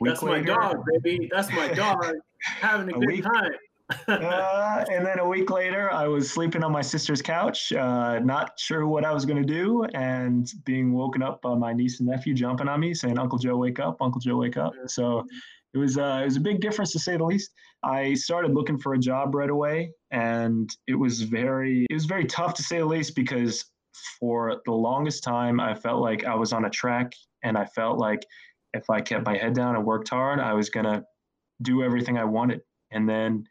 that's 0.00 0.22
later, 0.22 0.54
my 0.54 0.72
dog, 0.72 0.84
baby. 1.02 1.28
That's 1.32 1.50
my 1.50 1.68
dog. 1.74 2.04
Having 2.40 2.94
a, 2.94 2.96
a 2.96 3.00
good 3.00 3.08
week, 3.08 3.24
time. 3.24 3.52
uh, 4.08 4.84
and 4.90 5.04
then 5.04 5.18
a 5.18 5.26
week 5.26 5.50
later, 5.50 5.92
I 5.92 6.06
was 6.06 6.30
sleeping 6.30 6.62
on 6.62 6.72
my 6.72 6.82
sister's 6.82 7.20
couch, 7.20 7.72
uh, 7.72 8.18
not 8.20 8.58
sure 8.58 8.86
what 8.86 9.04
I 9.04 9.12
was 9.12 9.24
going 9.24 9.42
to 9.42 9.46
do, 9.46 9.84
and 9.94 10.50
being 10.64 10.92
woken 10.92 11.22
up 11.22 11.42
by 11.42 11.54
my 11.54 11.72
niece 11.72 12.00
and 12.00 12.08
nephew 12.08 12.34
jumping 12.34 12.68
on 12.68 12.80
me, 12.80 12.94
saying, 12.94 13.18
"Uncle 13.18 13.38
Joe, 13.38 13.56
wake 13.56 13.80
up! 13.80 13.96
Uncle 14.00 14.20
Joe, 14.20 14.36
wake 14.36 14.56
up!" 14.56 14.72
So 14.86 15.26
it 15.74 15.78
was 15.78 15.96
uh, 15.98 16.20
it 16.22 16.24
was 16.24 16.36
a 16.36 16.40
big 16.40 16.60
difference 16.60 16.92
to 16.92 16.98
say 16.98 17.16
the 17.16 17.24
least. 17.24 17.52
I 17.82 18.14
started 18.14 18.54
looking 18.54 18.78
for 18.78 18.94
a 18.94 18.98
job 18.98 19.34
right 19.34 19.50
away, 19.50 19.92
and 20.10 20.70
it 20.86 20.94
was 20.94 21.22
very 21.22 21.86
it 21.90 21.94
was 21.94 22.04
very 22.04 22.26
tough 22.26 22.54
to 22.54 22.62
say 22.62 22.78
the 22.78 22.86
least 22.86 23.16
because 23.16 23.64
for 24.18 24.60
the 24.64 24.72
longest 24.72 25.22
time 25.22 25.60
I 25.60 25.74
felt 25.74 26.00
like 26.00 26.24
I 26.24 26.34
was 26.34 26.52
on 26.52 26.64
a 26.64 26.70
track, 26.70 27.12
and 27.42 27.56
I 27.56 27.64
felt 27.64 27.98
like 27.98 28.24
if 28.74 28.88
I 28.90 29.00
kept 29.00 29.26
my 29.26 29.36
head 29.36 29.54
down 29.54 29.76
and 29.76 29.84
worked 29.84 30.08
hard, 30.08 30.40
I 30.40 30.52
was 30.54 30.70
gonna 30.70 31.04
do 31.62 31.82
everything 31.82 32.18
I 32.18 32.24
wanted. 32.24 32.60
And 32.90 33.08
then 33.08 33.44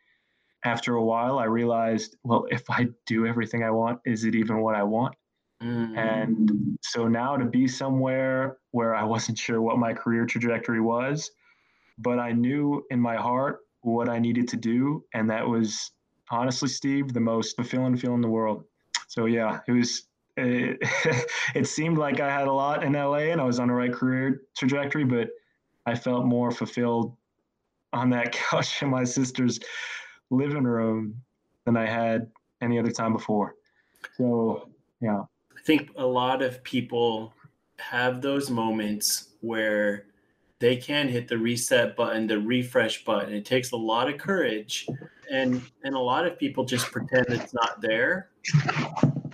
after 0.63 0.95
a 0.95 1.03
while, 1.03 1.39
I 1.39 1.45
realized, 1.45 2.17
well, 2.23 2.45
if 2.51 2.69
I 2.69 2.87
do 3.07 3.25
everything 3.25 3.63
I 3.63 3.71
want, 3.71 3.99
is 4.05 4.25
it 4.25 4.35
even 4.35 4.61
what 4.61 4.75
I 4.75 4.83
want? 4.83 5.15
Mm-hmm. 5.61 5.97
And 5.97 6.77
so 6.81 7.07
now 7.07 7.35
to 7.37 7.45
be 7.45 7.67
somewhere 7.67 8.57
where 8.71 8.95
I 8.95 9.03
wasn't 9.03 9.37
sure 9.37 9.61
what 9.61 9.77
my 9.77 9.93
career 9.93 10.25
trajectory 10.25 10.81
was, 10.81 11.31
but 12.01 12.19
I 12.19 12.31
knew 12.31 12.85
in 12.91 12.99
my 12.99 13.15
heart 13.15 13.59
what 13.81 14.09
I 14.09 14.19
needed 14.19 14.47
to 14.49 14.57
do. 14.57 15.03
And 15.13 15.29
that 15.29 15.47
was 15.47 15.91
honestly, 16.29 16.69
Steve, 16.69 17.13
the 17.13 17.19
most 17.19 17.55
fulfilling 17.55 17.97
feeling 17.97 18.15
in 18.15 18.21
the 18.21 18.29
world. 18.29 18.63
So, 19.07 19.25
yeah, 19.25 19.59
it 19.67 19.71
was, 19.71 20.03
it, 20.37 20.77
it 21.55 21.67
seemed 21.67 21.97
like 21.97 22.19
I 22.19 22.31
had 22.31 22.47
a 22.47 22.53
lot 22.53 22.83
in 22.83 22.93
LA 22.93 23.31
and 23.31 23.41
I 23.41 23.43
was 23.43 23.59
on 23.59 23.67
the 23.67 23.73
right 23.73 23.91
career 23.91 24.43
trajectory, 24.57 25.03
but 25.03 25.29
I 25.85 25.95
felt 25.95 26.25
more 26.25 26.51
fulfilled 26.51 27.15
on 27.93 28.09
that 28.11 28.31
couch 28.49 28.81
in 28.81 28.89
my 28.89 29.03
sister's 29.03 29.59
living 30.29 30.63
room 30.63 31.21
than 31.65 31.75
I 31.75 31.85
had 31.85 32.29
any 32.61 32.79
other 32.79 32.91
time 32.91 33.13
before. 33.13 33.55
So, 34.17 34.69
yeah. 35.01 35.23
I 35.55 35.61
think 35.63 35.91
a 35.95 36.05
lot 36.05 36.41
of 36.41 36.63
people 36.63 37.33
have 37.77 38.21
those 38.21 38.49
moments 38.49 39.29
where 39.41 40.05
they 40.61 40.77
can 40.77 41.09
hit 41.09 41.27
the 41.27 41.37
reset 41.37 41.95
button, 41.97 42.27
the 42.27 42.39
refresh 42.39 43.03
button. 43.03 43.33
It 43.33 43.45
takes 43.45 43.71
a 43.71 43.77
lot 43.77 44.07
of 44.07 44.17
courage, 44.17 44.87
and 45.29 45.61
and 45.83 45.95
a 45.95 45.99
lot 45.99 46.25
of 46.25 46.39
people 46.39 46.63
just 46.63 46.89
pretend 46.91 47.25
it's 47.29 47.53
not 47.53 47.81
there. 47.81 48.29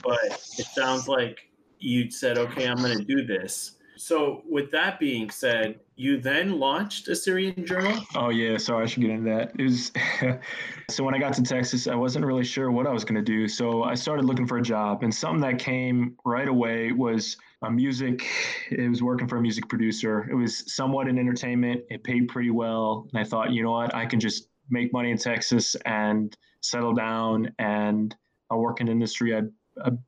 But 0.04 0.26
it 0.58 0.68
sounds 0.74 1.08
like 1.08 1.52
you 1.80 2.10
said, 2.10 2.38
"Okay, 2.38 2.66
I'm 2.66 2.78
going 2.78 2.98
to 2.98 3.04
do 3.04 3.26
this." 3.26 3.74
So, 3.98 4.44
with 4.48 4.72
that 4.72 5.00
being 5.00 5.30
said, 5.30 5.80
you 5.96 6.22
then 6.22 6.60
launched 6.60 7.08
Assyrian 7.08 7.66
Journal. 7.66 8.00
Oh 8.16 8.30
yeah, 8.30 8.58
sorry, 8.58 8.84
I 8.84 8.86
should 8.86 9.02
get 9.02 9.10
into 9.10 9.30
that. 9.32 9.52
It 9.60 9.64
was 9.64 9.92
so 10.90 11.04
when 11.04 11.14
I 11.14 11.18
got 11.18 11.34
to 11.34 11.44
Texas, 11.44 11.88
I 11.88 11.96
wasn't 11.96 12.26
really 12.26 12.46
sure 12.46 12.72
what 12.72 12.88
I 12.88 12.92
was 12.92 13.04
going 13.04 13.16
to 13.16 13.22
do. 13.22 13.48
So 13.48 13.84
I 13.84 13.96
started 13.96 14.24
looking 14.24 14.48
for 14.48 14.60
a 14.60 14.62
job, 14.62 15.04
and 15.04 15.14
something 15.14 15.42
that 15.42 15.60
came 15.60 16.16
right 16.24 16.48
away 16.48 16.94
was 16.94 17.38
a 17.64 17.72
music. 17.72 18.28
It 18.70 18.90
was 18.90 19.02
working 19.02 19.28
for 19.28 19.38
a 19.38 19.42
music 19.42 19.68
producer. 19.68 20.28
It 20.30 20.36
was 20.36 20.72
somewhat 20.74 21.08
in 21.08 21.18
entertainment. 21.18 21.82
It 21.90 22.04
paid 22.04 22.28
pretty 22.28 22.52
well, 22.52 23.08
and 23.12 23.20
I 23.20 23.24
thought, 23.24 23.52
you 23.52 23.64
know 23.64 23.72
what, 23.72 23.96
I 23.96 24.06
can 24.06 24.20
just 24.20 24.50
make 24.70 24.94
money 24.94 25.12
in 25.12 25.18
Texas 25.18 25.76
and 25.86 26.36
settle 26.62 26.94
down, 26.94 27.52
and 27.60 28.16
I'll 28.52 28.60
work 28.60 28.82
in 28.82 28.88
an 28.88 28.92
industry 28.92 29.36
I, 29.36 29.42
I'm 29.84 30.00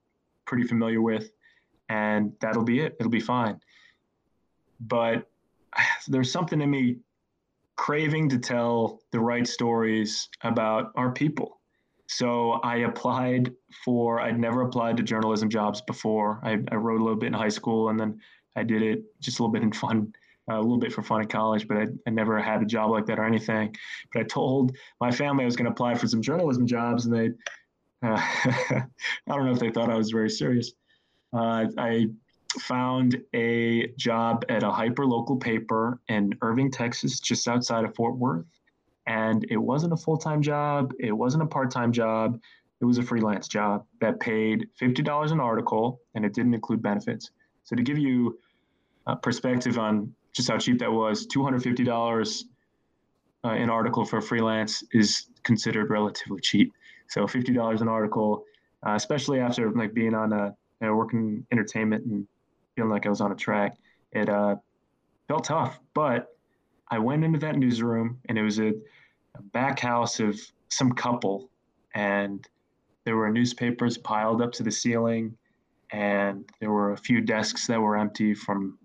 pretty 0.45 0.65
familiar 0.65 1.01
with, 1.01 1.31
and 1.89 2.33
that'll 2.41 2.63
be 2.63 2.81
it. 2.81 2.95
It'll 2.99 3.09
be 3.09 3.19
fine 3.19 3.59
but 4.79 5.29
there's 6.07 6.31
something 6.31 6.61
in 6.61 6.69
me 6.69 6.97
craving 7.75 8.29
to 8.29 8.37
tell 8.37 8.99
the 9.11 9.19
right 9.19 9.47
stories 9.47 10.27
about 10.41 10.91
our 10.95 11.11
people. 11.11 11.58
So 12.09 12.53
I 12.63 12.77
applied 12.77 13.53
for, 13.85 14.19
I'd 14.19 14.39
never 14.39 14.63
applied 14.63 14.97
to 14.97 15.03
journalism 15.03 15.47
jobs 15.47 15.79
before. 15.81 16.39
I, 16.41 16.57
I 16.71 16.75
wrote 16.75 16.99
a 16.99 17.03
little 17.03 17.19
bit 17.19 17.27
in 17.27 17.33
high 17.33 17.49
school 17.49 17.89
and 17.89 17.99
then 17.99 18.19
I 18.55 18.63
did 18.63 18.81
it 18.81 19.03
just 19.21 19.37
a 19.37 19.43
little 19.43 19.53
bit 19.53 19.61
in 19.61 19.71
fun, 19.71 20.11
uh, 20.49 20.55
a 20.55 20.59
little 20.59 20.79
bit 20.79 20.91
for 20.91 21.03
fun 21.03 21.21
in 21.21 21.27
college, 21.27 21.67
but 21.67 21.77
I, 21.77 21.85
I 22.07 22.09
never 22.09 22.39
had 22.39 22.63
a 22.63 22.65
job 22.65 22.89
like 22.89 23.05
that 23.05 23.19
or 23.19 23.25
anything. 23.25 23.75
But 24.11 24.21
I 24.21 24.23
told 24.23 24.75
my 24.99 25.11
family 25.11 25.43
I 25.43 25.45
was 25.45 25.55
going 25.55 25.67
to 25.67 25.71
apply 25.71 25.93
for 25.93 26.07
some 26.07 26.23
journalism 26.23 26.65
jobs 26.65 27.05
and 27.05 27.15
they, 27.15 27.27
uh, 28.01 28.17
I 28.17 28.85
don't 29.27 29.45
know 29.45 29.51
if 29.51 29.59
they 29.59 29.69
thought 29.69 29.91
I 29.91 29.95
was 29.95 30.09
very 30.09 30.31
serious. 30.31 30.71
Uh, 31.31 31.67
I 31.77 32.07
found 32.59 33.21
a 33.35 33.89
job 33.99 34.45
at 34.49 34.63
a 34.63 34.71
hyper 34.71 35.05
local 35.05 35.37
paper 35.37 35.99
in 36.07 36.33
Irving, 36.41 36.71
Texas, 36.71 37.19
just 37.19 37.47
outside 37.47 37.85
of 37.85 37.93
Fort 37.93 38.17
Worth. 38.17 38.47
And 39.09 39.43
it 39.49 39.57
wasn't 39.57 39.91
a 39.91 39.97
full 39.97 40.17
time 40.17 40.39
job, 40.39 40.93
it 40.99 41.11
wasn't 41.11 41.41
a 41.41 41.47
part 41.47 41.71
time 41.71 41.91
job, 41.91 42.39
it 42.79 42.85
was 42.85 42.99
a 42.99 43.03
freelance 43.03 43.47
job 43.47 43.83
that 44.01 44.19
paid 44.19 44.67
$50 44.79 45.31
an 45.31 45.39
article 45.39 45.99
and 46.13 46.23
it 46.23 46.33
didn't 46.33 46.53
include 46.53 46.83
benefits. 46.83 47.31
So, 47.63 47.75
to 47.75 47.81
give 47.81 47.97
you 47.97 48.37
a 49.07 49.15
perspective 49.15 49.79
on 49.79 50.13
just 50.31 50.47
how 50.47 50.59
cheap 50.59 50.77
that 50.79 50.91
was, 50.91 51.25
$250 51.25 52.43
uh, 53.43 53.47
an 53.47 53.69
article 53.71 54.05
for 54.05 54.21
freelance 54.21 54.83
is 54.91 55.25
considered 55.41 55.89
relatively 55.89 56.39
cheap. 56.39 56.71
So, 57.07 57.25
$50 57.25 57.81
an 57.81 57.87
article, 57.87 58.45
uh, 58.85 58.93
especially 58.93 59.39
after 59.39 59.71
like 59.71 59.95
being 59.95 60.13
on 60.13 60.33
a 60.33 60.55
you 60.81 60.87
know, 60.87 60.95
working 60.95 61.47
entertainment 61.51 62.05
and 62.05 62.27
feeling 62.75 62.91
like 62.91 63.07
I 63.07 63.09
was 63.09 63.21
on 63.21 63.31
a 63.31 63.35
track. 63.35 63.75
It 64.11 64.29
uh, 64.29 64.57
felt 65.27 65.45
tough, 65.45 65.79
but 65.95 66.27
I 66.91 66.99
went 66.99 67.23
into 67.23 67.39
that 67.39 67.55
newsroom 67.55 68.19
and 68.29 68.37
it 68.37 68.43
was 68.43 68.59
a 68.59 68.73
back 69.53 69.79
house 69.79 70.19
of 70.19 70.39
some 70.69 70.91
couple, 70.91 71.49
and 71.95 72.47
there 73.05 73.15
were 73.15 73.29
newspapers 73.29 73.97
piled 73.97 74.41
up 74.41 74.51
to 74.53 74.63
the 74.63 74.71
ceiling, 74.71 75.35
and 75.91 76.47
there 76.59 76.71
were 76.71 76.93
a 76.93 76.97
few 76.97 77.21
desks 77.21 77.67
that 77.67 77.79
were 77.79 77.97
empty 77.97 78.33
from, 78.33 78.77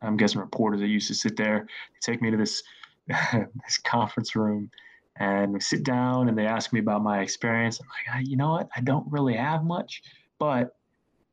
I'm 0.00 0.16
guessing, 0.16 0.40
reporters 0.40 0.80
that 0.80 0.88
used 0.88 1.08
to 1.08 1.14
sit 1.14 1.36
there. 1.36 1.60
They 1.60 2.12
take 2.12 2.22
me 2.22 2.30
to 2.30 2.36
this 2.36 2.62
this 3.08 3.78
conference 3.84 4.36
room, 4.36 4.70
and 5.18 5.52
we 5.52 5.60
sit 5.60 5.82
down 5.82 6.28
and 6.28 6.38
they 6.38 6.46
ask 6.46 6.72
me 6.72 6.80
about 6.80 7.02
my 7.02 7.20
experience. 7.20 7.80
I'm 7.80 8.18
like, 8.18 8.28
you 8.28 8.36
know 8.36 8.50
what? 8.50 8.68
I 8.76 8.80
don't 8.80 9.10
really 9.10 9.34
have 9.34 9.64
much, 9.64 10.02
but 10.38 10.76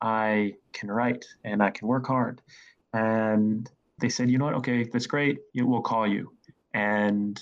I 0.02 0.54
can 0.74 0.90
write 0.90 1.26
and 1.44 1.62
I 1.62 1.70
can 1.70 1.88
work 1.88 2.08
hard. 2.08 2.42
And 2.94 3.70
they 4.00 4.10
said, 4.10 4.30
you 4.30 4.38
know 4.38 4.46
what? 4.46 4.56
Okay, 4.56 4.84
that's 4.84 5.08
great. 5.08 5.40
We'll 5.56 5.82
call 5.82 6.08
you. 6.08 6.32
And 6.74 7.42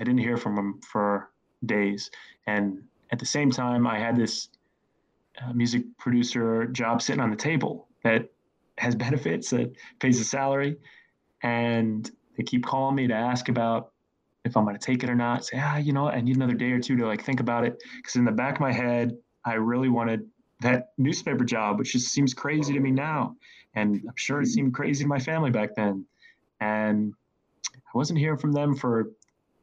I 0.00 0.04
didn't 0.04 0.20
hear 0.20 0.36
from 0.36 0.56
them 0.56 0.80
for 0.82 1.30
days. 1.64 2.10
And 2.46 2.82
at 3.10 3.18
the 3.18 3.26
same 3.26 3.50
time, 3.50 3.86
I 3.86 3.98
had 3.98 4.16
this 4.16 4.48
uh, 5.42 5.52
music 5.52 5.84
producer 5.98 6.66
job 6.66 7.02
sitting 7.02 7.20
on 7.20 7.30
the 7.30 7.36
table 7.36 7.88
that 8.04 8.30
has 8.78 8.94
benefits, 9.06 9.50
that 9.50 9.72
pays 10.00 10.20
a 10.20 10.24
salary. 10.24 10.76
And 11.42 12.10
they 12.36 12.42
keep 12.42 12.64
calling 12.64 12.94
me 12.94 13.06
to 13.06 13.14
ask 13.14 13.48
about 13.48 13.92
if 14.44 14.56
I'm 14.56 14.64
going 14.64 14.76
to 14.76 14.84
take 14.84 15.02
it 15.02 15.10
or 15.10 15.14
not. 15.14 15.44
Say, 15.44 15.58
ah, 15.60 15.76
you 15.76 15.92
know, 15.92 16.04
what? 16.04 16.14
I 16.14 16.20
need 16.20 16.36
another 16.36 16.54
day 16.54 16.70
or 16.72 16.80
two 16.80 16.96
to 16.96 17.06
like 17.06 17.22
think 17.22 17.40
about 17.40 17.64
it. 17.64 17.82
Because 17.96 18.16
in 18.16 18.24
the 18.24 18.32
back 18.32 18.54
of 18.54 18.60
my 18.60 18.72
head, 18.72 19.16
I 19.44 19.54
really 19.54 19.88
wanted 19.88 20.28
that 20.60 20.90
newspaper 20.98 21.44
job, 21.44 21.78
which 21.78 21.92
just 21.92 22.08
seems 22.08 22.32
crazy 22.32 22.72
to 22.72 22.80
me 22.80 22.90
now. 22.90 23.36
And 23.74 24.02
I'm 24.08 24.16
sure 24.16 24.40
it 24.40 24.46
seemed 24.46 24.74
crazy 24.74 25.04
to 25.04 25.08
my 25.08 25.18
family 25.18 25.50
back 25.50 25.74
then. 25.76 26.06
And 26.60 27.12
I 27.74 27.90
wasn't 27.94 28.18
hearing 28.18 28.38
from 28.38 28.52
them 28.52 28.74
for 28.74 29.12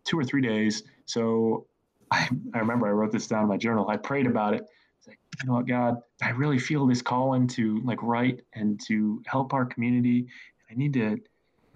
two 0.03 0.17
or 0.17 0.23
three 0.23 0.41
days. 0.41 0.83
So 1.05 1.65
I, 2.11 2.29
I 2.53 2.59
remember 2.59 2.87
I 2.87 2.91
wrote 2.91 3.11
this 3.11 3.27
down 3.27 3.43
in 3.43 3.49
my 3.49 3.57
journal. 3.57 3.89
I 3.89 3.97
prayed 3.97 4.27
about 4.27 4.53
it. 4.53 4.63
It's 4.99 5.07
like, 5.07 5.19
you 5.41 5.47
know 5.47 5.55
what, 5.55 5.67
God, 5.67 5.97
I 6.21 6.29
really 6.29 6.59
feel 6.59 6.85
this 6.85 7.01
calling 7.01 7.47
to 7.49 7.81
like 7.83 8.01
write 8.01 8.41
and 8.53 8.79
to 8.87 9.21
help 9.25 9.53
our 9.53 9.65
community. 9.65 10.27
I 10.69 10.75
need 10.75 10.93
to 10.93 11.17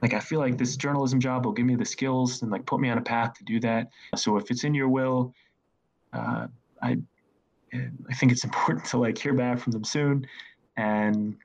like 0.01 0.13
I 0.13 0.19
feel 0.19 0.39
like 0.39 0.57
this 0.57 0.77
journalism 0.77 1.19
job 1.19 1.45
will 1.45 1.53
give 1.53 1.65
me 1.65 1.75
the 1.75 1.85
skills 1.85 2.41
and 2.41 2.51
like 2.51 2.65
put 2.65 2.79
me 2.79 2.89
on 2.89 2.97
a 2.97 3.01
path 3.01 3.33
to 3.35 3.43
do 3.43 3.59
that. 3.61 3.89
So 4.15 4.37
if 4.37 4.51
it's 4.51 4.63
in 4.63 4.73
your 4.73 4.89
will, 4.89 5.33
uh, 6.13 6.47
I 6.81 6.97
I 7.73 8.13
think 8.13 8.31
it's 8.31 8.43
important 8.49 8.85
to 8.85 8.97
like 8.97 9.17
hear 9.17 9.33
back 9.33 9.59
from 9.59 9.71
them 9.71 9.83
soon. 9.83 10.27
And 10.77 11.35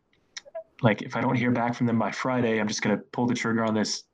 like 0.83 1.03
if 1.03 1.17
I 1.17 1.21
don't 1.21 1.35
hear 1.35 1.51
back 1.51 1.75
from 1.75 1.87
them 1.87 1.99
by 1.99 2.11
Friday, 2.11 2.61
I'm 2.61 2.69
just 2.69 2.83
gonna 2.83 2.99
pull 2.99 3.27
the 3.27 3.35
trigger 3.35 3.65
on 3.65 3.75
this 3.75 4.05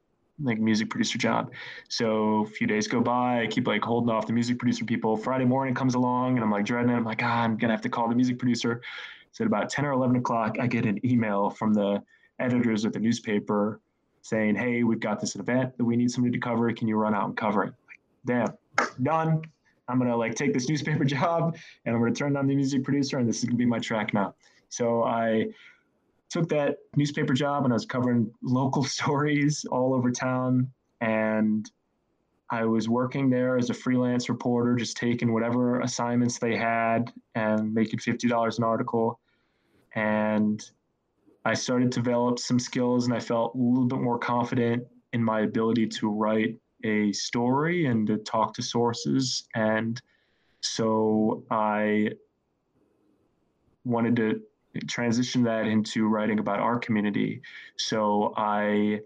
like 0.41 0.59
music 0.59 0.91
producer 0.91 1.19
job. 1.19 1.53
So 1.89 2.43
a 2.43 2.47
few 2.47 2.67
days 2.67 2.87
go 2.87 3.01
by, 3.01 3.43
I 3.43 3.47
keep 3.47 3.67
like 3.67 3.83
holding 3.83 4.11
off 4.11 4.27
the 4.27 4.33
music 4.33 4.59
producer 4.59 4.85
people. 4.85 5.17
Friday 5.17 5.45
morning 5.45 5.75
comes 5.75 5.95
along 5.95 6.37
and 6.37 6.45
I'm 6.45 6.51
like 6.51 6.65
dreading 6.65 6.91
it. 6.91 6.95
I'm 6.95 7.05
like, 7.05 7.23
ah, 7.23 7.43
I'm 7.43 7.57
gonna 7.57 7.73
have 7.73 7.83
to 7.83 7.89
call 7.89 8.09
the 8.09 8.15
music 8.15 8.39
producer. 8.39 8.81
So 9.33 9.45
at 9.45 9.47
about 9.47 9.69
10 9.69 9.85
or 9.85 9.93
11 9.93 10.17
o'clock, 10.17 10.57
I 10.61 10.67
get 10.67 10.87
an 10.87 11.05
email 11.05 11.51
from 11.51 11.75
the 11.75 12.03
editors 12.39 12.85
at 12.85 12.93
the 12.93 12.99
newspaper 12.99 13.81
saying, 14.23 14.57
hey, 14.57 14.83
we've 14.85 15.01
got 15.01 15.21
this 15.21 15.37
event 15.37 15.77
that 15.77 15.85
we 15.85 15.97
need 15.97 16.11
somebody 16.11 16.33
to 16.33 16.41
cover. 16.41 16.73
Can 16.73 16.89
you 16.89 16.97
run 16.97 17.15
out 17.15 17.27
and 17.27 17.37
cover 17.37 17.65
it? 17.65 17.75
Like, 17.87 18.01
damn, 18.27 18.97
done. 19.03 19.43
I'm 19.89 19.99
gonna 19.99 20.17
like 20.17 20.35
take 20.35 20.53
this 20.53 20.69
newspaper 20.71 21.05
job 21.05 21.57
and 21.85 21.95
I'm 21.95 22.01
gonna 22.01 22.15
turn 22.15 22.37
on 22.37 22.47
the 22.47 22.55
music 22.55 22.85
producer 22.85 23.19
and 23.19 23.29
this 23.29 23.39
is 23.39 23.45
gonna 23.45 23.57
be 23.57 23.67
my 23.67 23.79
track 23.79 24.15
now. 24.15 24.35
So 24.69 25.03
I 25.03 25.47
took 26.31 26.49
that 26.49 26.77
newspaper 26.97 27.33
job 27.33 27.65
and 27.65 27.73
I 27.73 27.75
was 27.75 27.87
covering 27.87 28.31
local 28.43 28.85
stories 28.99 29.65
all 29.71 29.95
over 29.95 30.11
town. 30.11 30.71
And 31.01 31.71
I 32.51 32.65
was 32.65 32.89
working 32.89 33.29
there 33.29 33.59
as 33.59 33.71
a 33.71 33.75
freelance 33.75 34.29
reporter, 34.29 34.75
just 34.75 34.97
taking 34.97 35.33
whatever 35.33 35.81
assignments 35.81 36.39
they 36.39 36.57
had 36.57 37.13
and 37.35 37.73
making 37.73 38.01
$50 38.01 38.59
an 38.59 38.65
article. 38.65 39.21
And 39.95 40.63
I 41.45 41.55
started 41.55 41.93
to 41.93 42.01
develop 42.01 42.39
some 42.39 42.59
skills 42.59 43.07
and 43.07 43.15
I 43.15 43.21
felt 43.21 43.55
a 43.55 43.59
little 43.59 43.87
bit 43.87 44.01
more 44.01 44.19
confident 44.19 44.87
in 45.13 45.23
my 45.23 45.41
ability 45.41 45.87
to 45.87 46.11
write 46.11 46.57
a 46.85 47.13
story 47.13 47.87
and 47.87 48.07
to 48.07 48.19
talk 48.19 48.55
to 48.55 48.63
sources. 48.63 49.45
And 49.55 50.01
so 50.61 51.45
I 51.51 52.11
wanted 53.85 54.17
to 54.17 54.41
transition 54.87 55.43
that 55.45 55.67
into 55.67 56.09
writing 56.09 56.39
about 56.39 56.61
our 56.61 56.79
community. 56.79 57.43
So 57.77 58.35
I 58.37 59.01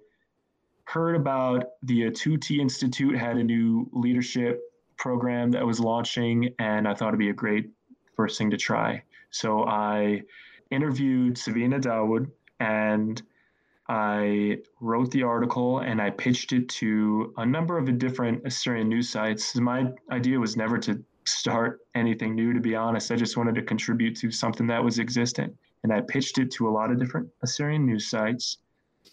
heard 0.84 1.14
about 1.16 1.64
the 1.82 2.10
Tuti 2.10 2.60
Institute 2.60 3.16
had 3.16 3.36
a 3.36 3.44
new 3.44 3.88
leadership 3.92 4.60
program 4.98 5.50
that 5.52 5.66
was 5.66 5.80
launching, 5.80 6.54
and 6.58 6.86
I 6.86 6.94
thought 6.94 7.08
it'd 7.08 7.18
be 7.18 7.30
a 7.30 7.34
great 7.34 7.70
first 8.14 8.38
thing 8.38 8.50
to 8.50 8.56
try. 8.56 9.02
So 9.30 9.64
I 9.64 10.22
interviewed 10.70 11.38
Savina 11.38 11.78
Dawood 11.78 12.30
and 12.60 13.22
I 13.88 14.58
wrote 14.80 15.10
the 15.10 15.22
article 15.24 15.80
and 15.80 16.00
I 16.00 16.10
pitched 16.10 16.52
it 16.52 16.68
to 16.80 17.34
a 17.36 17.44
number 17.44 17.76
of 17.76 17.98
different 17.98 18.46
Assyrian 18.46 18.88
news 18.88 19.08
sites. 19.08 19.54
My 19.56 19.86
idea 20.10 20.38
was 20.38 20.56
never 20.56 20.78
to 20.78 21.02
start 21.24 21.80
anything 21.94 22.34
new, 22.34 22.52
to 22.52 22.60
be 22.60 22.74
honest. 22.74 23.10
I 23.10 23.16
just 23.16 23.36
wanted 23.36 23.54
to 23.56 23.62
contribute 23.62 24.16
to 24.16 24.30
something 24.30 24.66
that 24.68 24.82
was 24.82 24.98
existent. 24.98 25.54
And 25.82 25.92
I 25.92 26.00
pitched 26.00 26.38
it 26.38 26.50
to 26.52 26.68
a 26.68 26.70
lot 26.70 26.90
of 26.90 26.98
different 26.98 27.28
Assyrian 27.42 27.86
news 27.86 28.08
sites. 28.08 28.58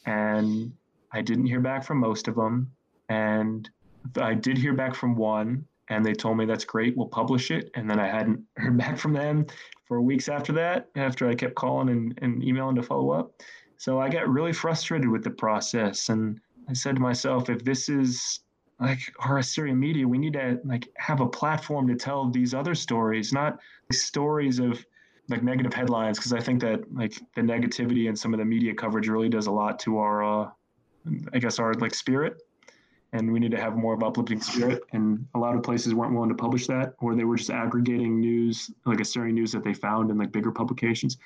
And 0.05 0.71
I 1.11 1.21
didn't 1.21 1.45
hear 1.45 1.59
back 1.59 1.83
from 1.83 1.97
most 1.99 2.27
of 2.27 2.35
them. 2.35 2.71
And 3.09 3.69
I 4.17 4.33
did 4.33 4.57
hear 4.57 4.73
back 4.73 4.95
from 4.95 5.15
one, 5.15 5.65
and 5.89 6.05
they 6.05 6.13
told 6.13 6.37
me 6.37 6.45
that's 6.45 6.65
great, 6.65 6.95
we'll 6.95 7.07
publish 7.07 7.51
it. 7.51 7.71
And 7.75 7.89
then 7.89 7.99
I 7.99 8.07
hadn't 8.07 8.43
heard 8.57 8.77
back 8.77 8.97
from 8.97 9.13
them 9.13 9.45
for 9.85 10.01
weeks 10.01 10.29
after 10.29 10.53
that, 10.53 10.89
after 10.95 11.27
I 11.27 11.35
kept 11.35 11.55
calling 11.55 11.89
and, 11.89 12.19
and 12.21 12.43
emailing 12.43 12.75
to 12.75 12.83
follow 12.83 13.11
up. 13.11 13.41
So 13.77 13.99
I 13.99 14.09
got 14.09 14.27
really 14.27 14.53
frustrated 14.53 15.09
with 15.09 15.23
the 15.23 15.29
process. 15.31 16.09
And 16.09 16.39
I 16.67 16.73
said 16.73 16.95
to 16.95 17.01
myself, 17.01 17.49
if 17.49 17.63
this 17.63 17.89
is 17.89 18.41
like 18.79 18.99
our 19.19 19.39
Assyrian 19.39 19.79
media, 19.79 20.07
we 20.07 20.17
need 20.17 20.33
to 20.33 20.59
like 20.63 20.87
have 20.97 21.21
a 21.21 21.27
platform 21.27 21.87
to 21.87 21.95
tell 21.95 22.29
these 22.29 22.53
other 22.53 22.75
stories, 22.75 23.33
not 23.33 23.59
stories 23.91 24.59
of 24.59 24.83
like 25.27 25.43
negative 25.43 25.73
headlines, 25.73 26.17
because 26.17 26.33
I 26.33 26.39
think 26.39 26.61
that 26.61 26.81
like 26.93 27.19
the 27.35 27.41
negativity 27.41 28.07
and 28.07 28.17
some 28.17 28.33
of 28.33 28.39
the 28.39 28.45
media 28.45 28.73
coverage 28.73 29.07
really 29.07 29.29
does 29.29 29.47
a 29.47 29.51
lot 29.51 29.79
to 29.79 29.99
our, 29.99 30.23
uh, 30.23 30.49
I 31.33 31.39
guess 31.39 31.59
our 31.59 31.73
like 31.75 31.93
spirit, 31.93 32.41
and 33.13 33.31
we 33.31 33.39
need 33.39 33.51
to 33.51 33.59
have 33.59 33.75
more 33.75 33.93
of 33.93 34.03
uplifting 34.03 34.41
spirit. 34.41 34.83
And 34.93 35.25
a 35.35 35.39
lot 35.39 35.55
of 35.55 35.63
places 35.63 35.93
weren't 35.93 36.13
willing 36.13 36.29
to 36.29 36.35
publish 36.35 36.67
that, 36.67 36.93
or 36.99 37.15
they 37.15 37.25
were 37.25 37.35
just 37.35 37.49
aggregating 37.49 38.19
news, 38.19 38.71
like 38.85 39.01
Assyrian 39.01 39.35
news 39.35 39.51
that 39.51 39.63
they 39.63 39.73
found 39.73 40.09
in 40.09 40.17
like 40.17 40.31
bigger 40.31 40.51
publications. 40.51 41.17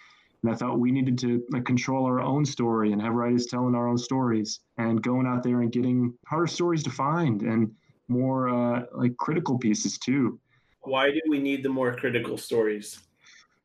And 0.44 0.52
I 0.52 0.56
thought 0.56 0.80
we 0.80 0.92
needed 0.92 1.18
to 1.20 1.42
like 1.52 1.66
control 1.66 2.06
our 2.06 2.20
own 2.20 2.46
story 2.46 2.92
and 2.92 3.02
have 3.02 3.14
writers 3.14 3.46
telling 3.46 3.76
our 3.76 3.88
own 3.88 3.98
stories 3.98 4.60
and 4.78 5.02
going 5.02 5.26
out 5.26 5.42
there 5.42 5.62
and 5.62 5.72
getting 5.72 6.14
harder 6.28 6.48
stories 6.48 6.84
to 6.84 6.90
find 6.90 7.42
and 7.42 7.72
more 8.10 8.50
uh, 8.50 8.84
like 8.94 9.16
critical 9.18 9.58
pieces 9.58 9.98
too. 9.98 10.40
Why 10.82 11.12
do 11.12 11.22
we 11.30 11.40
need 11.40 11.64
the 11.64 11.70
more 11.70 11.96
critical 11.96 12.38
stories? 12.38 13.00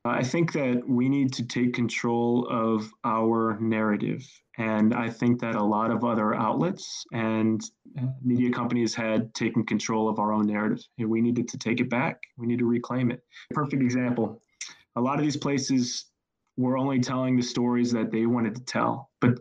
I 0.05 0.23
think 0.23 0.53
that 0.53 0.89
we 0.89 1.09
need 1.09 1.33
to 1.35 1.45
take 1.45 1.75
control 1.75 2.47
of 2.49 2.91
our 3.05 3.59
narrative. 3.61 4.25
And 4.57 4.95
I 4.95 5.11
think 5.11 5.41
that 5.41 5.57
a 5.57 5.63
lot 5.63 5.91
of 5.91 6.05
other 6.05 6.35
outlets 6.35 7.05
and 7.13 7.61
uh, 8.01 8.07
media 8.25 8.51
companies 8.51 8.95
had 8.95 9.35
taken 9.35 9.65
control 9.65 10.09
of 10.09 10.19
our 10.19 10.33
own 10.33 10.47
narrative. 10.47 10.85
And 10.99 11.11
we 11.11 11.21
needed 11.21 11.49
to 11.49 11.59
take 11.59 11.81
it 11.81 11.91
back. 11.91 12.21
We 12.37 12.47
need 12.47 12.61
to 12.61 12.67
reclaim 12.67 13.11
it. 13.11 13.23
Perfect 13.51 13.83
example. 13.83 14.41
A 14.97 15.01
lot 15.01 15.19
of 15.19 15.25
these 15.25 15.37
places 15.37 16.07
were 16.59 16.77
only 16.77 16.99
telling 16.99 17.37
the 17.37 17.43
stories 17.43 17.93
that 17.93 18.11
they 18.11 18.27
wanted 18.27 18.55
to 18.57 18.65
tell, 18.65 19.11
but 19.21 19.39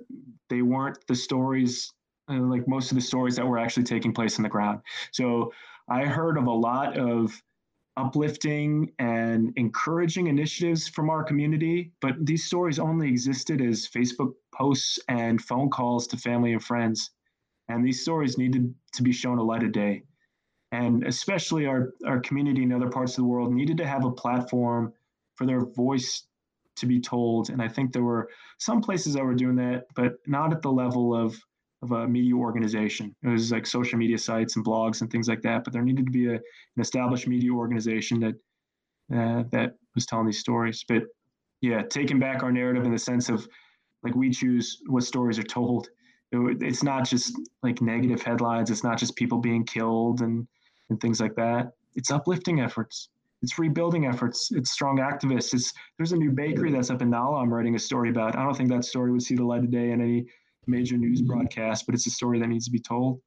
they 0.49 0.61
weren't 0.61 0.99
the 1.07 1.15
stories, 1.15 1.91
uh, 2.30 2.36
like 2.36 2.68
most 2.68 2.91
of 2.91 2.95
the 2.95 3.01
stories 3.01 3.36
that 3.36 3.45
were 3.45 3.57
actually 3.57 3.84
taking 3.84 4.13
place 4.13 4.38
on 4.38 4.43
the 4.43 4.49
ground. 4.49 4.80
So 5.11 5.51
I 5.89 6.05
heard 6.05 6.38
of 6.38 6.45
a 6.45 6.51
lot 6.51 6.95
of 6.95 7.34
uplifting 7.97 8.91
and 8.99 9.51
encouraging 9.55 10.28
initiatives 10.28 10.88
from 10.88 11.09
our 11.09 11.24
community, 11.24 11.91
but 12.01 12.13
these 12.24 12.45
stories 12.45 12.78
only 12.78 13.09
existed 13.09 13.61
as 13.61 13.88
Facebook 13.88 14.34
posts 14.53 14.99
and 15.09 15.41
phone 15.41 15.72
calls 15.72 16.05
to 16.07 16.18
family 16.18 16.53
and 16.53 16.63
friends. 16.63 17.09
And 17.68 17.84
these 17.84 18.03
stories 18.03 18.38
needed 18.38 18.74
to 18.93 19.01
be 19.01 19.11
shown 19.11 19.39
a 19.39 19.43
light 19.43 19.63
of 19.63 19.72
day. 19.72 20.03
And 20.72 21.03
especially 21.07 21.65
our, 21.65 21.93
our 22.05 22.20
community 22.20 22.61
in 22.61 22.72
other 22.72 22.89
parts 22.89 23.13
of 23.13 23.24
the 23.24 23.30
world 23.30 23.51
needed 23.51 23.78
to 23.78 23.88
have 23.88 24.05
a 24.05 24.11
platform 24.11 24.93
for 25.36 25.47
their 25.47 25.65
voice 25.65 26.28
to 26.78 26.86
be 26.86 26.99
told. 26.99 27.49
And 27.49 27.61
I 27.61 27.67
think 27.67 27.91
there 27.91 28.03
were 28.03 28.30
some 28.57 28.82
places 28.82 29.13
that 29.13 29.23
were 29.23 29.36
doing 29.36 29.55
that, 29.57 29.86
but 29.95 30.15
not 30.25 30.51
at 30.53 30.61
the 30.61 30.71
level 30.71 31.15
of 31.15 31.38
of 31.84 31.91
a 31.91 32.07
media 32.07 32.34
organization. 32.34 33.15
It 33.21 33.28
was 33.28 33.51
like 33.51 33.67
social 33.67 33.99
media 33.99 34.17
sites 34.17 34.55
and 34.55 34.65
blogs 34.65 35.01
and 35.01 35.11
things 35.11 35.28
like 35.28 35.43
that. 35.43 35.63
But 35.63 35.73
there 35.73 35.84
needed 35.84 36.05
to 36.05 36.11
be 36.11 36.28
a, 36.28 36.34
an 36.34 36.80
established 36.80 37.28
media 37.28 37.51
organization 37.51 38.19
that 38.21 38.36
uh, 39.15 39.43
that 39.51 39.75
was 39.93 40.05
telling 40.05 40.25
these 40.25 40.39
stories. 40.39 40.84
But 40.88 41.03
yeah, 41.61 41.84
taking 41.84 42.19
back 42.19 42.43
our 42.43 42.51
narrative 42.51 42.84
in 42.84 42.91
the 42.91 42.99
sense 42.99 43.30
of 43.30 43.47
like 44.03 44.15
we 44.15 44.32
choose 44.32 44.82
what 44.88 45.03
stories 45.03 45.38
are 45.38 45.43
told. 45.43 45.89
It, 46.32 46.61
it's 46.61 46.84
not 46.84 47.07
just 47.07 47.39
like 47.63 47.82
negative 47.82 48.21
headlines. 48.21 48.71
It's 48.71 48.84
not 48.84 48.97
just 48.97 49.15
people 49.15 49.38
being 49.38 49.63
killed 49.63 50.21
and 50.21 50.47
and 50.89 50.99
things 50.99 51.19
like 51.19 51.36
that. 51.36 51.73
It's 51.95 52.11
uplifting 52.11 52.59
efforts 52.59 53.09
it's 53.41 53.59
rebuilding 53.59 54.05
efforts. 54.05 54.51
It's 54.51 54.71
strong 54.71 54.97
activists. 54.97 55.53
It's 55.53 55.73
there's 55.97 56.11
a 56.11 56.17
new 56.17 56.31
bakery 56.31 56.71
that's 56.71 56.89
up 56.89 57.01
in 57.01 57.09
Nala. 57.09 57.38
I'm 57.38 57.53
writing 57.53 57.75
a 57.75 57.79
story 57.79 58.09
about. 58.09 58.35
I 58.35 58.43
don't 58.43 58.55
think 58.55 58.69
that 58.69 58.85
story 58.85 59.11
would 59.11 59.21
see 59.21 59.35
the 59.35 59.45
light 59.45 59.63
of 59.63 59.71
day 59.71 59.91
in 59.91 60.01
any 60.01 60.25
major 60.65 60.97
news 60.97 61.21
mm-hmm. 61.21 61.33
broadcast, 61.33 61.85
but 61.85 61.95
it's 61.95 62.07
a 62.07 62.11
story 62.11 62.39
that 62.39 62.47
needs 62.47 62.65
to 62.65 62.71
be 62.71 62.79
told. 62.79 63.21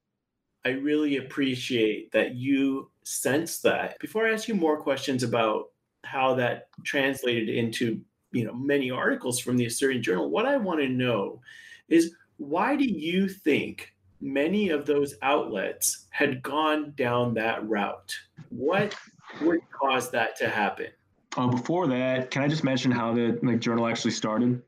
I 0.64 0.70
really 0.70 1.16
appreciate 1.16 2.12
that 2.12 2.34
you 2.34 2.90
sense 3.04 3.60
that. 3.60 3.98
Before 3.98 4.26
I 4.26 4.32
ask 4.32 4.46
you 4.48 4.54
more 4.54 4.80
questions 4.80 5.22
about 5.22 5.66
how 6.04 6.34
that 6.34 6.68
translated 6.84 7.48
into 7.48 8.00
you 8.32 8.44
know 8.44 8.54
many 8.54 8.90
articles 8.90 9.38
from 9.38 9.56
the 9.56 9.66
Assyrian 9.66 10.02
Journal, 10.02 10.28
what 10.28 10.46
I 10.46 10.56
want 10.56 10.80
to 10.80 10.88
know 10.88 11.40
is 11.88 12.14
why 12.36 12.76
do 12.76 12.84
you 12.84 13.28
think 13.28 13.92
many 14.20 14.70
of 14.70 14.86
those 14.86 15.14
outlets 15.22 16.06
had 16.10 16.42
gone 16.42 16.92
down 16.96 17.34
that 17.34 17.66
route? 17.68 18.14
What 18.50 18.94
would 19.40 19.60
cause 19.70 20.10
that 20.10 20.36
to 20.36 20.48
happen? 20.48 20.88
Oh, 21.36 21.48
before 21.48 21.86
that, 21.86 22.30
can 22.30 22.42
I 22.42 22.48
just 22.48 22.64
mention 22.64 22.90
how 22.90 23.14
the 23.14 23.38
like 23.42 23.60
journal 23.60 23.86
actually 23.86 24.10
started? 24.10 24.62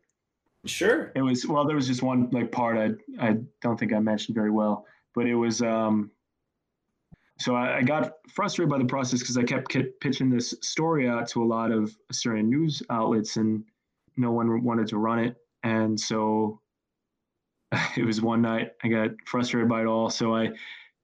Sure. 0.65 1.11
It 1.17 1.23
was 1.23 1.47
well, 1.47 1.65
there 1.67 1.77
was 1.77 1.89
just 1.89 2.03
one 2.03 2.29
like 2.31 2.53
part 2.53 2.77
I 2.79 2.93
I 3.21 3.39
don't 3.61 3.79
think 3.79 3.93
I 3.93 3.99
mentioned 3.99 4.35
very 4.35 4.51
well, 4.51 4.87
but 5.15 5.27
it 5.27 5.35
was 5.35 5.63
um. 5.63 6.11
So 7.39 7.57
I, 7.57 7.79
I 7.79 7.83
got 7.83 8.13
frustrated 8.29 8.71
by 8.71 8.79
the 8.79 8.85
process 8.85 9.19
because 9.19 9.37
I 9.37 9.43
kept 9.43 9.75
pitching 10.01 10.31
this 10.31 10.55
story 10.61 11.09
out 11.09 11.27
to 11.29 11.43
a 11.43 11.47
lot 11.47 11.73
of 11.73 11.93
Assyrian 12.09 12.49
news 12.49 12.83
outlets, 12.91 13.37
and 13.37 13.65
no 14.17 14.31
one 14.31 14.63
wanted 14.63 14.87
to 14.89 14.99
run 14.99 15.19
it. 15.19 15.37
And 15.65 15.99
so 15.99 16.61
it 17.97 18.05
was 18.05 18.21
one 18.21 18.43
night 18.43 18.73
I 18.85 18.89
got 18.89 19.11
frustrated 19.27 19.69
by 19.69 19.81
it 19.81 19.87
all. 19.87 20.11
So 20.11 20.37
I 20.37 20.51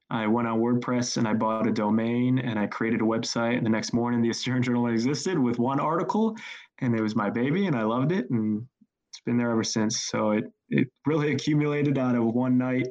I 0.09 0.25
went 0.27 0.47
on 0.47 0.59
WordPress 0.59 1.17
and 1.17 1.27
I 1.27 1.33
bought 1.33 1.67
a 1.67 1.71
domain 1.71 2.39
and 2.39 2.57
I 2.57 2.65
created 2.65 3.01
a 3.01 3.05
website. 3.05 3.57
And 3.57 3.65
the 3.65 3.69
next 3.69 3.93
morning, 3.93 4.21
the 4.21 4.29
Assyrian 4.31 4.63
Journal 4.63 4.87
existed 4.87 5.37
with 5.37 5.59
one 5.59 5.79
article, 5.79 6.35
and 6.79 6.95
it 6.95 7.01
was 7.01 7.15
my 7.15 7.29
baby, 7.29 7.67
and 7.67 7.75
I 7.75 7.83
loved 7.83 8.11
it, 8.11 8.29
and 8.29 8.65
it's 9.11 9.19
been 9.21 9.37
there 9.37 9.51
ever 9.51 9.63
since. 9.63 10.01
So 10.01 10.31
it 10.31 10.45
it 10.69 10.87
really 11.05 11.31
accumulated 11.31 11.97
out 11.97 12.15
of 12.15 12.23
one 12.23 12.57
night. 12.57 12.87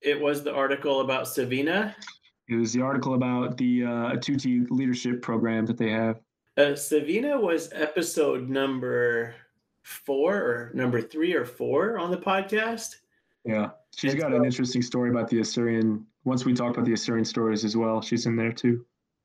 It 0.00 0.20
was 0.20 0.42
the 0.42 0.54
article 0.54 1.00
about 1.00 1.28
Savina. 1.28 1.94
It 2.48 2.56
was 2.56 2.72
the 2.72 2.80
article 2.80 3.14
about 3.14 3.58
the 3.58 3.84
uh, 3.84 4.16
Tuti 4.16 4.64
leadership 4.70 5.20
program 5.20 5.66
that 5.66 5.76
they 5.76 5.90
have. 5.90 6.20
Uh, 6.56 6.74
Savina 6.74 7.38
was 7.38 7.68
episode 7.72 8.48
number 8.48 9.34
four 9.82 10.34
or 10.34 10.70
number 10.74 11.00
three 11.00 11.34
or 11.34 11.44
four 11.44 11.98
on 11.98 12.10
the 12.10 12.16
podcast. 12.16 12.96
Yeah, 13.44 13.70
she's 13.96 14.14
got 14.14 14.32
an 14.32 14.44
interesting 14.44 14.82
story 14.82 15.10
about 15.10 15.28
the 15.28 15.40
Assyrian 15.40 16.06
once 16.24 16.44
we 16.44 16.54
talk 16.54 16.74
about 16.74 16.84
the 16.84 16.92
Assyrian 16.92 17.24
stories 17.24 17.64
as 17.64 17.76
well, 17.76 18.00
she's 18.00 18.26
in 18.26 18.36
there 18.36 18.52
too. 18.52 18.84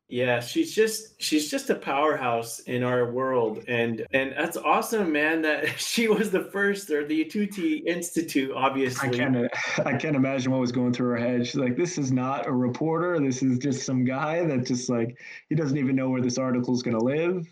Yeah, 0.09 0.41
she's 0.41 0.75
just 0.75 1.19
she's 1.21 1.49
just 1.49 1.69
a 1.69 1.75
powerhouse 1.75 2.59
in 2.59 2.83
our 2.83 3.11
world, 3.11 3.63
and 3.67 4.05
and 4.11 4.33
that's 4.37 4.57
awesome, 4.57 5.11
man. 5.11 5.41
That 5.41 5.67
she 5.79 6.07
was 6.07 6.29
the 6.29 6.43
first, 6.43 6.91
or 6.91 7.05
the 7.05 7.25
Tuti 7.25 7.77
Institute, 7.87 8.51
obviously. 8.53 9.09
I 9.09 9.11
can't 9.11 9.37
I 9.85 9.97
can't 9.97 10.15
imagine 10.15 10.51
what 10.51 10.61
was 10.61 10.71
going 10.71 10.93
through 10.93 11.09
her 11.11 11.17
head. 11.17 11.47
She's 11.47 11.55
like, 11.55 11.77
this 11.77 11.97
is 11.97 12.11
not 12.11 12.47
a 12.47 12.51
reporter. 12.51 13.19
This 13.19 13.41
is 13.41 13.57
just 13.57 13.85
some 13.85 14.03
guy 14.03 14.45
that 14.45 14.65
just 14.65 14.89
like 14.89 15.17
he 15.49 15.55
doesn't 15.55 15.77
even 15.77 15.95
know 15.95 16.09
where 16.09 16.21
this 16.21 16.37
article 16.37 16.73
is 16.73 16.83
going 16.83 16.97
to 16.97 17.03
live, 17.03 17.47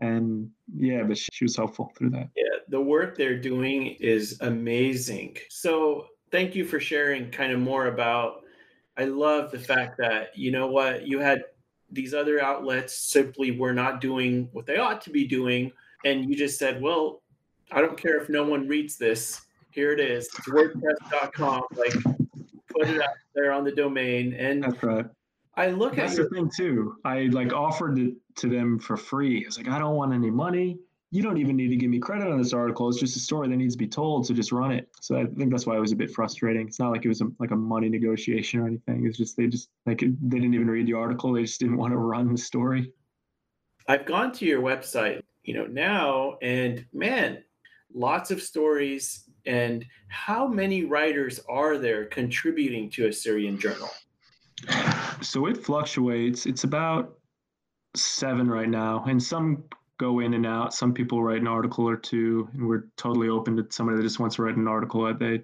and 0.00 0.50
yeah, 0.74 1.02
but 1.02 1.18
she 1.18 1.44
was 1.44 1.54
helpful 1.54 1.92
through 1.96 2.10
that. 2.10 2.30
Yeah, 2.34 2.58
the 2.68 2.80
work 2.80 3.16
they're 3.16 3.38
doing 3.38 3.96
is 4.00 4.38
amazing. 4.40 5.36
So 5.48 6.06
thank 6.32 6.54
you 6.54 6.64
for 6.64 6.80
sharing 6.80 7.30
kind 7.30 7.52
of 7.52 7.60
more 7.60 7.86
about 7.86 8.39
I 9.00 9.04
love 9.04 9.50
the 9.50 9.58
fact 9.58 9.96
that 9.96 10.36
you 10.36 10.50
know 10.50 10.66
what 10.66 11.06
you 11.06 11.20
had 11.20 11.44
these 11.90 12.12
other 12.12 12.38
outlets 12.38 12.94
simply 12.94 13.50
were 13.50 13.72
not 13.72 14.02
doing 14.02 14.50
what 14.52 14.66
they 14.66 14.76
ought 14.76 15.00
to 15.02 15.10
be 15.10 15.26
doing, 15.26 15.72
and 16.04 16.28
you 16.28 16.36
just 16.36 16.58
said, 16.58 16.82
"Well, 16.82 17.22
I 17.72 17.80
don't 17.80 17.96
care 17.96 18.20
if 18.20 18.28
no 18.28 18.44
one 18.44 18.68
reads 18.68 18.98
this. 18.98 19.40
Here 19.70 19.92
it 19.92 20.00
is. 20.00 20.26
It's 20.26 20.48
WordPress.com. 20.48 21.62
Like, 21.76 21.94
put 22.68 22.88
it 22.88 23.00
out 23.00 23.14
there 23.34 23.52
on 23.52 23.64
the 23.64 23.72
domain." 23.72 24.34
And 24.34 24.64
that's 24.64 24.82
right. 24.82 25.06
I 25.54 25.68
look 25.68 25.96
that's 25.96 26.18
at 26.18 26.28
the 26.28 26.36
thing 26.36 26.50
too. 26.54 26.96
I 27.02 27.22
like 27.32 27.54
offered 27.54 27.98
it 27.98 28.12
to 28.36 28.50
them 28.50 28.78
for 28.78 28.98
free. 28.98 29.44
I 29.44 29.48
was 29.48 29.56
like, 29.56 29.68
I 29.68 29.78
don't 29.78 29.96
want 29.96 30.12
any 30.12 30.30
money 30.30 30.78
you 31.12 31.22
don't 31.22 31.38
even 31.38 31.56
need 31.56 31.68
to 31.68 31.76
give 31.76 31.90
me 31.90 31.98
credit 31.98 32.28
on 32.28 32.38
this 32.38 32.52
article. 32.52 32.88
It's 32.88 33.00
just 33.00 33.16
a 33.16 33.20
story 33.20 33.48
that 33.48 33.56
needs 33.56 33.74
to 33.74 33.78
be 33.78 33.88
told. 33.88 34.26
So 34.26 34.34
just 34.34 34.52
run 34.52 34.70
it. 34.70 34.88
So 35.00 35.18
I 35.18 35.24
think 35.24 35.50
that's 35.50 35.66
why 35.66 35.76
it 35.76 35.80
was 35.80 35.90
a 35.90 35.96
bit 35.96 36.12
frustrating. 36.12 36.68
It's 36.68 36.78
not 36.78 36.92
like 36.92 37.04
it 37.04 37.08
was 37.08 37.20
a, 37.20 37.26
like 37.40 37.50
a 37.50 37.56
money 37.56 37.88
negotiation 37.88 38.60
or 38.60 38.68
anything. 38.68 39.06
It's 39.06 39.18
just 39.18 39.36
they 39.36 39.48
just 39.48 39.70
like 39.86 39.98
they 39.98 40.06
didn't 40.06 40.54
even 40.54 40.70
read 40.70 40.86
the 40.86 40.94
article. 40.94 41.32
They 41.32 41.42
just 41.42 41.58
didn't 41.58 41.78
want 41.78 41.92
to 41.92 41.98
run 41.98 42.30
the 42.32 42.38
story. 42.38 42.92
I've 43.88 44.06
gone 44.06 44.30
to 44.32 44.44
your 44.44 44.62
website, 44.62 45.22
you 45.42 45.54
know, 45.54 45.66
now, 45.66 46.38
and 46.42 46.86
man, 46.92 47.42
lots 47.92 48.30
of 48.30 48.40
stories. 48.40 49.24
And 49.46 49.84
how 50.08 50.46
many 50.46 50.84
writers 50.84 51.40
are 51.48 51.76
there 51.76 52.04
contributing 52.04 52.88
to 52.90 53.08
Assyrian 53.08 53.58
Journal? 53.58 53.88
So 55.22 55.46
it 55.46 55.56
fluctuates. 55.56 56.46
It's 56.46 56.62
about 56.62 57.18
seven 57.96 58.48
right 58.48 58.68
now, 58.68 59.04
and 59.08 59.20
some 59.20 59.64
go 60.00 60.20
in 60.20 60.32
and 60.32 60.46
out. 60.46 60.72
Some 60.72 60.94
people 60.94 61.22
write 61.22 61.42
an 61.42 61.46
article 61.46 61.86
or 61.86 61.96
two, 61.96 62.48
and 62.54 62.66
we're 62.66 62.84
totally 62.96 63.28
open 63.28 63.54
to 63.56 63.66
somebody 63.68 63.98
that 63.98 64.02
just 64.02 64.18
wants 64.18 64.36
to 64.36 64.42
write 64.42 64.56
an 64.56 64.66
article 64.66 65.04
that 65.04 65.18
they 65.18 65.42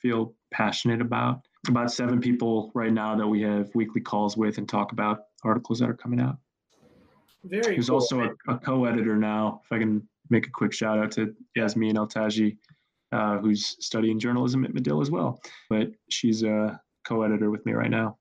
feel 0.00 0.34
passionate 0.50 1.02
about. 1.02 1.42
About 1.68 1.92
seven 1.92 2.18
people 2.18 2.70
right 2.74 2.92
now 2.92 3.14
that 3.16 3.26
we 3.26 3.42
have 3.42 3.68
weekly 3.74 4.00
calls 4.00 4.34
with 4.36 4.56
and 4.56 4.66
talk 4.66 4.92
about 4.92 5.24
articles 5.44 5.78
that 5.80 5.90
are 5.90 5.94
coming 5.94 6.20
out. 6.20 6.38
Very 7.44 7.74
There's 7.74 7.88
cool. 7.88 7.96
also 7.96 8.20
a, 8.20 8.52
a, 8.52 8.58
co-editor 8.58 9.16
now. 9.16 9.60
If 9.64 9.72
I 9.72 9.78
can 9.78 10.08
make 10.30 10.46
a 10.46 10.50
quick 10.50 10.72
shout 10.72 10.98
out 10.98 11.12
to 11.12 11.34
Yasmin 11.54 11.96
Eltaji, 11.96 12.56
uh, 13.12 13.38
who's 13.38 13.76
studying 13.80 14.18
journalism 14.18 14.64
at 14.64 14.72
Medill 14.72 15.02
as 15.02 15.10
well. 15.10 15.40
But 15.68 15.88
she's 16.08 16.42
a 16.42 16.80
co-editor 17.06 17.50
with 17.50 17.64
me 17.66 17.72
right 17.72 17.90
now. 17.90 18.16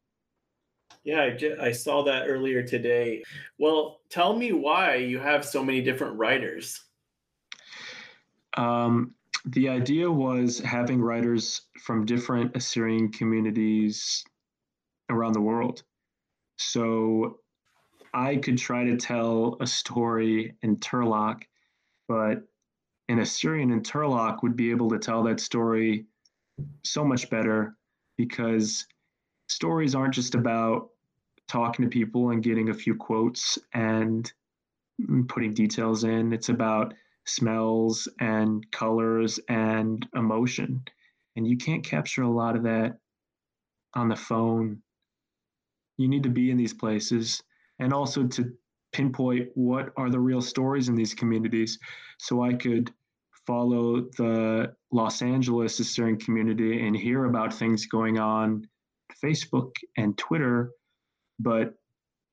Yeah, 1.07 1.21
I, 1.21 1.29
just, 1.29 1.61
I 1.61 1.71
saw 1.71 2.03
that 2.03 2.27
earlier 2.27 2.61
today. 2.61 3.23
Well, 3.57 4.01
tell 4.09 4.35
me 4.35 4.51
why 4.51 4.95
you 4.95 5.19
have 5.19 5.45
so 5.45 5.63
many 5.63 5.81
different 5.81 6.17
writers. 6.17 6.83
Um, 8.57 9.13
the 9.45 9.69
idea 9.69 10.11
was 10.11 10.59
having 10.59 11.01
writers 11.01 11.61
from 11.81 12.05
different 12.05 12.57
Assyrian 12.57 13.09
communities 13.09 14.25
around 15.09 15.31
the 15.31 15.39
world. 15.39 15.83
So 16.57 17.39
I 18.13 18.35
could 18.35 18.57
try 18.57 18.83
to 18.83 18.97
tell 18.97 19.55
a 19.61 19.65
story 19.65 20.55
in 20.61 20.75
Turlock, 20.75 21.43
but 22.09 22.43
an 23.07 23.19
Assyrian 23.19 23.71
in 23.71 23.81
Turlock 23.81 24.43
would 24.43 24.57
be 24.57 24.71
able 24.71 24.89
to 24.89 24.99
tell 24.99 25.23
that 25.23 25.39
story 25.39 26.05
so 26.83 27.05
much 27.05 27.29
better 27.29 27.77
because 28.17 28.85
stories 29.47 29.95
aren't 29.95 30.13
just 30.13 30.35
about 30.35 30.89
talking 31.47 31.85
to 31.85 31.89
people 31.89 32.31
and 32.31 32.43
getting 32.43 32.69
a 32.69 32.73
few 32.73 32.95
quotes 32.95 33.57
and 33.73 34.31
mm, 35.01 35.27
putting 35.27 35.53
details 35.53 36.03
in. 36.03 36.33
It's 36.33 36.49
about 36.49 36.93
smells 37.25 38.07
and 38.19 38.69
colors 38.71 39.39
and 39.49 40.07
emotion. 40.15 40.83
And 41.35 41.47
you 41.47 41.57
can't 41.57 41.83
capture 41.83 42.23
a 42.23 42.31
lot 42.31 42.55
of 42.55 42.63
that 42.63 42.97
on 43.93 44.09
the 44.09 44.15
phone. 44.15 44.81
You 45.97 46.07
need 46.07 46.23
to 46.23 46.29
be 46.29 46.51
in 46.51 46.57
these 46.57 46.73
places 46.73 47.41
and 47.79 47.93
also 47.93 48.25
to 48.27 48.51
pinpoint 48.93 49.49
what 49.55 49.91
are 49.97 50.09
the 50.09 50.19
real 50.19 50.41
stories 50.41 50.89
in 50.89 50.95
these 50.95 51.13
communities. 51.13 51.77
So 52.17 52.41
I 52.41 52.53
could 52.53 52.91
follow 53.45 54.01
the 54.17 54.73
Los 54.91 55.21
Angeles 55.21 55.79
Assyrian 55.79 56.17
community 56.17 56.85
and 56.85 56.95
hear 56.95 57.25
about 57.25 57.53
things 57.53 57.85
going 57.85 58.19
on 58.19 58.67
Facebook 59.23 59.71
and 59.97 60.17
Twitter 60.17 60.71
but 61.39 61.73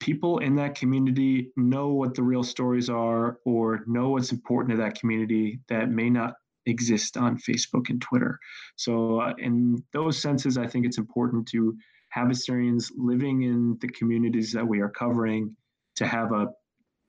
people 0.00 0.38
in 0.38 0.54
that 0.56 0.74
community 0.74 1.50
know 1.56 1.88
what 1.88 2.14
the 2.14 2.22
real 2.22 2.42
stories 2.42 2.90
are 2.90 3.38
or 3.44 3.84
know 3.86 4.10
what's 4.10 4.32
important 4.32 4.70
to 4.70 4.76
that 4.76 4.98
community 4.98 5.60
that 5.68 5.90
may 5.90 6.10
not 6.10 6.34
exist 6.66 7.16
on 7.16 7.38
Facebook 7.38 7.90
and 7.90 8.00
Twitter. 8.00 8.38
So, 8.76 9.20
uh, 9.20 9.34
in 9.38 9.82
those 9.92 10.20
senses, 10.20 10.58
I 10.58 10.66
think 10.66 10.86
it's 10.86 10.98
important 10.98 11.46
to 11.48 11.76
have 12.10 12.30
Assyrians 12.30 12.92
living 12.96 13.42
in 13.42 13.76
the 13.80 13.88
communities 13.88 14.52
that 14.52 14.66
we 14.66 14.80
are 14.80 14.88
covering 14.88 15.56
to 15.96 16.06
have 16.06 16.32
a, 16.32 16.48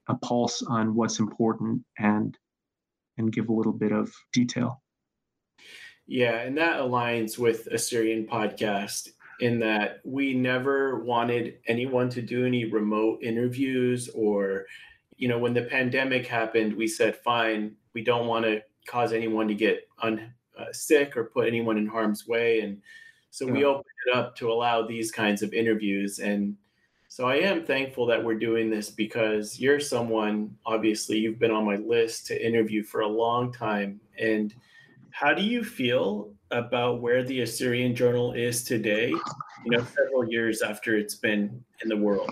a 0.08 0.16
pulse 0.16 0.62
on 0.62 0.94
what's 0.94 1.18
important 1.20 1.82
and 1.98 2.36
and 3.18 3.32
give 3.32 3.48
a 3.48 3.52
little 3.52 3.72
bit 3.72 3.92
of 3.92 4.12
detail. 4.32 4.82
Yeah, 6.06 6.40
and 6.40 6.56
that 6.58 6.80
aligns 6.80 7.38
with 7.38 7.66
Assyrian 7.68 8.26
podcast 8.26 9.08
in 9.40 9.58
that 9.58 10.00
we 10.04 10.34
never 10.34 11.00
wanted 11.00 11.58
anyone 11.66 12.08
to 12.08 12.22
do 12.22 12.46
any 12.46 12.64
remote 12.64 13.18
interviews 13.22 14.08
or 14.14 14.64
you 15.16 15.28
know 15.28 15.38
when 15.38 15.52
the 15.52 15.62
pandemic 15.62 16.26
happened 16.26 16.74
we 16.74 16.86
said 16.86 17.16
fine 17.16 17.74
we 17.92 18.02
don't 18.02 18.26
want 18.26 18.44
to 18.44 18.62
cause 18.86 19.12
anyone 19.12 19.48
to 19.48 19.54
get 19.54 19.88
un, 20.02 20.32
uh, 20.58 20.72
sick 20.72 21.16
or 21.16 21.24
put 21.24 21.46
anyone 21.46 21.76
in 21.76 21.86
harm's 21.86 22.26
way. 22.26 22.60
And 22.60 22.80
so 23.30 23.46
yeah. 23.46 23.52
we 23.52 23.64
opened 23.64 23.84
it 24.06 24.16
up 24.16 24.36
to 24.36 24.50
allow 24.50 24.86
these 24.86 25.10
kinds 25.10 25.42
of 25.42 25.52
interviews. 25.52 26.18
And 26.18 26.56
so 27.08 27.26
i 27.26 27.36
am 27.36 27.64
thankful 27.64 28.04
that 28.06 28.22
we're 28.22 28.38
doing 28.38 28.68
this 28.68 28.90
because 28.90 29.58
you're 29.58 29.80
someone 29.80 30.54
obviously 30.66 31.16
you've 31.16 31.38
been 31.38 31.52
on 31.52 31.64
my 31.64 31.76
list 31.76 32.26
to 32.26 32.46
interview 32.46 32.82
for 32.82 33.00
a 33.00 33.08
long 33.08 33.52
time. 33.52 34.00
And 34.18 34.54
how 35.10 35.32
do 35.32 35.42
you 35.42 35.64
feel 35.64 36.32
about 36.50 37.00
where 37.00 37.24
the 37.24 37.40
Assyrian 37.40 37.94
Journal 37.94 38.32
is 38.32 38.64
today, 38.64 39.08
you 39.08 39.70
know, 39.70 39.84
several 39.84 40.28
years 40.28 40.62
after 40.62 40.96
it's 40.96 41.14
been 41.14 41.64
in 41.82 41.88
the 41.88 41.96
world? 41.96 42.30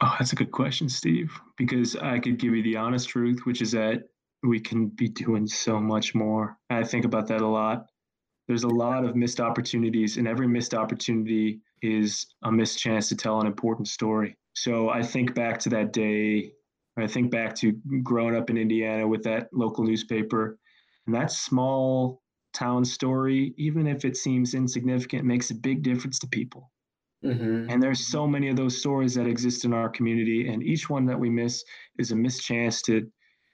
Oh, 0.00 0.14
that's 0.18 0.32
a 0.32 0.36
good 0.36 0.52
question, 0.52 0.88
Steve, 0.88 1.32
because 1.56 1.96
I 1.96 2.18
could 2.18 2.38
give 2.38 2.54
you 2.54 2.62
the 2.62 2.76
honest 2.76 3.08
truth, 3.08 3.40
which 3.44 3.62
is 3.62 3.72
that 3.72 4.04
we 4.42 4.60
can 4.60 4.88
be 4.88 5.08
doing 5.08 5.46
so 5.46 5.80
much 5.80 6.14
more. 6.14 6.58
I 6.70 6.84
think 6.84 7.04
about 7.04 7.26
that 7.28 7.40
a 7.40 7.46
lot. 7.46 7.86
There's 8.46 8.64
a 8.64 8.68
lot 8.68 9.04
of 9.04 9.16
missed 9.16 9.40
opportunities, 9.40 10.18
and 10.18 10.28
every 10.28 10.46
missed 10.46 10.74
opportunity 10.74 11.60
is 11.82 12.26
a 12.44 12.52
missed 12.52 12.78
chance 12.78 13.08
to 13.08 13.16
tell 13.16 13.40
an 13.40 13.46
important 13.46 13.88
story. 13.88 14.36
So 14.54 14.88
I 14.88 15.02
think 15.02 15.34
back 15.34 15.58
to 15.60 15.70
that 15.70 15.92
day. 15.92 16.52
I 16.96 17.06
think 17.06 17.30
back 17.30 17.54
to 17.56 17.72
growing 18.02 18.36
up 18.36 18.50
in 18.50 18.56
Indiana 18.56 19.06
with 19.06 19.22
that 19.24 19.48
local 19.52 19.84
newspaper, 19.84 20.58
and 21.06 21.14
that 21.14 21.30
small 21.30 22.22
town 22.54 22.84
story, 22.84 23.54
even 23.58 23.86
if 23.86 24.04
it 24.04 24.16
seems 24.16 24.54
insignificant, 24.54 25.24
makes 25.24 25.50
a 25.50 25.54
big 25.54 25.82
difference 25.82 26.18
to 26.20 26.26
people. 26.28 26.70
Mm-hmm. 27.24 27.70
And 27.70 27.82
there's 27.82 28.06
so 28.06 28.26
many 28.26 28.48
of 28.48 28.56
those 28.56 28.78
stories 28.78 29.14
that 29.14 29.26
exist 29.26 29.64
in 29.64 29.72
our 29.72 29.88
community, 29.88 30.48
and 30.48 30.62
each 30.62 30.88
one 30.88 31.06
that 31.06 31.18
we 31.18 31.28
miss 31.28 31.64
is 31.98 32.12
a 32.12 32.16
missed 32.16 32.42
chance 32.42 32.82
to 32.82 33.06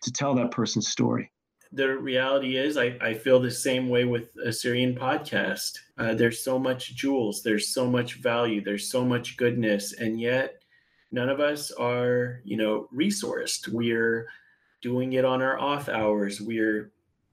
to 0.03 0.13
tell 0.13 0.35
that 0.35 0.51
person's 0.51 0.89
story. 0.89 1.31
The 1.71 1.97
reality 1.97 2.57
is, 2.57 2.77
I, 2.77 2.99
I 3.01 3.15
feel 3.15 3.41
the 3.41 3.51
same 3.51 3.89
way 3.89 4.05
with 4.05 4.31
Assyrian 4.45 4.95
podcast. 4.95 5.79
Uh, 5.97 6.13
there's 6.13 6.45
so 6.45 6.59
much 6.59 6.95
jewels, 6.97 7.43
there's 7.43 7.73
so 7.73 7.89
much 7.89 8.15
value, 8.15 8.63
there's 8.63 8.91
so 8.91 9.05
much 9.05 9.37
goodness, 9.37 9.95
and 9.95 10.21
yet 10.21 10.62
none 11.13 11.29
of 11.29 11.41
us 11.41 11.71
are, 11.71 12.41
you 12.45 12.57
know, 12.57 12.89
resourced. 12.93 13.69
We're 13.69 14.27
doing 14.81 15.13
it 15.13 15.25
on 15.25 15.43
our 15.43 15.59
off 15.59 15.89
hours. 15.89 16.41
We're 16.41 16.91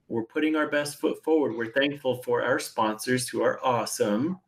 we're 0.08 0.24
putting 0.24 0.56
our 0.56 0.68
best 0.68 1.00
foot 1.00 1.22
forward. 1.24 1.56
We're 1.56 1.72
thankful 1.72 2.22
for 2.22 2.42
our 2.42 2.58
sponsors 2.58 3.28
who 3.28 3.42
are 3.42 3.64
awesome. 3.64 4.40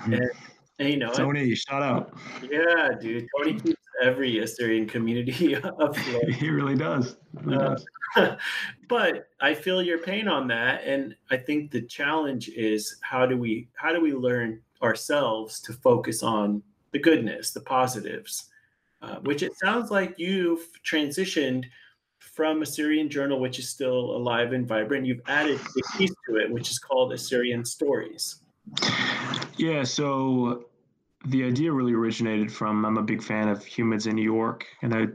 Mm-hmm. 0.00 0.14
And, 0.14 0.30
and 0.78 0.88
you 0.88 0.96
know, 0.96 1.12
Tony, 1.12 1.54
shout 1.54 1.82
out. 1.82 2.16
Yeah, 2.42 2.90
dude. 3.00 3.28
Tony 3.36 3.60
keeps 3.60 3.82
every 4.02 4.38
Assyrian 4.38 4.86
community 4.86 5.54
afloat. 5.78 6.28
he 6.28 6.48
really 6.50 6.74
does. 6.74 7.16
Really 7.34 7.56
uh, 7.58 7.76
does. 8.16 8.36
but 8.88 9.28
I 9.40 9.54
feel 9.54 9.82
your 9.82 9.98
pain 9.98 10.26
on 10.26 10.48
that, 10.48 10.84
and 10.84 11.14
I 11.30 11.36
think 11.36 11.70
the 11.70 11.82
challenge 11.82 12.48
is 12.48 12.98
how 13.02 13.26
do 13.26 13.36
we 13.36 13.68
how 13.74 13.92
do 13.92 14.00
we 14.00 14.14
learn 14.14 14.60
ourselves 14.82 15.60
to 15.60 15.72
focus 15.72 16.22
on 16.22 16.62
the 16.92 16.98
goodness, 16.98 17.50
the 17.50 17.60
positives, 17.60 18.50
uh, 19.04 19.16
which 19.20 19.42
it 19.42 19.52
sounds 19.58 19.90
like 19.90 20.14
you've 20.18 20.66
transitioned 20.82 21.64
from 22.18 22.62
Assyrian 22.62 23.10
Journal, 23.10 23.38
which 23.38 23.58
is 23.58 23.68
still 23.68 24.16
alive 24.16 24.52
and 24.52 24.66
vibrant. 24.66 25.06
You've 25.06 25.20
added 25.26 25.60
a 25.60 25.98
piece 25.98 26.14
to 26.28 26.36
it, 26.36 26.50
which 26.50 26.70
is 26.70 26.78
called 26.78 27.12
Assyrian 27.12 27.64
Stories. 27.64 28.40
Yeah, 29.56 29.82
so 29.84 30.64
the 31.26 31.44
idea 31.44 31.70
really 31.70 31.92
originated 31.92 32.50
from 32.50 32.84
I'm 32.84 32.96
a 32.96 33.02
big 33.02 33.22
fan 33.22 33.48
of 33.48 33.64
humans 33.64 34.06
in 34.06 34.16
New 34.16 34.22
York, 34.22 34.64
and 34.82 34.94
I, 34.94 35.06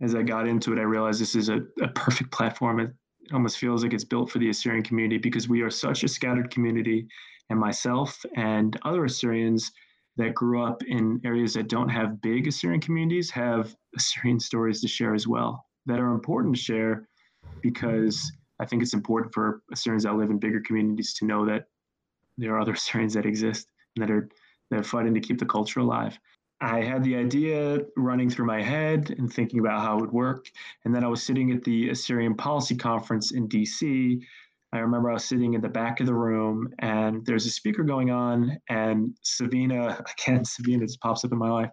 as 0.00 0.14
I 0.14 0.22
got 0.22 0.46
into 0.46 0.72
it, 0.72 0.78
I 0.78 0.82
realized 0.82 1.20
this 1.20 1.34
is 1.34 1.48
a, 1.48 1.62
a 1.82 1.88
perfect 1.88 2.30
platform. 2.30 2.80
It 2.80 2.90
almost 3.32 3.58
feels 3.58 3.82
like 3.82 3.92
it's 3.92 4.04
built 4.04 4.30
for 4.30 4.38
the 4.38 4.50
Assyrian 4.50 4.84
community 4.84 5.18
because 5.18 5.48
we 5.48 5.62
are 5.62 5.70
such 5.70 6.04
a 6.04 6.08
scattered 6.08 6.50
community, 6.50 7.08
and 7.50 7.58
myself 7.58 8.24
and 8.36 8.78
other 8.84 9.04
Assyrians 9.04 9.72
that 10.16 10.34
grew 10.34 10.62
up 10.62 10.82
in 10.84 11.20
areas 11.24 11.54
that 11.54 11.68
don't 11.68 11.88
have 11.88 12.20
big 12.22 12.46
Assyrian 12.46 12.80
communities 12.80 13.30
have 13.30 13.74
Assyrian 13.96 14.40
stories 14.40 14.80
to 14.80 14.88
share 14.88 15.14
as 15.14 15.26
well 15.26 15.66
that 15.86 16.00
are 16.00 16.12
important 16.12 16.54
to 16.56 16.60
share 16.60 17.08
because 17.62 18.32
I 18.60 18.66
think 18.66 18.82
it's 18.82 18.94
important 18.94 19.32
for 19.32 19.62
Assyrians 19.72 20.04
that 20.04 20.14
live 20.14 20.30
in 20.30 20.38
bigger 20.38 20.60
communities 20.60 21.14
to 21.14 21.26
know 21.26 21.46
that 21.46 21.66
there 22.38 22.54
are 22.54 22.60
other 22.60 22.72
Assyrians 22.80 23.14
that 23.14 23.26
exist 23.26 23.68
and 23.96 24.02
that 24.02 24.10
are 24.12 24.28
that 24.70 24.80
are 24.80 24.84
fighting 24.84 25.14
to 25.14 25.20
keep 25.20 25.38
the 25.38 25.46
culture 25.46 25.80
alive. 25.80 26.18
I 26.60 26.80
had 26.80 27.04
the 27.04 27.16
idea 27.16 27.80
running 27.96 28.30
through 28.30 28.46
my 28.46 28.62
head 28.62 29.14
and 29.18 29.32
thinking 29.32 29.60
about 29.60 29.82
how 29.82 29.98
it 29.98 30.00
would 30.00 30.12
work. 30.12 30.50
And 30.84 30.94
then 30.94 31.04
I 31.04 31.08
was 31.08 31.22
sitting 31.22 31.52
at 31.52 31.62
the 31.62 31.90
Assyrian 31.90 32.34
Policy 32.34 32.74
Conference 32.74 33.32
in 33.32 33.46
DC. 33.46 34.22
I 34.72 34.78
remember 34.78 35.10
I 35.10 35.14
was 35.14 35.24
sitting 35.24 35.54
in 35.54 35.60
the 35.60 35.68
back 35.68 36.00
of 36.00 36.06
the 36.06 36.14
room 36.14 36.68
and 36.80 37.24
there's 37.24 37.46
a 37.46 37.50
speaker 37.50 37.82
going 37.82 38.10
on, 38.10 38.58
and 38.68 39.16
Savina, 39.22 40.02
again, 40.18 40.44
Savina 40.44 40.86
just 40.86 41.00
pops 41.00 41.24
up 41.24 41.32
in 41.32 41.38
my 41.38 41.50
life, 41.50 41.70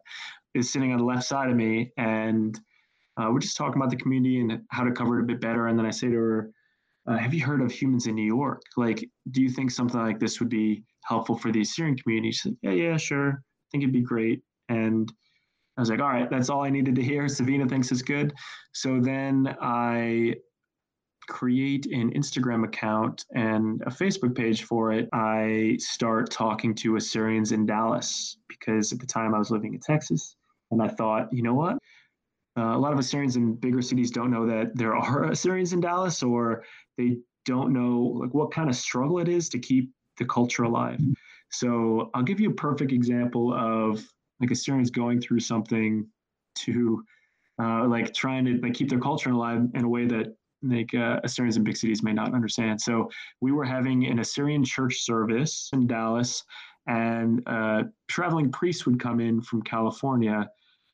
is 0.54 0.72
sitting 0.72 0.92
on 0.92 1.00
the 1.00 1.06
left 1.06 1.26
side 1.26 1.50
of 1.50 1.56
me. 1.56 1.92
And 1.98 2.60
uh, 3.18 3.30
we're 3.32 3.40
just 3.40 3.58
talking 3.58 3.82
about 3.82 3.90
the 3.90 3.98
community 3.98 4.40
and 4.40 4.62
how 4.70 4.84
to 4.84 4.92
cover 4.92 5.20
it 5.20 5.24
a 5.24 5.26
bit 5.26 5.42
better. 5.42 5.68
And 5.68 5.78
then 5.78 5.86
I 5.86 5.92
say 5.92 6.08
to 6.08 6.16
her, 6.16 6.50
uh, 7.08 7.18
Have 7.18 7.34
you 7.34 7.44
heard 7.44 7.62
of 7.62 7.72
Humans 7.72 8.08
in 8.08 8.16
New 8.16 8.26
York? 8.26 8.62
Like, 8.78 9.08
do 9.32 9.42
you 9.42 9.50
think 9.50 9.72
something 9.72 10.00
like 10.00 10.20
this 10.20 10.40
would 10.40 10.50
be 10.50 10.84
helpful 11.04 11.38
for 11.38 11.52
the 11.52 11.62
Assyrian 11.62 11.98
community? 11.98 12.32
She 12.32 12.40
said, 12.40 12.58
Yeah, 12.62 12.72
yeah, 12.72 12.98
sure. 12.98 13.30
I 13.32 13.66
think 13.72 13.84
it'd 13.84 13.94
be 13.94 14.02
great. 14.02 14.42
And 14.70 15.12
I 15.78 15.82
was 15.82 15.90
like, 15.90 16.00
All 16.00 16.10
right, 16.10 16.30
that's 16.30 16.50
all 16.50 16.64
I 16.64 16.70
needed 16.70 16.96
to 16.96 17.04
hear. 17.04 17.28
Savina 17.28 17.68
thinks 17.68 17.92
it's 17.92 18.02
good. 18.02 18.34
So 18.74 19.00
then 19.00 19.56
I 19.62 20.36
create 21.28 21.86
an 21.88 22.12
Instagram 22.14 22.64
account 22.66 23.26
and 23.34 23.82
a 23.84 23.90
Facebook 23.90 24.36
page 24.36 24.64
for 24.64 24.92
it. 24.92 25.10
I 25.14 25.78
start 25.80 26.32
talking 26.32 26.76
to 26.76 26.96
Assyrians 26.96 27.52
in 27.52 27.66
Dallas 27.66 28.38
because 28.48 28.92
at 28.92 29.00
the 29.00 29.06
time 29.06 29.34
I 29.34 29.40
was 29.40 29.52
living 29.52 29.74
in 29.74 29.80
Texas. 29.80 30.36
And 30.72 30.82
I 30.82 30.88
thought, 30.88 31.32
you 31.32 31.44
know 31.44 31.54
what? 31.54 31.78
Uh, 32.58 32.76
a 32.76 32.78
lot 32.78 32.94
of 32.94 33.00
Assyrians 33.00 33.36
in 33.36 33.56
bigger 33.56 33.82
cities 33.82 34.12
don't 34.12 34.32
know 34.32 34.46
that 34.46 34.76
there 34.76 34.96
are 34.96 35.24
Assyrians 35.32 35.74
in 35.74 35.82
Dallas, 35.82 36.22
or 36.22 36.64
they 36.98 37.18
don't 37.46 37.74
know 37.74 38.20
like 38.22 38.34
what 38.34 38.52
kind 38.52 38.70
of 38.70 38.76
struggle 38.76 39.20
it 39.20 39.28
is 39.28 39.50
to 39.50 39.60
keep 39.60 39.92
the 40.18 40.26
culture 40.26 40.64
alive. 40.64 41.00
So 41.52 42.10
I'll 42.14 42.24
give 42.24 42.40
you 42.40 42.50
a 42.50 42.54
perfect 42.54 42.92
example 42.92 43.54
of 43.54 44.04
like 44.40 44.52
Assyrians 44.52 44.92
going 44.92 45.22
through 45.22 45.40
something 45.40 46.08
to 46.56 47.04
uh, 47.62 47.88
like 47.88 48.14
trying 48.14 48.46
to 48.46 48.60
like 48.62 48.74
keep 48.74 48.90
their 48.90 49.00
culture 49.00 49.30
alive 49.30 49.68
in 49.74 49.84
a 49.84 49.90
way 49.90 50.06
that 50.06 50.36
like 50.64 50.94
uh, 50.94 51.20
Assyrians 51.24 51.58
in 51.58 51.64
big 51.64 51.78
cities 51.78 52.04
may 52.04 52.14
not 52.14 52.34
understand. 52.34 52.82
So 52.82 53.10
we 53.42 53.52
were 53.52 53.66
having 53.66 54.06
an 54.06 54.20
Assyrian 54.20 54.64
church 54.64 55.02
service 55.02 55.70
in 55.74 55.88
Dallas, 55.88 56.44
and 56.88 57.42
a 57.48 57.84
traveling 58.08 58.52
priest 58.52 58.86
would 58.86 59.00
come 59.00 59.20
in 59.20 59.42
from 59.42 59.62
California, 59.62 60.50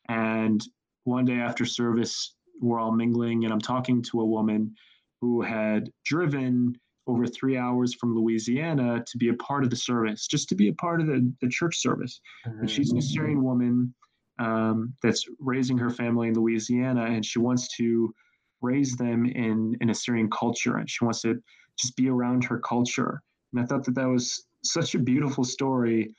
and 0.08 0.64
one 1.04 1.26
day 1.26 1.40
after 1.40 1.66
service, 1.66 2.36
we're 2.62 2.80
all 2.80 2.92
mingling, 2.92 3.46
and 3.46 3.54
I'm 3.54 3.62
talking 3.62 4.02
to 4.04 4.22
a 4.22 4.26
woman 4.26 4.74
who 5.22 5.42
had 5.42 5.90
driven 6.06 6.78
over 7.08 7.26
three 7.26 7.58
hours 7.58 7.94
from 7.96 8.16
Louisiana 8.16 9.04
to 9.08 9.18
be 9.18 9.30
a 9.30 9.34
part 9.36 9.64
of 9.64 9.70
the 9.70 9.76
service, 9.76 10.28
just 10.28 10.48
to 10.50 10.56
be 10.56 10.70
a 10.70 10.74
part 10.74 11.02
of 11.02 11.08
the, 11.08 11.34
the 11.42 11.50
church 11.50 11.78
service. 11.78 12.22
And 12.46 12.70
she's 12.70 12.92
an 12.92 12.98
Assyrian 13.00 13.44
woman 13.44 13.94
um, 14.38 14.94
that's 15.02 15.26
raising 15.40 15.78
her 15.78 15.90
family 15.90 16.28
in 16.28 16.36
Louisiana, 16.36 17.06
and 17.06 17.26
she 17.26 17.40
wants 17.40 17.76
to 17.78 18.14
raise 18.62 18.96
them 18.96 19.26
in 19.26 19.76
an 19.82 19.90
Assyrian 19.90 20.30
culture, 20.30 20.78
and 20.78 20.90
she 20.90 21.04
wants 21.04 21.22
to 21.22 21.42
just 21.78 21.96
be 21.96 22.10
around 22.10 22.44
her 22.46 22.60
culture. 22.60 23.22
And 23.54 23.62
I 23.62 23.66
thought 23.66 23.84
that 23.86 23.96
that 23.96 24.08
was 24.08 24.46
such 24.64 24.96
a 24.96 25.00
beautiful 25.00 25.44
story 25.44 26.16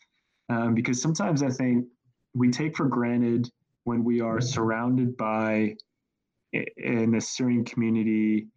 um, 0.49 0.75
because 0.75 1.01
sometimes 1.01 1.43
I 1.43 1.51
think 1.51 1.87
we 2.35 2.51
take 2.51 2.77
for 2.77 2.87
granted 2.87 3.51
when 3.85 4.05
we 4.05 4.21
are 4.21 4.41
surrounded 4.41 5.17
by 5.17 5.77
an 6.53 7.15
Assyrian 7.15 7.65
community 7.65 8.49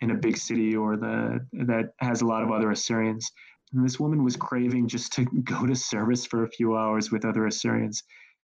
in 0.00 0.10
a 0.10 0.14
big 0.14 0.36
city 0.36 0.76
or 0.76 0.96
the 0.96 1.46
that 1.52 1.94
has 1.98 2.20
a 2.20 2.26
lot 2.26 2.42
of 2.42 2.50
other 2.50 2.70
Assyrians. 2.70 3.30
And 3.72 3.84
this 3.84 4.00
woman 4.00 4.24
was 4.24 4.36
craving 4.36 4.88
just 4.88 5.12
to 5.14 5.24
go 5.44 5.66
to 5.66 5.74
service 5.74 6.26
for 6.26 6.44
a 6.44 6.48
few 6.48 6.76
hours 6.76 7.10
with 7.10 7.24
other 7.24 7.46
Assyrians. 7.46 8.02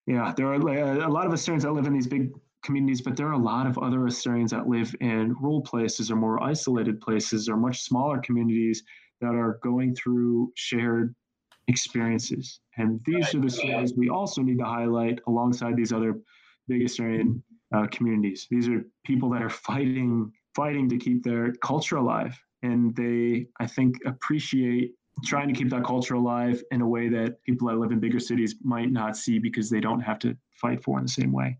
Yeah, 0.08 0.34
there 0.38 0.48
are 0.48 0.54
a 0.54 1.10
lot 1.10 1.26
of 1.26 1.34
Assyrians 1.34 1.64
that 1.64 1.72
live 1.72 1.88
in 1.88 1.94
these 1.94 2.08
big 2.08 2.32
communities, 2.66 3.02
but 3.02 3.16
there 3.16 3.28
are 3.28 3.34
a 3.34 3.38
lot 3.38 3.68
of 3.68 3.78
other 3.78 4.08
Assyrians 4.08 4.52
that 4.52 4.68
live 4.68 4.94
in 5.00 5.36
rural 5.40 5.62
places 5.62 6.12
or 6.12 6.16
more 6.16 6.44
isolated 6.44 7.00
places 7.00 7.48
or 7.48 7.56
much 7.56 7.82
smaller 7.82 8.20
communities 8.20 8.84
that 9.22 9.36
are 9.36 9.60
going 9.64 9.96
through 9.96 10.52
shared 10.56 11.16
experiences. 11.68 12.60
And 12.78 13.00
these 13.06 13.34
are 13.34 13.40
the 13.40 13.50
stories 13.50 13.94
we 13.96 14.10
also 14.10 14.42
need 14.42 14.60
to 14.60 14.66
highlight 14.66 15.20
alongside 15.28 15.76
these 15.76 15.94
other 15.94 16.20
big 16.68 16.84
Assyrian 16.84 17.44
uh, 17.74 17.88
communities. 17.92 18.48
These 18.50 18.68
are 18.68 18.86
people 19.06 19.30
that 19.32 19.42
are 19.42 19.50
fighting 19.50 20.32
fighting 20.56 20.88
to 20.88 20.98
keep 20.98 21.24
their 21.24 21.52
culture 21.56 21.98
alive, 21.98 22.38
and 22.64 22.96
they 22.96 23.48
I 23.60 23.68
think 23.68 23.98
appreciate 24.06 24.94
trying 25.24 25.48
to 25.48 25.54
keep 25.54 25.70
that 25.70 25.84
culture 25.84 26.16
alive 26.16 26.62
in 26.72 26.82
a 26.82 26.88
way 26.88 27.08
that 27.10 27.42
people 27.44 27.68
that 27.68 27.78
live 27.78 27.92
in 27.92 28.00
bigger 28.00 28.20
cities 28.20 28.56
might 28.64 28.92
not 28.92 29.16
see 29.16 29.40
because 29.40 29.70
they 29.70 29.80
don't 29.80 30.02
have 30.02 30.20
to 30.20 30.38
fight 30.52 30.84
for 30.84 30.98
in 31.00 31.06
the 31.06 31.12
same 31.12 31.32
way. 31.32 31.58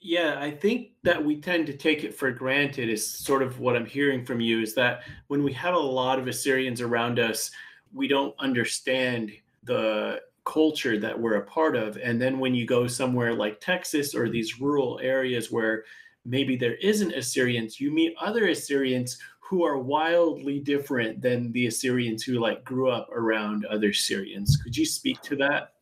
Yeah, 0.00 0.36
I 0.38 0.50
think 0.50 0.90
that 1.02 1.24
we 1.24 1.40
tend 1.40 1.66
to 1.66 1.72
take 1.72 2.04
it 2.04 2.14
for 2.14 2.30
granted 2.30 2.88
is 2.88 3.08
sort 3.08 3.42
of 3.42 3.58
what 3.58 3.76
I'm 3.76 3.86
hearing 3.86 4.24
from 4.24 4.40
you 4.40 4.60
is 4.60 4.74
that 4.74 5.02
when 5.26 5.42
we 5.42 5.52
have 5.54 5.74
a 5.74 5.78
lot 5.78 6.18
of 6.18 6.28
Assyrians 6.28 6.80
around 6.80 7.18
us, 7.18 7.50
we 7.92 8.06
don't 8.06 8.34
understand 8.38 9.32
the 9.64 10.20
culture 10.44 10.98
that 10.98 11.18
we're 11.18 11.34
a 11.36 11.44
part 11.44 11.76
of. 11.76 11.96
And 11.96 12.20
then 12.20 12.38
when 12.38 12.54
you 12.54 12.66
go 12.66 12.86
somewhere 12.86 13.34
like 13.34 13.60
Texas 13.60 14.14
or 14.14 14.28
these 14.28 14.60
rural 14.60 15.00
areas 15.02 15.50
where 15.50 15.84
maybe 16.24 16.56
there 16.56 16.76
isn't 16.76 17.12
Assyrians, 17.12 17.80
you 17.80 17.90
meet 17.90 18.14
other 18.20 18.48
Assyrians 18.48 19.18
who 19.40 19.64
are 19.64 19.78
wildly 19.78 20.60
different 20.60 21.20
than 21.22 21.52
the 21.52 21.66
Assyrians 21.66 22.22
who 22.22 22.34
like 22.34 22.64
grew 22.64 22.90
up 22.90 23.08
around 23.12 23.64
other 23.66 23.90
Assyrians. 23.90 24.56
Could 24.56 24.76
you 24.76 24.84
speak 24.84 25.20
to 25.22 25.36
that? 25.36 25.72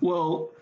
Well, 0.00 0.52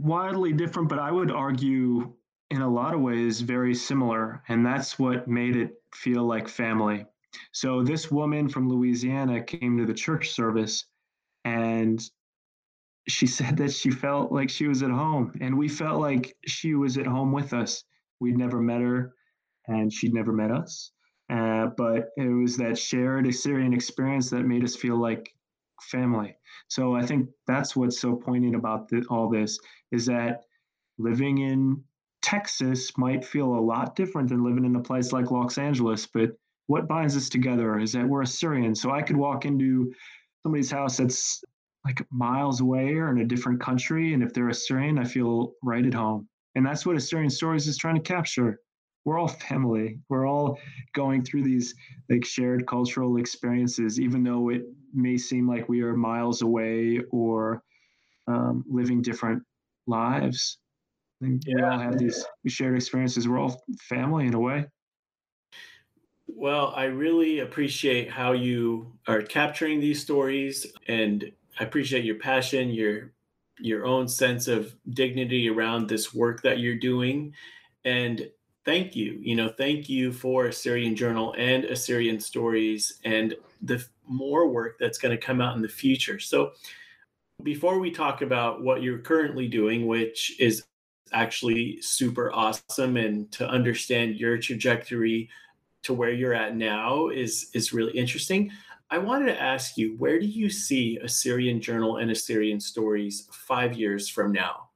wildly 0.00 0.52
different, 0.52 0.88
but 0.88 0.98
I 0.98 1.10
would 1.10 1.30
argue 1.30 2.12
in 2.50 2.62
a 2.62 2.68
lot 2.68 2.94
of 2.94 3.00
ways 3.00 3.40
very 3.40 3.74
similar, 3.74 4.42
and 4.48 4.64
that's 4.64 4.98
what 4.98 5.28
made 5.28 5.56
it 5.56 5.74
feel 5.94 6.24
like 6.24 6.48
family. 6.48 7.06
So 7.52 7.82
this 7.82 8.10
woman 8.10 8.48
from 8.48 8.68
Louisiana 8.68 9.42
came 9.42 9.78
to 9.78 9.86
the 9.86 9.94
church 9.94 10.30
service 10.30 10.86
and 11.44 12.00
she 13.08 13.26
said 13.38 13.56
that 13.58 13.72
she 13.72 13.90
felt 13.90 14.32
like 14.32 14.50
she 14.50 14.68
was 14.68 14.82
at 14.82 14.90
home 14.90 15.32
and 15.40 15.56
we 15.56 15.68
felt 15.68 16.00
like 16.00 16.36
she 16.46 16.74
was 16.74 16.98
at 16.98 17.06
home 17.06 17.32
with 17.32 17.52
us. 17.52 17.84
We'd 18.20 18.36
never 18.36 18.60
met 18.60 18.80
her 18.80 19.14
and 19.66 19.92
she'd 19.92 20.14
never 20.14 20.32
met 20.32 20.50
us. 20.50 20.92
Uh, 21.30 21.66
but 21.76 22.08
it 22.16 22.26
was 22.28 22.56
that 22.56 22.76
shared 22.76 23.26
Assyrian 23.26 23.72
experience 23.72 24.30
that 24.30 24.42
made 24.42 24.64
us 24.64 24.74
feel 24.74 24.96
like 24.96 25.32
family. 25.82 26.36
So 26.68 26.94
I 26.94 27.04
think 27.04 27.28
that's 27.46 27.74
what's 27.76 28.00
so 28.00 28.14
poignant 28.16 28.54
about 28.54 28.88
the, 28.88 29.04
all 29.10 29.28
this 29.28 29.58
is 29.92 30.06
that 30.06 30.42
living 30.98 31.38
in 31.38 31.82
Texas 32.22 32.96
might 32.98 33.24
feel 33.24 33.54
a 33.54 33.60
lot 33.60 33.96
different 33.96 34.28
than 34.28 34.44
living 34.44 34.64
in 34.64 34.76
a 34.76 34.80
place 34.80 35.12
like 35.12 35.30
Los 35.30 35.58
Angeles, 35.58 36.06
but 36.06 36.30
what 36.66 36.86
binds 36.86 37.16
us 37.16 37.28
together 37.28 37.78
is 37.78 37.92
that 37.92 38.06
we're 38.06 38.22
Assyrian. 38.22 38.74
So 38.74 38.90
I 38.90 39.02
could 39.02 39.16
walk 39.16 39.44
into 39.44 39.92
somebody's 40.42 40.70
house 40.70 40.98
that's 40.98 41.42
like 41.84 42.06
miles 42.10 42.60
away 42.60 42.94
or 42.94 43.10
in 43.10 43.20
a 43.20 43.24
different 43.24 43.60
country, 43.60 44.12
and 44.12 44.22
if 44.22 44.32
they're 44.32 44.50
Assyrian, 44.50 44.98
I 44.98 45.04
feel 45.04 45.52
right 45.62 45.84
at 45.84 45.94
home. 45.94 46.28
And 46.54 46.64
that's 46.64 46.84
what 46.84 46.96
Assyrian 46.96 47.30
Stories 47.30 47.66
is 47.66 47.78
trying 47.78 47.94
to 47.96 48.00
capture. 48.00 48.60
We're 49.04 49.18
all 49.18 49.28
family. 49.28 49.98
We're 50.08 50.26
all 50.26 50.58
going 50.94 51.24
through 51.24 51.44
these 51.44 51.74
like 52.08 52.24
shared 52.24 52.66
cultural 52.66 53.16
experiences, 53.16 53.98
even 54.00 54.22
though 54.22 54.50
it 54.50 54.62
may 54.92 55.16
seem 55.16 55.48
like 55.48 55.68
we 55.68 55.82
are 55.82 55.94
miles 55.94 56.42
away 56.42 57.00
or 57.10 57.62
um, 58.26 58.64
living 58.68 59.02
different 59.02 59.42
lives. 59.86 60.58
yeah. 61.20 61.38
We 61.46 61.62
all 61.62 61.78
have 61.78 61.98
these 61.98 62.24
shared 62.46 62.76
experiences. 62.76 63.26
We're 63.26 63.40
all 63.40 63.62
family 63.88 64.26
in 64.26 64.34
a 64.34 64.40
way. 64.40 64.66
Well, 66.26 66.72
I 66.76 66.84
really 66.84 67.40
appreciate 67.40 68.10
how 68.10 68.32
you 68.32 68.92
are 69.08 69.20
capturing 69.22 69.80
these 69.80 70.00
stories 70.00 70.66
and 70.86 71.32
I 71.58 71.64
appreciate 71.64 72.04
your 72.04 72.16
passion, 72.16 72.70
your 72.70 73.12
your 73.58 73.84
own 73.84 74.08
sense 74.08 74.48
of 74.48 74.74
dignity 74.88 75.50
around 75.50 75.86
this 75.86 76.14
work 76.14 76.40
that 76.42 76.60
you're 76.60 76.78
doing 76.78 77.34
and 77.84 78.30
thank 78.64 78.94
you. 78.94 79.18
You 79.20 79.36
know, 79.36 79.48
thank 79.48 79.88
you 79.88 80.12
for 80.12 80.46
Assyrian 80.46 80.94
Journal 80.94 81.34
and 81.38 81.64
Assyrian 81.64 82.20
Stories 82.20 83.00
and 83.04 83.34
the 83.62 83.84
more 84.06 84.48
work 84.48 84.76
that's 84.78 84.98
going 84.98 85.16
to 85.16 85.22
come 85.22 85.40
out 85.40 85.56
in 85.56 85.62
the 85.62 85.68
future. 85.68 86.18
So 86.18 86.52
before 87.42 87.78
we 87.78 87.90
talk 87.90 88.22
about 88.22 88.62
what 88.62 88.82
you're 88.82 88.98
currently 88.98 89.48
doing, 89.48 89.86
which 89.86 90.38
is 90.40 90.64
actually 91.12 91.80
super 91.80 92.32
awesome 92.32 92.96
and 92.96 93.30
to 93.32 93.48
understand 93.48 94.16
your 94.16 94.38
trajectory 94.38 95.28
to 95.82 95.94
where 95.94 96.12
you're 96.12 96.34
at 96.34 96.56
now 96.56 97.08
is 97.08 97.50
is 97.54 97.72
really 97.72 97.96
interesting. 97.96 98.50
I 98.90 98.98
wanted 98.98 99.26
to 99.26 99.40
ask 99.40 99.76
you, 99.76 99.96
where 99.98 100.18
do 100.18 100.26
you 100.26 100.50
see 100.50 100.98
Assyrian 100.98 101.60
Journal 101.60 101.98
and 101.98 102.10
Assyrian 102.10 102.60
Stories 102.60 103.28
five 103.32 103.74
years 103.74 104.08
from 104.08 104.32
now? 104.32 104.68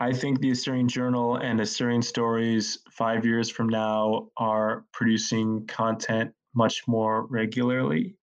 I 0.00 0.12
think 0.12 0.40
the 0.40 0.50
Assyrian 0.50 0.88
Journal 0.88 1.36
and 1.36 1.60
Assyrian 1.60 2.02
Stories 2.02 2.78
five 2.90 3.24
years 3.24 3.50
from 3.50 3.68
now 3.68 4.28
are 4.36 4.84
producing 4.92 5.66
content 5.66 6.32
much 6.54 6.86
more 6.86 7.26
regularly 7.26 8.16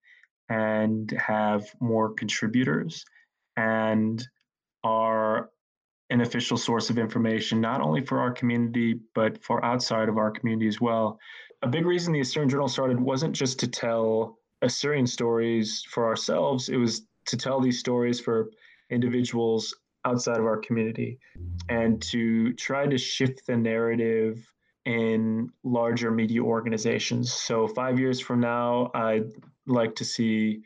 and 0.48 1.10
have 1.12 1.66
more 1.80 2.14
contributors 2.14 3.04
and 3.56 4.26
are 4.84 5.50
an 6.08 6.22
official 6.22 6.56
source 6.56 6.88
of 6.88 6.98
information, 6.98 7.60
not 7.60 7.82
only 7.82 8.00
for 8.00 8.20
our 8.20 8.30
community, 8.30 9.00
but 9.14 9.42
for 9.42 9.62
outside 9.64 10.08
of 10.08 10.16
our 10.16 10.30
community 10.30 10.68
as 10.68 10.80
well. 10.80 11.18
A 11.62 11.68
big 11.68 11.84
reason 11.84 12.12
the 12.12 12.20
Assyrian 12.20 12.48
Journal 12.48 12.68
started 12.68 12.98
wasn't 12.98 13.34
just 13.34 13.58
to 13.60 13.68
tell 13.68 14.38
Assyrian 14.62 15.06
stories 15.06 15.84
for 15.90 16.06
ourselves, 16.06 16.70
it 16.70 16.76
was 16.76 17.02
to 17.26 17.36
tell 17.36 17.60
these 17.60 17.80
stories 17.80 18.20
for 18.20 18.50
individuals 18.90 19.74
outside 20.06 20.38
of 20.38 20.46
our 20.46 20.56
community 20.56 21.18
and 21.68 22.00
to 22.00 22.52
try 22.54 22.86
to 22.86 22.96
shift 22.96 23.46
the 23.46 23.56
narrative 23.56 24.50
in 24.86 25.50
larger 25.64 26.10
media 26.10 26.40
organizations. 26.40 27.32
So, 27.32 27.66
five 27.66 27.98
years 27.98 28.20
from 28.20 28.40
now, 28.40 28.90
I'd 28.94 29.32
like 29.66 29.96
to 29.96 30.04
see 30.04 30.62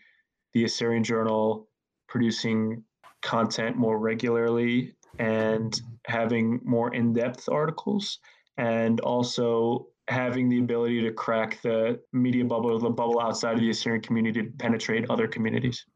the 0.52 0.64
Assyrian 0.64 1.02
Journal 1.02 1.68
producing 2.06 2.84
content 3.22 3.76
more 3.76 3.98
regularly 3.98 4.94
and 5.18 5.80
having 6.06 6.60
more 6.64 6.94
in 6.94 7.12
depth 7.12 7.48
articles, 7.48 8.18
and 8.58 9.00
also 9.00 9.86
having 10.08 10.48
the 10.48 10.58
ability 10.58 11.00
to 11.02 11.12
crack 11.12 11.60
the 11.62 12.00
media 12.12 12.44
bubble, 12.44 12.78
the 12.78 12.90
bubble 12.90 13.20
outside 13.20 13.54
of 13.54 13.60
the 13.60 13.70
Assyrian 13.70 14.02
community 14.02 14.42
to 14.42 14.50
penetrate 14.58 15.08
other 15.08 15.28
communities. 15.28 15.86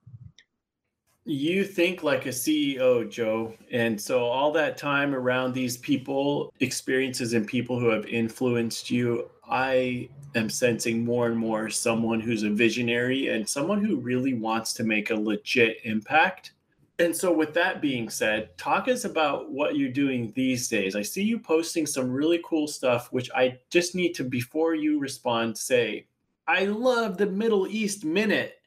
You 1.27 1.65
think 1.65 2.03
like 2.03 2.27
a 2.27 2.31
CEO, 2.31 3.09
Joe. 3.11 3.55
And 3.71 3.99
so 3.99 4.25
all 4.25 4.53
that 4.53 4.77
time 4.77 5.15
around 5.15 5.55
these 5.55 5.79
people, 5.79 6.53
experiences, 6.61 7.33
and 7.33 7.47
people 7.47 7.81
who 7.81 7.89
have 7.89 8.05
influenced 8.07 8.91
you, 8.91 9.31
I 9.49 10.11
am 10.35 10.51
sensing 10.51 11.03
more 11.03 11.27
and 11.27 11.37
more 11.37 11.71
someone 11.71 12.21
who's 12.21 12.43
a 12.43 12.51
visionary 12.51 13.29
and 13.29 13.49
someone 13.49 13.83
who 13.83 13.97
really 13.97 14.35
wants 14.35 14.75
to 14.75 14.85
make 14.85 15.11
a 15.11 15.15
legit 15.15 15.79
impact. 15.85 16.53
And 16.99 17.17
so, 17.17 17.33
with 17.33 17.55
that 17.55 17.81
being 17.81 18.11
said, 18.11 18.57
talk 18.59 18.87
us 18.87 19.05
about 19.05 19.51
what 19.51 19.77
you're 19.77 19.91
doing 19.91 20.31
these 20.37 20.69
days. 20.69 20.95
I 20.95 21.03
see 21.03 21.23
you 21.23 21.39
posting 21.39 21.87
some 21.87 22.13
really 22.13 22.41
cool 22.45 22.69
stuff, 22.69 23.13
which 23.13 23.31
I 23.35 23.59
just 23.71 23.95
need 23.95 24.15
to, 24.17 24.25
before 24.25 24.75
you 24.75 24.99
respond, 24.99 25.57
say, 25.57 26.07
I 26.47 26.67
love 26.67 27.17
the 27.17 27.27
Middle 27.27 27.67
East 27.67 28.05
Minute. 28.05 28.59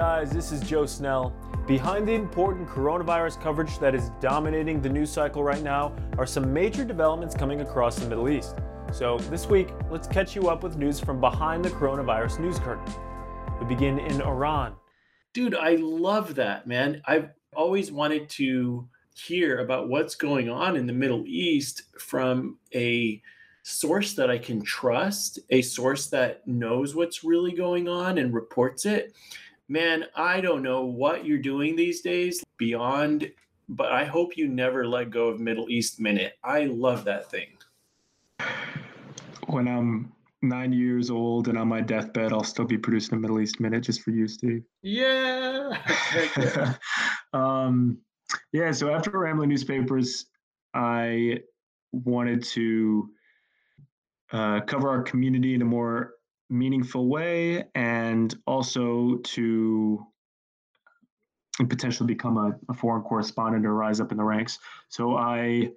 Guys, 0.00 0.30
this 0.30 0.50
is 0.50 0.62
Joe 0.62 0.86
Snell. 0.86 1.30
Behind 1.66 2.08
the 2.08 2.14
important 2.14 2.66
coronavirus 2.66 3.38
coverage 3.38 3.78
that 3.80 3.94
is 3.94 4.08
dominating 4.18 4.80
the 4.80 4.88
news 4.88 5.10
cycle 5.10 5.44
right 5.44 5.62
now 5.62 5.94
are 6.16 6.24
some 6.24 6.54
major 6.54 6.86
developments 6.86 7.34
coming 7.34 7.60
across 7.60 7.98
the 7.98 8.08
Middle 8.08 8.30
East. 8.30 8.56
So, 8.92 9.18
this 9.18 9.46
week, 9.46 9.68
let's 9.90 10.08
catch 10.08 10.34
you 10.34 10.48
up 10.48 10.62
with 10.62 10.78
news 10.78 11.00
from 11.00 11.20
behind 11.20 11.62
the 11.62 11.68
coronavirus 11.68 12.38
news 12.38 12.58
curtain. 12.60 12.90
We 13.60 13.66
begin 13.66 13.98
in 13.98 14.22
Iran. 14.22 14.72
Dude, 15.34 15.54
I 15.54 15.74
love 15.74 16.34
that, 16.36 16.66
man. 16.66 17.02
I've 17.04 17.28
always 17.54 17.92
wanted 17.92 18.30
to 18.30 18.88
hear 19.14 19.58
about 19.58 19.90
what's 19.90 20.14
going 20.14 20.48
on 20.48 20.76
in 20.78 20.86
the 20.86 20.94
Middle 20.94 21.24
East 21.26 21.82
from 21.98 22.56
a 22.74 23.20
source 23.64 24.14
that 24.14 24.30
I 24.30 24.38
can 24.38 24.62
trust, 24.62 25.40
a 25.50 25.60
source 25.60 26.06
that 26.06 26.48
knows 26.48 26.94
what's 26.94 27.22
really 27.22 27.52
going 27.52 27.86
on 27.86 28.16
and 28.16 28.32
reports 28.32 28.86
it. 28.86 29.12
Man, 29.70 30.04
I 30.14 30.42
don't 30.42 30.62
know 30.62 30.84
what 30.84 31.24
you're 31.24 31.38
doing 31.38 31.76
these 31.76 32.02
days 32.02 32.44
beyond, 32.58 33.32
but 33.68 33.90
I 33.90 34.04
hope 34.04 34.36
you 34.36 34.48
never 34.48 34.86
let 34.86 35.10
go 35.10 35.28
of 35.28 35.40
Middle 35.40 35.70
East 35.70 35.98
Minute. 35.98 36.34
I 36.44 36.64
love 36.64 37.04
that 37.04 37.30
thing 37.30 37.46
when 39.52 39.68
I'm 39.68 40.12
nine 40.42 40.72
years 40.72 41.10
old 41.10 41.48
and 41.48 41.58
on 41.58 41.68
my 41.68 41.80
deathbed, 41.80 42.32
I'll 42.32 42.44
still 42.44 42.64
be 42.64 42.78
producing 42.78 43.16
a 43.16 43.20
Middle 43.20 43.40
East 43.40 43.60
Minute 43.60 43.82
just 43.82 44.02
for 44.02 44.10
you, 44.10 44.26
Steve. 44.28 44.62
Yeah. 44.82 45.76
um, 47.32 47.98
yeah. 48.52 48.72
So 48.72 48.94
after 48.94 49.10
Rambling 49.10 49.48
Newspapers, 49.50 50.26
I 50.74 51.40
wanted 51.92 52.42
to 52.44 53.10
uh, 54.32 54.60
cover 54.60 54.88
our 54.88 55.02
community 55.02 55.54
in 55.54 55.62
a 55.62 55.64
more 55.64 56.14
meaningful 56.50 57.08
way 57.08 57.64
and 57.74 58.34
also 58.46 59.16
to 59.22 60.04
potentially 61.68 62.06
become 62.06 62.36
a, 62.36 62.52
a 62.70 62.74
foreign 62.74 63.02
correspondent 63.02 63.66
or 63.66 63.74
rise 63.74 64.00
up 64.00 64.12
in 64.12 64.18
the 64.18 64.24
ranks. 64.24 64.58
So 64.88 65.16
I 65.16 65.70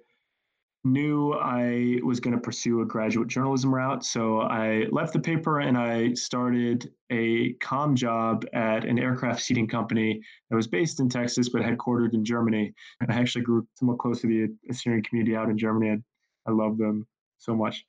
knew 0.84 1.32
I 1.32 1.98
was 2.04 2.20
going 2.20 2.34
to 2.34 2.40
pursue 2.40 2.82
a 2.82 2.86
graduate 2.86 3.28
journalism 3.28 3.74
route. 3.74 4.04
So 4.04 4.42
I 4.42 4.84
left 4.92 5.14
the 5.14 5.20
paper 5.20 5.60
and 5.60 5.78
I 5.78 6.12
started 6.12 6.92
a 7.10 7.54
com 7.54 7.96
job 7.96 8.44
at 8.52 8.84
an 8.84 8.98
aircraft 8.98 9.40
seating 9.42 9.66
company 9.66 10.20
that 10.50 10.56
was 10.56 10.66
based 10.66 11.00
in 11.00 11.08
Texas 11.08 11.48
but 11.48 11.62
headquartered 11.62 12.12
in 12.12 12.24
Germany. 12.24 12.74
And 13.00 13.10
I 13.10 13.14
actually 13.16 13.44
grew 13.44 13.66
somewhat 13.74 13.98
close 13.98 14.20
to 14.20 14.26
the 14.26 14.54
Assyrian 14.70 15.02
community 15.02 15.36
out 15.36 15.48
in 15.48 15.56
Germany. 15.56 15.90
I, 15.90 16.50
I 16.50 16.52
love 16.52 16.76
them 16.76 17.06
so 17.38 17.56
much. 17.56 17.84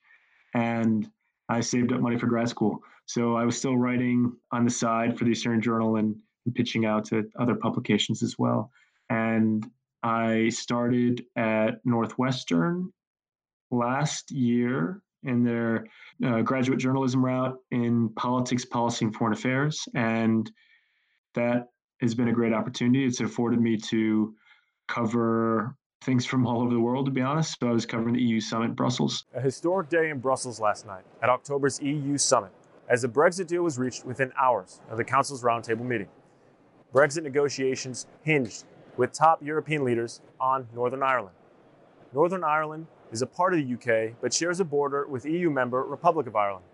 And 0.54 1.10
I 1.48 1.60
saved 1.60 1.92
up 1.92 2.00
money 2.00 2.18
for 2.18 2.26
grad 2.26 2.48
school. 2.48 2.82
So 3.06 3.36
I 3.36 3.44
was 3.44 3.56
still 3.56 3.76
writing 3.76 4.32
on 4.52 4.64
the 4.64 4.70
side 4.70 5.16
for 5.16 5.24
the 5.24 5.32
Assyrian 5.32 5.62
Journal 5.62 5.96
and, 5.96 6.16
and 6.44 6.54
pitching 6.54 6.86
out 6.86 7.04
to 7.06 7.24
other 7.38 7.54
publications 7.54 8.22
as 8.22 8.36
well. 8.38 8.70
And 9.10 9.64
I 10.02 10.48
started 10.48 11.24
at 11.36 11.80
Northwestern 11.84 12.92
last 13.70 14.30
year 14.30 15.02
in 15.22 15.42
their 15.42 15.86
uh, 16.24 16.42
graduate 16.42 16.78
journalism 16.78 17.24
route 17.24 17.56
in 17.70 18.08
politics, 18.10 18.64
policy, 18.64 19.04
and 19.04 19.14
foreign 19.14 19.32
affairs. 19.32 19.82
And 19.94 20.50
that 21.34 21.68
has 22.00 22.14
been 22.14 22.28
a 22.28 22.32
great 22.32 22.52
opportunity. 22.52 23.04
It's 23.04 23.20
afforded 23.20 23.60
me 23.60 23.76
to 23.76 24.34
cover 24.88 25.76
things 26.06 26.24
from 26.24 26.46
all 26.46 26.62
over 26.62 26.72
the 26.72 26.80
world, 26.80 27.04
to 27.06 27.10
be 27.10 27.20
honest. 27.20 27.58
So 27.60 27.68
I 27.68 27.72
was 27.72 27.84
covering 27.84 28.14
the 28.14 28.22
EU 28.22 28.40
summit 28.40 28.66
in 28.66 28.74
Brussels. 28.74 29.26
A 29.34 29.40
historic 29.40 29.88
day 29.88 30.10
in 30.10 30.20
Brussels 30.20 30.60
last 30.60 30.86
night 30.86 31.04
at 31.20 31.28
October's 31.28 31.80
EU 31.82 32.16
summit, 32.16 32.52
as 32.88 33.02
the 33.02 33.08
Brexit 33.08 33.48
deal 33.48 33.64
was 33.64 33.76
reached 33.76 34.04
within 34.04 34.32
hours 34.40 34.80
of 34.88 34.96
the 34.96 35.04
Council's 35.04 35.42
roundtable 35.42 35.84
meeting. 35.84 36.08
Brexit 36.94 37.24
negotiations 37.24 38.06
hinged 38.22 38.64
with 38.96 39.12
top 39.12 39.42
European 39.42 39.84
leaders 39.84 40.22
on 40.40 40.66
Northern 40.74 41.02
Ireland. 41.02 41.34
Northern 42.14 42.44
Ireland 42.44 42.86
is 43.10 43.20
a 43.20 43.26
part 43.26 43.52
of 43.52 43.60
the 43.60 43.74
UK 43.74 44.14
but 44.20 44.32
shares 44.32 44.60
a 44.60 44.64
border 44.64 45.06
with 45.06 45.26
EU 45.26 45.50
member 45.50 45.82
Republic 45.82 46.26
of 46.26 46.36
Ireland. 46.36 46.64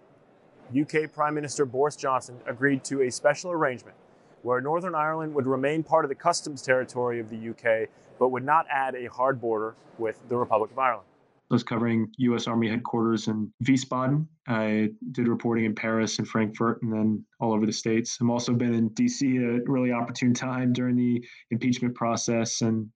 UK 0.79 1.13
Prime 1.13 1.35
Minister 1.35 1.65
Boris 1.65 1.97
Johnson 1.97 2.37
agreed 2.47 2.85
to 2.85 3.03
a 3.03 3.11
special 3.11 3.51
arrangement 3.51 3.97
where 4.43 4.61
Northern 4.61 4.95
Ireland 4.95 5.35
would 5.35 5.47
remain 5.47 5.83
part 5.83 6.05
of 6.05 6.09
the 6.09 6.15
customs 6.15 6.63
territory 6.63 7.21
of 7.21 7.31
the 7.31 7.51
UK 7.51 7.89
but 8.19 8.29
would 8.29 8.45
not 8.45 8.67
add 8.71 8.95
a 8.95 9.07
hard 9.07 9.41
border 9.41 9.75
with 9.99 10.29
the 10.29 10.37
Republic 10.37 10.71
of 10.71 10.79
Ireland. 10.79 11.07
I 11.51 11.55
was 11.55 11.63
covering 11.63 12.09
U.S. 12.19 12.47
Army 12.47 12.69
headquarters 12.69 13.29
in 13.29 13.53
Wiesbaden. 13.65 14.27
I 14.49 14.91
did 15.11 15.29
reporting 15.29 15.67
in 15.67 15.75
Paris 15.75 16.19
and 16.19 16.27
Frankfurt, 16.27 16.81
and 16.83 16.93
then 16.93 17.25
all 17.41 17.53
over 17.53 17.67
the 17.67 17.73
states. 17.73 18.19
I've 18.23 18.31
also 18.31 18.55
been 18.55 18.73
in 18.73 18.89
D.C. 18.91 19.37
at 19.37 19.43
a 19.43 19.61
really 19.67 19.93
opportune 19.93 20.33
time 20.33 20.73
during 20.73 20.97
the 20.97 21.23
impeachment 21.51 21.95
process 21.95 22.63
and 22.63 22.89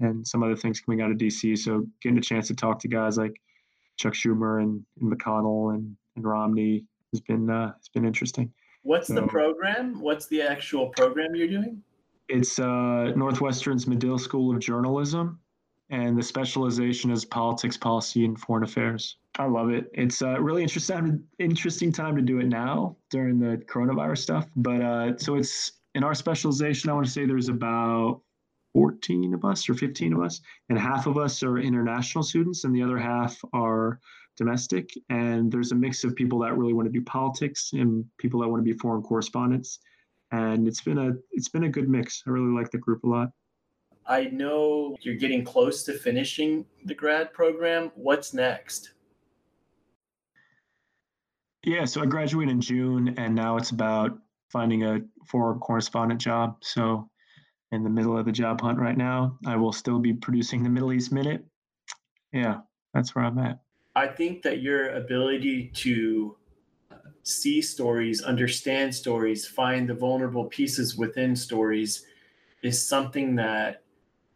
and 0.00 0.26
some 0.26 0.42
other 0.42 0.56
things 0.56 0.80
coming 0.80 1.00
out 1.00 1.10
of 1.10 1.18
D.C. 1.18 1.54
So 1.56 1.86
getting 2.02 2.18
a 2.18 2.22
chance 2.22 2.48
to 2.48 2.54
talk 2.54 2.80
to 2.80 2.88
guys 2.88 3.16
like 3.16 3.40
Chuck 3.98 4.14
Schumer 4.14 4.62
and, 4.62 4.82
and 5.00 5.12
McConnell 5.12 5.74
and, 5.74 5.96
and 6.16 6.24
Romney 6.24 6.84
has 7.12 7.20
been 7.20 7.48
uh, 7.48 7.72
it's 7.78 7.88
been 7.88 8.04
interesting. 8.04 8.52
What's 8.86 9.08
so, 9.08 9.14
the 9.14 9.26
program? 9.26 10.00
What's 10.00 10.26
the 10.26 10.42
actual 10.42 10.90
program 10.90 11.34
you're 11.34 11.48
doing? 11.48 11.82
It's 12.28 12.60
uh, 12.60 13.12
Northwestern's 13.16 13.86
Medill 13.88 14.16
School 14.16 14.54
of 14.54 14.60
Journalism 14.60 15.40
and 15.90 16.16
the 16.16 16.22
specialization 16.22 17.10
is 17.10 17.24
politics, 17.24 17.76
policy, 17.76 18.24
and 18.24 18.38
foreign 18.38 18.64
affairs. 18.64 19.16
I 19.38 19.46
love 19.46 19.70
it. 19.70 19.90
It's 19.92 20.22
a 20.22 20.40
really 20.40 20.62
interesting 20.62 21.24
interesting 21.38 21.92
time 21.92 22.16
to 22.16 22.22
do 22.22 22.38
it 22.38 22.46
now 22.46 22.96
during 23.10 23.38
the 23.38 23.58
coronavirus 23.66 24.18
stuff. 24.18 24.46
But 24.56 24.80
uh, 24.80 25.18
so 25.18 25.36
it's 25.36 25.72
in 25.94 26.02
our 26.02 26.14
specialization. 26.14 26.90
I 26.90 26.94
want 26.94 27.06
to 27.06 27.12
say 27.12 27.26
there's 27.26 27.48
about 27.48 28.22
14 28.72 29.34
of 29.34 29.44
us 29.44 29.68
or 29.68 29.74
15 29.74 30.12
of 30.12 30.22
us, 30.22 30.40
and 30.68 30.78
half 30.78 31.06
of 31.06 31.18
us 31.18 31.42
are 31.42 31.58
international 31.58 32.24
students, 32.24 32.64
and 32.64 32.74
the 32.74 32.82
other 32.82 32.98
half 32.98 33.40
are 33.52 34.00
domestic. 34.36 34.90
And 35.08 35.50
there's 35.50 35.72
a 35.72 35.74
mix 35.74 36.04
of 36.04 36.14
people 36.14 36.38
that 36.40 36.56
really 36.56 36.72
want 36.72 36.86
to 36.86 36.92
do 36.92 37.02
politics 37.02 37.70
and 37.72 38.04
people 38.18 38.40
that 38.40 38.48
want 38.48 38.64
to 38.64 38.72
be 38.72 38.78
foreign 38.78 39.02
correspondents. 39.02 39.78
And 40.32 40.66
it's 40.66 40.82
been 40.82 40.98
a 40.98 41.12
it's 41.32 41.48
been 41.48 41.64
a 41.64 41.68
good 41.68 41.88
mix. 41.88 42.22
I 42.26 42.30
really 42.30 42.52
like 42.52 42.70
the 42.70 42.78
group 42.78 43.04
a 43.04 43.08
lot. 43.08 43.30
I 44.06 44.24
know 44.24 44.96
you're 45.00 45.16
getting 45.16 45.44
close 45.44 45.82
to 45.84 45.92
finishing 45.92 46.64
the 46.84 46.94
grad 46.94 47.32
program. 47.32 47.90
What's 47.96 48.32
next? 48.32 48.92
Yeah, 51.64 51.84
so 51.84 52.00
I 52.00 52.06
graduated 52.06 52.52
in 52.52 52.60
June, 52.60 53.14
and 53.18 53.34
now 53.34 53.56
it's 53.56 53.70
about 53.70 54.16
finding 54.52 54.84
a 54.84 55.00
foreign 55.26 55.58
correspondent 55.58 56.20
job. 56.20 56.58
So, 56.62 57.10
in 57.72 57.82
the 57.82 57.90
middle 57.90 58.16
of 58.16 58.24
the 58.24 58.32
job 58.32 58.60
hunt 58.60 58.78
right 58.78 58.96
now, 58.96 59.36
I 59.44 59.56
will 59.56 59.72
still 59.72 59.98
be 59.98 60.12
producing 60.12 60.62
the 60.62 60.70
Middle 60.70 60.92
East 60.92 61.10
Minute. 61.10 61.44
Yeah, 62.32 62.58
that's 62.94 63.16
where 63.16 63.24
I'm 63.24 63.38
at. 63.38 63.58
I 63.96 64.06
think 64.06 64.42
that 64.42 64.60
your 64.60 64.90
ability 64.90 65.68
to 65.76 66.36
see 67.22 67.62
stories, 67.62 68.22
understand 68.22 68.94
stories, 68.94 69.48
find 69.48 69.88
the 69.88 69.94
vulnerable 69.94 70.44
pieces 70.44 70.98
within 70.98 71.34
stories 71.34 72.04
is 72.62 72.86
something 72.86 73.34
that 73.36 73.82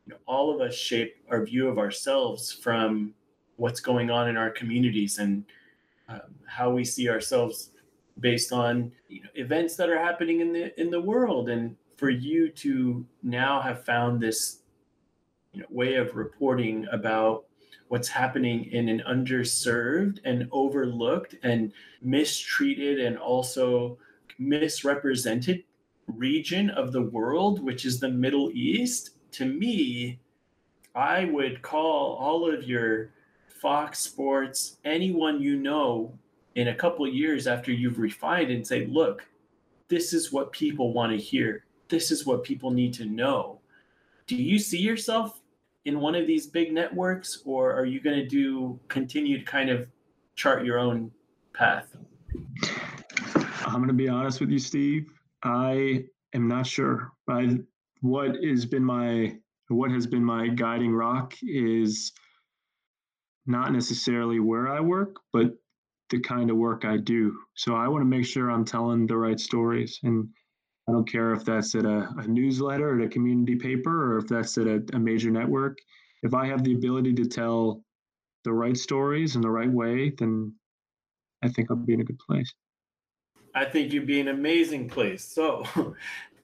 you 0.07 0.15
know, 0.15 0.19
all 0.27 0.53
of 0.53 0.63
us 0.63 0.75
shape 0.75 1.15
our 1.31 1.45
view 1.45 1.69
of 1.69 1.79
ourselves 1.79 2.51
from 2.51 3.13
what's 3.57 3.81
going 3.81 4.11
on 4.11 4.31
in 4.31 4.37
our 4.39 4.51
communities 4.51 5.19
and 5.19 5.45
um, 6.09 6.35
how 6.47 6.71
we 6.71 6.83
see 6.83 7.11
ourselves 7.11 7.73
based 8.19 8.53
on 8.53 8.91
you 9.09 9.23
know, 9.23 9.29
events 9.35 9.77
that 9.77 9.91
are 9.91 9.99
happening 9.99 10.41
in 10.41 10.55
the 10.55 10.81
in 10.81 10.91
the 10.91 11.01
world. 11.01 11.51
And 11.51 11.77
for 11.99 12.09
you 12.09 12.49
to 12.49 13.05
now 13.23 13.61
have 13.61 13.85
found 13.85 14.23
this 14.23 14.63
you 15.53 15.61
know, 15.61 15.67
way 15.69 15.97
of 15.97 16.17
reporting 16.17 16.87
about 16.91 17.45
what's 17.91 18.09
happening 18.09 18.66
in 18.66 18.88
an 18.88 19.03
underserved 19.09 20.20
and 20.24 20.49
overlooked 20.53 21.34
and 21.43 21.72
mistreated 22.03 23.01
and 23.01 23.18
also 23.18 23.99
misrepresented 24.38 25.64
region 26.07 26.70
of 26.70 26.93
the 26.93 27.03
world, 27.03 27.61
which 27.64 27.84
is 27.84 27.99
the 27.99 28.09
Middle 28.09 28.53
East, 28.53 29.16
to 29.32 29.45
me, 29.45 30.20
I 30.95 31.24
would 31.24 31.62
call 31.62 32.14
all 32.14 32.49
of 32.49 32.62
your 32.62 33.11
Fox 33.49 33.99
Sports, 33.99 34.76
anyone 34.84 35.43
you 35.43 35.57
know, 35.57 36.16
in 36.55 36.68
a 36.68 36.74
couple 36.76 37.09
years 37.09 37.49
after 37.49 37.72
you've 37.72 37.99
refined 37.99 38.53
and 38.53 38.64
say, 38.64 38.86
look, 38.86 39.26
this 39.88 40.12
is 40.12 40.32
what 40.32 40.53
people 40.53 40.93
want 40.93 41.11
to 41.11 41.18
hear. 41.18 41.64
This 41.88 42.12
is 42.12 42.24
what 42.24 42.45
people 42.45 42.70
need 42.70 42.95
to 42.95 43.05
know. 43.05 43.59
Do 44.28 44.36
you 44.36 44.61
see 44.61 44.78
yourself 44.78 45.39
in 45.85 46.01
one 46.01 46.14
of 46.14 46.26
these 46.26 46.47
big 46.47 46.72
networks, 46.72 47.43
or 47.45 47.74
are 47.74 47.85
you 47.85 48.01
going 48.01 48.16
to 48.16 48.26
do 48.26 48.78
continue 48.89 49.39
to 49.39 49.45
kind 49.45 49.70
of 49.70 49.89
chart 50.37 50.64
your 50.64 50.78
own 50.78 51.11
path? 51.55 51.97
I'm 53.66 53.76
going 53.76 53.89
to 53.89 53.95
be 53.95 54.09
honest 54.09 54.41
with 54.41 54.51
you, 54.51 54.59
Steve. 54.59 55.12
I 55.43 56.05
am 56.35 56.49
not 56.49 56.66
sure. 56.66 57.12
I 57.28 57.59
what 58.01 58.37
has 58.43 58.66
been 58.66 58.85
my 58.85 59.37
what 59.68 59.91
has 59.91 60.07
been 60.07 60.24
my 60.24 60.49
guiding 60.49 60.93
rock 60.93 61.35
is 61.43 62.12
not 63.47 63.72
necessarily 63.72 64.41
where 64.41 64.68
I 64.68 64.81
work, 64.81 65.16
but 65.33 65.53
the 66.11 66.20
kind 66.20 66.51
of 66.51 66.57
work 66.57 66.85
I 66.85 66.97
do. 66.97 67.37
So 67.55 67.74
I 67.74 67.89
want 67.89 68.03
to 68.03 68.07
make 68.07 68.26
sure 68.26 68.51
I'm 68.51 68.64
telling 68.64 69.07
the 69.07 69.16
right 69.16 69.39
stories. 69.39 69.99
And 70.03 70.28
I 70.89 70.93
don't 70.93 71.11
care 71.11 71.33
if 71.33 71.45
that's 71.45 71.74
at 71.74 71.85
a, 71.85 72.09
a 72.16 72.26
newsletter, 72.26 72.99
at 72.99 73.07
a 73.07 73.09
community 73.09 73.57
paper, 73.57 74.14
or 74.14 74.18
if 74.18 74.26
that's 74.26 74.59
at 74.59 74.66
a, 74.66 74.83
a 74.93 74.99
major 74.99 75.31
network. 75.31 75.78
If 76.22 76.35
I 76.35 76.47
have 76.47 76.64
the 76.64 76.74
ability 76.74 77.14
to 77.14 77.26
tell 77.26 77.83
the 78.45 78.53
right 78.53 78.76
stories 78.76 79.37
in 79.37 79.43
the 79.43 79.51
right 79.51 79.70
way, 79.70 80.11
then 80.18 80.53
I 81.43 81.49
think 81.49 81.70
I'll 81.70 81.76
be 81.76 81.95
in 81.95 82.01
a 82.01 82.05
good 82.05 82.18
place. 82.18 82.53
I 83.55 83.64
think 83.64 83.93
you'd 83.93 84.07
be 84.07 84.20
an 84.20 84.28
amazing 84.28 84.89
place. 84.89 85.24
So 85.24 85.64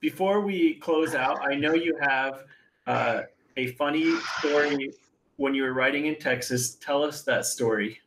before 0.00 0.40
we 0.40 0.74
close 0.74 1.14
out, 1.14 1.38
I 1.46 1.54
know 1.54 1.74
you 1.74 1.96
have 2.00 2.44
uh, 2.86 3.22
a 3.56 3.68
funny 3.72 4.16
story 4.38 4.90
when 5.36 5.54
you 5.54 5.62
were 5.62 5.72
writing 5.72 6.06
in 6.06 6.16
Texas. 6.16 6.74
Tell 6.76 7.02
us 7.02 7.22
that 7.22 7.46
story. 7.46 7.98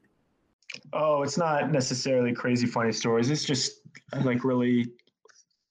Oh, 0.94 1.24
it's 1.24 1.38
not 1.38 1.72
necessarily 1.72 2.34
crazy 2.34 2.68
funny 2.68 2.92
stories. 2.92 3.30
It's 3.30 3.44
just 3.44 3.82
like 4.24 4.44
really 4.44 4.92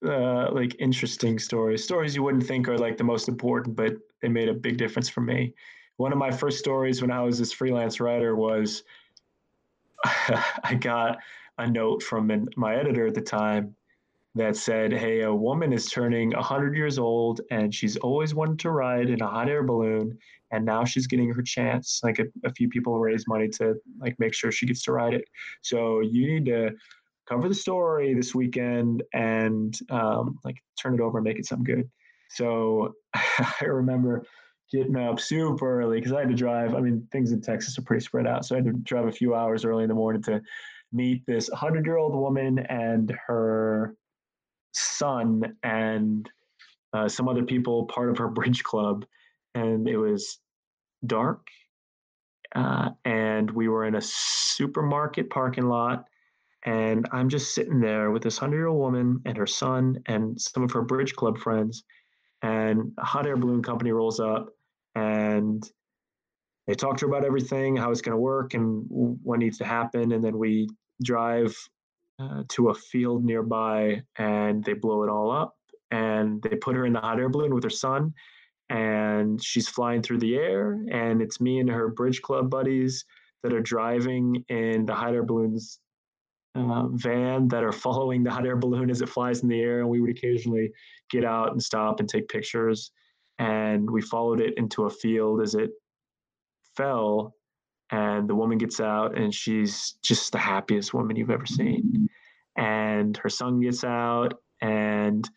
uh, 0.06 0.50
like 0.52 0.76
interesting 0.78 1.38
stories. 1.38 1.84
Stories 1.84 2.14
you 2.14 2.22
wouldn't 2.22 2.46
think 2.46 2.68
are 2.68 2.78
like 2.78 2.96
the 2.96 3.04
most 3.04 3.28
important, 3.28 3.76
but 3.76 3.94
they 4.22 4.28
made 4.28 4.48
a 4.48 4.54
big 4.54 4.76
difference 4.76 5.08
for 5.08 5.20
me. 5.20 5.54
One 5.96 6.12
of 6.12 6.18
my 6.18 6.30
first 6.30 6.58
stories 6.58 7.02
when 7.02 7.10
I 7.10 7.22
was 7.22 7.38
this 7.38 7.52
freelance 7.52 8.00
writer 8.00 8.36
was 8.36 8.84
I 10.04 10.78
got 10.78 11.18
a 11.58 11.68
note 11.68 12.02
from 12.02 12.30
an, 12.30 12.48
my 12.56 12.76
editor 12.76 13.06
at 13.06 13.14
the 13.14 13.20
time 13.20 13.74
that 14.34 14.56
said, 14.56 14.92
Hey, 14.92 15.22
a 15.22 15.34
woman 15.34 15.72
is 15.72 15.90
turning 15.90 16.30
100 16.30 16.76
years 16.76 16.98
old 16.98 17.40
and 17.50 17.74
she's 17.74 17.96
always 17.96 18.34
wanted 18.34 18.60
to 18.60 18.70
ride 18.70 19.10
in 19.10 19.20
a 19.20 19.26
hot 19.26 19.48
air 19.48 19.64
balloon. 19.64 20.16
And 20.52 20.64
now 20.64 20.84
she's 20.84 21.06
getting 21.08 21.30
her 21.32 21.42
chance. 21.42 22.00
Like 22.04 22.20
a, 22.20 22.24
a 22.44 22.52
few 22.52 22.68
people 22.68 22.98
raise 22.98 23.26
money 23.26 23.48
to 23.48 23.74
like 23.98 24.16
make 24.18 24.34
sure 24.34 24.52
she 24.52 24.66
gets 24.66 24.82
to 24.84 24.92
ride 24.92 25.14
it. 25.14 25.24
So 25.62 26.00
you 26.00 26.26
need 26.26 26.46
to 26.46 26.70
cover 27.28 27.48
the 27.48 27.54
story 27.54 28.14
this 28.14 28.34
weekend 28.34 29.02
and 29.12 29.78
um, 29.90 30.38
like 30.44 30.56
turn 30.80 30.94
it 30.94 31.00
over 31.00 31.18
and 31.18 31.24
make 31.24 31.38
it 31.38 31.46
something 31.46 31.64
good. 31.64 31.90
So 32.30 32.94
I 33.14 33.64
remember 33.64 34.24
getting 34.72 34.96
up 34.96 35.20
super 35.20 35.80
early 35.80 35.98
because 35.98 36.12
I 36.12 36.20
had 36.20 36.28
to 36.28 36.34
drive. 36.34 36.74
I 36.74 36.80
mean, 36.80 37.06
things 37.10 37.32
in 37.32 37.40
Texas 37.40 37.78
are 37.78 37.82
pretty 37.82 38.04
spread 38.04 38.26
out. 38.26 38.44
So 38.44 38.54
I 38.54 38.58
had 38.58 38.66
to 38.66 38.72
drive 38.72 39.06
a 39.06 39.12
few 39.12 39.34
hours 39.34 39.64
early 39.64 39.82
in 39.82 39.88
the 39.88 39.94
morning 39.94 40.22
to 40.22 40.42
meet 40.92 41.24
this 41.26 41.48
100 41.50 41.84
year 41.84 41.96
old 41.96 42.14
woman 42.14 42.58
and 42.58 43.14
her 43.26 43.94
son 44.72 45.56
and 45.62 46.30
uh, 46.92 47.08
some 47.08 47.28
other 47.28 47.42
people 47.42 47.84
part 47.86 48.10
of 48.10 48.18
her 48.18 48.28
bridge 48.28 48.62
club, 48.62 49.04
and 49.54 49.88
it 49.88 49.96
was 49.96 50.38
dark. 51.06 51.46
Uh, 52.54 52.90
and 53.04 53.50
we 53.50 53.68
were 53.68 53.84
in 53.84 53.94
a 53.94 54.00
supermarket 54.00 55.28
parking 55.28 55.68
lot, 55.68 56.04
and 56.68 57.08
I'm 57.12 57.30
just 57.30 57.54
sitting 57.54 57.80
there 57.80 58.10
with 58.10 58.22
this 58.22 58.36
hundred-year-old 58.36 58.78
woman 58.78 59.22
and 59.24 59.38
her 59.38 59.46
son 59.46 60.02
and 60.04 60.38
some 60.38 60.62
of 60.62 60.70
her 60.72 60.82
bridge 60.82 61.14
club 61.14 61.38
friends, 61.38 61.82
and 62.42 62.92
a 62.98 63.04
hot 63.06 63.26
air 63.26 63.38
balloon 63.38 63.62
company 63.62 63.90
rolls 63.90 64.20
up, 64.20 64.50
and 64.94 65.66
they 66.66 66.74
talk 66.74 66.98
to 66.98 67.06
her 67.06 67.10
about 67.10 67.24
everything, 67.24 67.74
how 67.74 67.90
it's 67.90 68.02
going 68.02 68.14
to 68.14 68.20
work, 68.20 68.52
and 68.52 68.84
what 68.88 69.38
needs 69.38 69.56
to 69.58 69.64
happen, 69.64 70.12
and 70.12 70.22
then 70.22 70.36
we 70.36 70.68
drive 71.02 71.56
uh, 72.18 72.42
to 72.48 72.68
a 72.68 72.74
field 72.74 73.24
nearby 73.24 74.02
and 74.18 74.62
they 74.64 74.72
blow 74.74 75.04
it 75.04 75.08
all 75.08 75.30
up 75.30 75.54
and 75.92 76.42
they 76.42 76.56
put 76.56 76.74
her 76.74 76.84
in 76.84 76.92
the 76.92 77.00
hot 77.00 77.20
air 77.20 77.30
balloon 77.30 77.54
with 77.54 77.64
her 77.64 77.70
son, 77.70 78.12
and 78.68 79.42
she's 79.42 79.68
flying 79.68 80.02
through 80.02 80.18
the 80.18 80.36
air, 80.36 80.84
and 80.90 81.22
it's 81.22 81.40
me 81.40 81.60
and 81.60 81.70
her 81.70 81.88
bridge 81.88 82.20
club 82.20 82.50
buddies 82.50 83.06
that 83.42 83.54
are 83.54 83.62
driving 83.62 84.44
in 84.50 84.84
the 84.84 84.94
hot 84.94 85.14
air 85.14 85.22
balloon's 85.22 85.80
uh, 86.54 86.86
van 86.88 87.48
that 87.48 87.64
are 87.64 87.72
following 87.72 88.22
the 88.22 88.30
hot 88.30 88.46
air 88.46 88.56
balloon 88.56 88.90
as 88.90 89.00
it 89.00 89.08
flies 89.08 89.42
in 89.42 89.48
the 89.48 89.60
air, 89.60 89.80
and 89.80 89.88
we 89.88 90.00
would 90.00 90.10
occasionally 90.10 90.70
get 91.10 91.24
out 91.24 91.52
and 91.52 91.62
stop 91.62 92.00
and 92.00 92.08
take 92.08 92.28
pictures. 92.28 92.90
And 93.38 93.88
we 93.88 94.02
followed 94.02 94.40
it 94.40 94.54
into 94.56 94.84
a 94.84 94.90
field 94.90 95.40
as 95.42 95.54
it 95.54 95.70
fell, 96.76 97.34
and 97.90 98.28
the 98.28 98.34
woman 98.34 98.58
gets 98.58 98.80
out, 98.80 99.16
and 99.16 99.32
she's 99.32 99.94
just 100.02 100.32
the 100.32 100.38
happiest 100.38 100.92
woman 100.92 101.16
you've 101.16 101.30
ever 101.30 101.46
seen. 101.46 102.08
And 102.56 103.16
her 103.18 103.28
son 103.28 103.60
gets 103.60 103.84
out, 103.84 104.34
and 104.60 105.28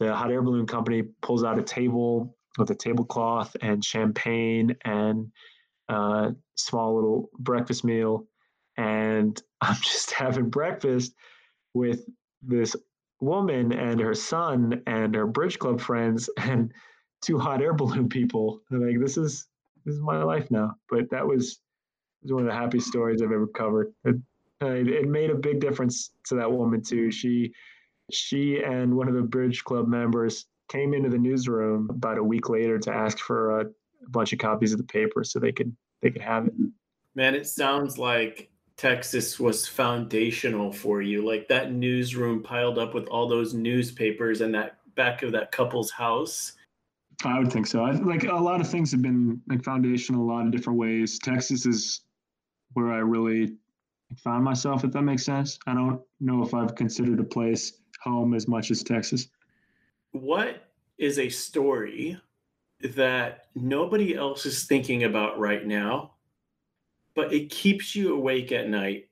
the 0.00 0.14
hot 0.14 0.30
air 0.30 0.42
balloon 0.42 0.66
company 0.66 1.04
pulls 1.22 1.44
out 1.44 1.58
a 1.58 1.62
table 1.62 2.36
with 2.58 2.70
a 2.70 2.74
tablecloth 2.74 3.54
and 3.60 3.84
champagne 3.84 4.74
and 4.84 5.30
a 5.88 5.94
uh, 5.94 6.30
small 6.56 6.96
little 6.96 7.30
breakfast 7.38 7.84
meal 7.84 8.26
and 8.76 9.40
I'm 9.60 9.76
just 9.76 10.10
having 10.10 10.50
breakfast 10.50 11.14
with 11.74 12.04
this 12.42 12.76
woman 13.20 13.72
and 13.72 13.98
her 14.00 14.14
son 14.14 14.82
and 14.86 15.14
her 15.14 15.26
bridge 15.26 15.58
club 15.58 15.80
friends 15.80 16.28
and 16.38 16.72
two 17.22 17.38
hot 17.38 17.62
air 17.62 17.74
balloon 17.74 18.08
people. 18.08 18.60
I'm 18.70 18.86
like, 18.86 19.00
this 19.00 19.16
is 19.16 19.46
this 19.84 19.94
is 19.94 20.00
my 20.00 20.22
life 20.22 20.50
now. 20.50 20.74
But 20.88 21.10
that 21.10 21.26
was 21.26 21.60
was 22.22 22.32
one 22.32 22.42
of 22.42 22.48
the 22.48 22.58
happiest 22.58 22.88
stories 22.88 23.22
I've 23.22 23.32
ever 23.32 23.46
covered. 23.46 23.92
It, 24.04 24.16
it 24.60 25.08
made 25.08 25.30
a 25.30 25.34
big 25.34 25.60
difference 25.60 26.10
to 26.26 26.34
that 26.36 26.50
woman 26.50 26.82
too. 26.82 27.10
She 27.10 27.52
she 28.10 28.62
and 28.62 28.96
one 28.96 29.08
of 29.08 29.14
the 29.14 29.22
bridge 29.22 29.64
club 29.64 29.88
members 29.88 30.46
came 30.68 30.94
into 30.94 31.08
the 31.08 31.18
newsroom 31.18 31.88
about 31.90 32.18
a 32.18 32.22
week 32.22 32.48
later 32.48 32.78
to 32.78 32.92
ask 32.92 33.18
for 33.18 33.60
a, 33.60 33.64
a 33.64 34.10
bunch 34.10 34.32
of 34.32 34.38
copies 34.38 34.72
of 34.72 34.78
the 34.78 34.84
paper 34.84 35.24
so 35.24 35.38
they 35.38 35.52
could 35.52 35.74
they 36.02 36.10
could 36.10 36.22
have 36.22 36.46
it. 36.46 36.54
Man, 37.14 37.34
it 37.34 37.46
sounds 37.46 37.98
like 37.98 38.50
Texas 38.76 39.40
was 39.40 39.66
foundational 39.66 40.70
for 40.70 41.00
you. 41.00 41.26
Like 41.26 41.48
that 41.48 41.72
newsroom 41.72 42.42
piled 42.42 42.78
up 42.78 42.94
with 42.94 43.06
all 43.08 43.26
those 43.26 43.54
newspapers 43.54 44.42
and 44.42 44.54
that 44.54 44.78
back 44.94 45.22
of 45.22 45.32
that 45.32 45.52
couple's 45.52 45.90
house. 45.90 46.52
I 47.24 47.38
would 47.38 47.50
think 47.50 47.66
so. 47.66 47.82
I, 47.82 47.92
like 47.92 48.24
a 48.24 48.34
lot 48.34 48.60
of 48.60 48.68
things 48.68 48.90
have 48.92 49.00
been 49.00 49.40
like 49.48 49.64
foundational 49.64 50.22
a 50.22 50.30
lot 50.30 50.44
of 50.44 50.52
different 50.52 50.78
ways. 50.78 51.18
Texas 51.18 51.64
is 51.64 52.02
where 52.74 52.92
I 52.92 52.98
really 52.98 53.56
found 54.18 54.44
myself, 54.44 54.84
if 54.84 54.92
that 54.92 55.02
makes 55.02 55.24
sense. 55.24 55.58
I 55.66 55.72
don't 55.72 56.00
know 56.20 56.42
if 56.42 56.52
I've 56.52 56.74
considered 56.74 57.18
a 57.18 57.24
place 57.24 57.80
home 58.02 58.34
as 58.34 58.46
much 58.46 58.70
as 58.70 58.82
Texas. 58.82 59.28
What 60.12 60.68
is 60.98 61.18
a 61.18 61.30
story 61.30 62.20
that 62.80 63.46
nobody 63.54 64.14
else 64.14 64.44
is 64.44 64.64
thinking 64.64 65.04
about 65.04 65.38
right 65.38 65.66
now 65.66 66.12
but 67.16 67.32
it 67.32 67.50
keeps 67.50 67.96
you 67.96 68.14
awake 68.14 68.52
at 68.52 68.68
night 68.68 69.08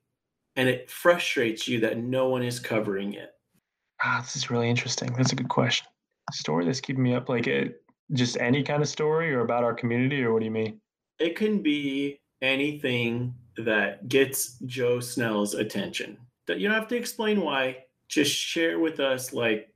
and 0.57 0.69
it 0.69 0.89
frustrates 0.89 1.67
you 1.67 1.81
that 1.81 1.99
no 1.99 2.29
one 2.29 2.45
is 2.45 2.61
covering 2.61 3.15
it. 3.15 3.31
Ah, 4.05 4.21
this 4.21 4.37
is 4.37 4.51
really 4.51 4.69
interesting. 4.71 5.13
That's 5.15 5.33
a 5.33 5.37
good 5.37 5.49
question. 5.49 5.89
Story 6.31 6.65
that's 6.65 6.81
keeping 6.81 7.03
me 7.03 7.15
up, 7.15 7.29
like 7.29 7.47
it, 7.47 7.83
just 8.13 8.37
any 8.39 8.63
kind 8.63 8.83
of 8.83 8.89
story 8.89 9.33
or 9.33 9.41
about 9.41 9.65
our 9.65 9.75
community, 9.75 10.23
or 10.23 10.33
what 10.33 10.41
do 10.41 10.45
you 10.45 10.51
mean? 10.51 10.81
It 11.19 11.37
can 11.37 11.63
be 11.63 12.21
anything 12.43 13.35
that 13.57 14.09
gets 14.09 14.59
Joe 14.67 15.01
Snell's 15.01 15.55
attention. 15.55 16.19
That 16.47 16.61
you 16.61 16.69
don't 16.69 16.79
have 16.79 16.89
to 16.89 16.97
explain 16.97 17.41
why. 17.41 17.85
Just 18.09 18.35
share 18.35 18.79
with 18.79 19.01
us 19.01 19.33
like 19.33 19.73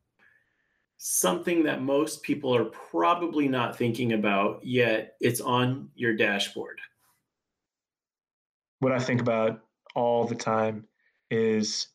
something 0.99 1.63
that 1.65 1.81
most 1.81 2.23
people 2.23 2.55
are 2.55 2.67
probably 2.67 3.49
not 3.49 3.77
thinking 3.77 4.13
about 4.13 4.61
yet 4.65 5.15
it's 5.21 5.41
on 5.41 5.89
your 5.95 6.15
dashboard 6.15 6.81
what 8.81 8.93
I 8.93 8.99
think 8.99 9.21
about 9.21 9.61
all 9.95 10.25
the 10.25 10.35
time 10.35 10.87
is 11.31 11.89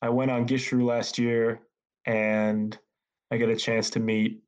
I 0.00 0.08
went 0.08 0.30
on 0.30 0.46
Gishru 0.46 0.84
last 0.84 1.18
year 1.18 1.60
and 2.06 2.76
I 3.30 3.36
get 3.36 3.48
a 3.48 3.56
chance 3.56 3.90
to 3.90 4.00
meet 4.00 4.42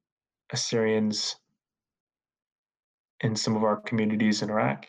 Assyrians 0.51 1.37
in 3.21 3.35
some 3.35 3.57
of 3.57 3.65
our 3.65 3.81
communities 3.81 4.43
in 4.43 4.51
Iraq. 4.51 4.87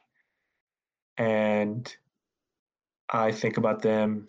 And 1.18 1.96
I 3.10 3.32
think 3.32 3.58
about 3.58 3.82
them 3.82 4.28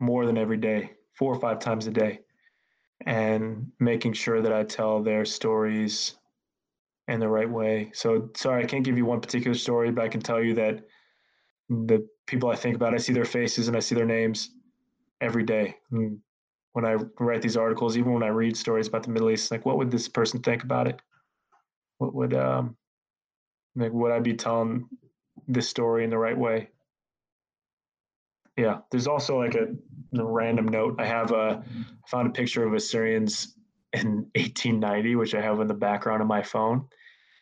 more 0.00 0.26
than 0.26 0.38
every 0.38 0.56
day, 0.56 0.92
four 1.14 1.34
or 1.34 1.40
five 1.40 1.58
times 1.58 1.86
a 1.86 1.90
day, 1.90 2.20
and 3.06 3.70
making 3.78 4.14
sure 4.14 4.40
that 4.40 4.52
I 4.52 4.64
tell 4.64 5.02
their 5.02 5.24
stories 5.24 6.16
in 7.08 7.20
the 7.20 7.28
right 7.28 7.50
way. 7.50 7.90
So 7.94 8.30
sorry, 8.36 8.62
I 8.62 8.66
can't 8.66 8.84
give 8.84 8.96
you 8.96 9.04
one 9.04 9.20
particular 9.20 9.54
story, 9.54 9.90
but 9.90 10.04
I 10.04 10.08
can 10.08 10.20
tell 10.20 10.42
you 10.42 10.54
that 10.54 10.84
the 11.68 12.06
people 12.26 12.50
I 12.50 12.56
think 12.56 12.76
about, 12.76 12.94
I 12.94 12.98
see 12.98 13.12
their 13.12 13.24
faces 13.24 13.68
and 13.68 13.76
I 13.76 13.80
see 13.80 13.94
their 13.94 14.06
names 14.06 14.50
every 15.20 15.44
day. 15.44 15.76
And 15.90 16.20
when 16.72 16.84
I 16.84 16.94
write 17.20 17.42
these 17.42 17.56
articles, 17.56 17.96
even 17.96 18.12
when 18.12 18.22
I 18.22 18.28
read 18.28 18.56
stories 18.56 18.88
about 18.88 19.02
the 19.04 19.10
Middle 19.10 19.30
East, 19.30 19.50
like 19.50 19.66
what 19.66 19.78
would 19.78 19.90
this 19.90 20.08
person 20.08 20.40
think 20.40 20.62
about 20.64 20.88
it? 20.88 21.00
What 21.98 22.14
would 22.14 22.34
um 22.34 22.76
like 23.76 23.92
would 23.92 24.12
I 24.12 24.20
be 24.20 24.34
telling 24.34 24.88
this 25.48 25.68
story 25.68 26.04
in 26.04 26.10
the 26.10 26.18
right 26.18 26.36
way? 26.36 26.70
Yeah, 28.56 28.80
there's 28.90 29.06
also 29.06 29.38
like 29.38 29.54
a, 29.54 29.68
a 30.18 30.24
random 30.24 30.66
note. 30.66 30.96
I 30.98 31.06
have 31.06 31.30
a 31.32 31.64
I 32.04 32.08
found 32.08 32.28
a 32.28 32.32
picture 32.32 32.66
of 32.66 32.74
Assyrians 32.74 33.56
in 33.92 34.26
1890, 34.34 35.16
which 35.16 35.34
I 35.34 35.40
have 35.40 35.60
in 35.60 35.66
the 35.66 35.74
background 35.74 36.22
of 36.22 36.28
my 36.28 36.42
phone. 36.42 36.86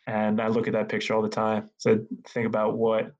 And 0.07 0.41
I 0.41 0.47
look 0.47 0.67
at 0.67 0.73
that 0.73 0.89
picture 0.89 1.13
all 1.13 1.21
the 1.21 1.29
time. 1.29 1.69
So 1.77 1.93
I 1.93 1.97
think 2.29 2.47
about 2.47 2.77
what 2.77 3.13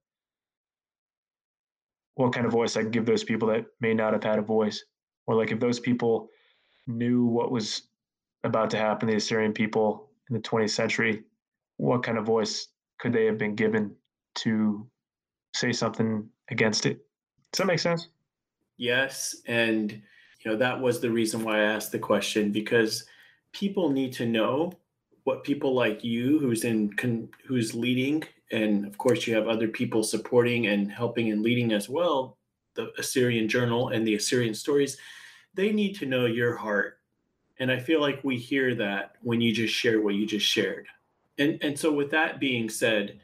what 2.15 2.33
kind 2.33 2.45
of 2.45 2.51
voice 2.51 2.75
I 2.75 2.81
can 2.81 2.91
give 2.91 3.05
those 3.05 3.23
people 3.23 3.47
that 3.49 3.65
may 3.79 3.93
not 3.93 4.13
have 4.13 4.23
had 4.23 4.37
a 4.37 4.43
voice. 4.43 4.83
Or 5.27 5.35
like 5.35 5.51
if 5.51 5.59
those 5.59 5.79
people 5.79 6.29
knew 6.85 7.25
what 7.25 7.51
was 7.51 7.83
about 8.43 8.69
to 8.71 8.77
happen 8.77 9.07
the 9.07 9.15
Assyrian 9.15 9.53
people 9.53 10.09
in 10.29 10.35
the 10.35 10.41
20th 10.41 10.71
century, 10.71 11.23
what 11.77 12.03
kind 12.03 12.17
of 12.17 12.25
voice 12.25 12.67
could 12.99 13.13
they 13.13 13.25
have 13.25 13.37
been 13.37 13.55
given 13.55 13.95
to 14.35 14.87
say 15.55 15.71
something 15.71 16.27
against 16.49 16.85
it? 16.85 16.99
Does 17.51 17.59
that 17.59 17.67
make 17.67 17.79
sense? 17.79 18.09
Yes. 18.77 19.35
And 19.47 19.91
you 20.43 20.51
know, 20.51 20.57
that 20.57 20.79
was 20.79 20.99
the 20.99 21.11
reason 21.11 21.43
why 21.43 21.59
I 21.59 21.63
asked 21.63 21.91
the 21.91 21.99
question 21.99 22.51
because 22.51 23.05
people 23.53 23.89
need 23.89 24.13
to 24.13 24.25
know 24.25 24.71
what 25.23 25.43
people 25.43 25.73
like 25.73 26.03
you 26.03 26.39
who's 26.39 26.63
in 26.63 26.91
con, 26.93 27.29
who's 27.45 27.75
leading 27.75 28.23
and 28.51 28.85
of 28.85 28.97
course 28.97 29.27
you 29.27 29.35
have 29.35 29.47
other 29.47 29.67
people 29.67 30.03
supporting 30.03 30.67
and 30.67 30.91
helping 30.91 31.31
and 31.31 31.41
leading 31.41 31.73
as 31.73 31.87
well 31.89 32.37
the 32.75 32.91
assyrian 32.97 33.47
journal 33.47 33.89
and 33.89 34.05
the 34.07 34.15
assyrian 34.15 34.53
stories 34.53 34.97
they 35.53 35.71
need 35.71 35.95
to 35.95 36.05
know 36.05 36.25
your 36.25 36.55
heart. 36.55 36.99
And 37.59 37.71
i 37.71 37.79
feel 37.79 38.01
like 38.01 38.23
we 38.23 38.37
hear 38.37 38.73
that 38.75 39.15
when 39.21 39.41
you 39.41 39.53
just 39.53 39.73
share 39.73 40.01
what 40.01 40.15
you 40.15 40.25
just 40.25 40.45
shared. 40.45 40.87
And 41.37 41.59
and 41.61 41.77
so 41.77 41.91
with 41.91 42.11
that 42.11 42.39
being 42.39 42.69
said 42.69 43.19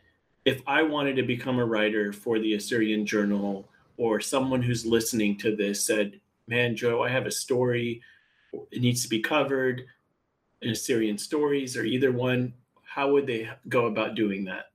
if 0.45 0.61
i 0.67 0.81
wanted 0.81 1.15
to 1.17 1.23
become 1.23 1.59
a 1.59 1.65
writer 1.65 2.13
for 2.13 2.39
the 2.39 2.53
assyrian 2.53 3.05
journal 3.05 3.67
or 3.97 4.19
someone 4.21 4.61
who's 4.61 4.85
listening 4.85 5.37
to 5.37 5.55
this 5.55 5.85
said 5.85 6.19
man 6.47 6.75
joe 6.75 7.03
i 7.03 7.09
have 7.09 7.25
a 7.25 7.31
story. 7.31 8.01
It 8.71 8.81
needs 8.81 9.03
to 9.03 9.09
be 9.09 9.19
covered 9.19 9.85
in 10.61 10.71
Assyrian 10.71 11.17
stories 11.17 11.77
or 11.77 11.83
either 11.83 12.11
one, 12.11 12.53
how 12.83 13.11
would 13.11 13.27
they 13.27 13.49
go 13.69 13.85
about 13.85 14.15
doing 14.15 14.45
that? 14.45 14.65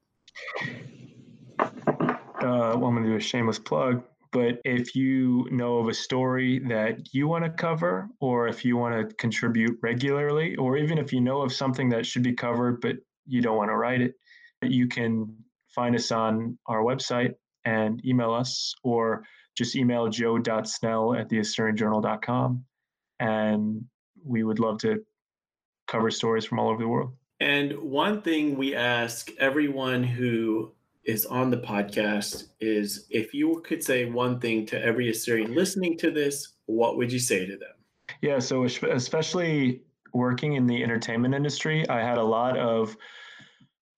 Uh, 1.58 2.76
well, 2.76 2.86
I'm 2.86 2.94
going 2.94 3.04
to 3.04 3.10
do 3.10 3.16
a 3.16 3.20
shameless 3.20 3.58
plug. 3.58 4.02
But 4.32 4.60
if 4.64 4.96
you 4.96 5.46
know 5.50 5.76
of 5.76 5.88
a 5.88 5.94
story 5.94 6.58
that 6.60 7.12
you 7.12 7.28
want 7.28 7.44
to 7.44 7.50
cover, 7.50 8.08
or 8.18 8.48
if 8.48 8.64
you 8.64 8.78
want 8.78 9.08
to 9.08 9.14
contribute 9.16 9.78
regularly, 9.82 10.56
or 10.56 10.78
even 10.78 10.96
if 10.96 11.12
you 11.12 11.20
know 11.20 11.42
of 11.42 11.52
something 11.52 11.90
that 11.90 12.06
should 12.06 12.22
be 12.22 12.32
covered 12.32 12.80
but 12.80 12.96
you 13.26 13.42
don't 13.42 13.58
want 13.58 13.70
to 13.70 13.76
write 13.76 14.00
it, 14.00 14.14
you 14.62 14.88
can 14.88 15.36
find 15.74 15.94
us 15.94 16.10
on 16.10 16.58
our 16.66 16.82
website 16.82 17.34
and 17.64 18.04
email 18.06 18.32
us, 18.32 18.74
or 18.82 19.24
just 19.56 19.76
email 19.76 20.08
joe.snell 20.08 21.14
at 21.14 21.28
theassyrianjournal.com. 21.28 22.64
And 23.20 23.84
we 24.24 24.42
would 24.42 24.58
love 24.58 24.78
to 24.78 25.04
cover 25.92 26.10
stories 26.10 26.44
from 26.46 26.58
all 26.58 26.70
over 26.70 26.82
the 26.82 26.88
world. 26.88 27.12
And 27.38 27.78
one 27.82 28.22
thing 28.22 28.56
we 28.56 28.74
ask 28.74 29.30
everyone 29.38 30.02
who 30.02 30.72
is 31.04 31.26
on 31.26 31.50
the 31.50 31.58
podcast 31.58 32.46
is 32.60 33.06
if 33.10 33.34
you 33.34 33.60
could 33.66 33.84
say 33.84 34.06
one 34.06 34.40
thing 34.40 34.64
to 34.66 34.82
every 34.82 35.10
Assyrian 35.10 35.54
listening 35.54 35.98
to 35.98 36.10
this, 36.10 36.54
what 36.66 36.96
would 36.96 37.12
you 37.12 37.18
say 37.18 37.44
to 37.44 37.56
them? 37.58 37.74
Yeah, 38.22 38.38
so 38.38 38.64
especially 38.64 39.82
working 40.14 40.54
in 40.54 40.66
the 40.66 40.82
entertainment 40.82 41.34
industry, 41.34 41.86
I 41.88 42.00
had 42.00 42.18
a 42.18 42.24
lot 42.24 42.56
of 42.56 42.96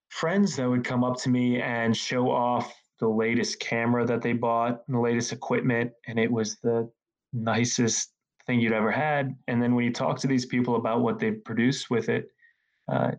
friends 0.08 0.56
that 0.56 0.68
would 0.68 0.84
come 0.84 1.04
up 1.04 1.18
to 1.18 1.28
me 1.28 1.60
and 1.60 1.94
show 1.94 2.30
off 2.30 2.74
the 3.00 3.08
latest 3.08 3.60
camera 3.60 4.06
that 4.06 4.22
they 4.22 4.32
bought, 4.32 4.86
the 4.88 4.98
latest 4.98 5.32
equipment, 5.32 5.92
and 6.06 6.18
it 6.18 6.32
was 6.32 6.56
the 6.62 6.90
nicest 7.34 8.13
thing 8.46 8.60
you'd 8.60 8.72
ever 8.72 8.90
had. 8.90 9.34
And 9.48 9.62
then 9.62 9.74
when 9.74 9.84
you 9.84 9.92
talk 9.92 10.18
to 10.20 10.26
these 10.26 10.46
people 10.46 10.76
about 10.76 11.00
what 11.00 11.18
they 11.18 11.32
produce 11.32 11.88
with 11.88 12.08
it, 12.08 12.28
uh, 12.90 13.12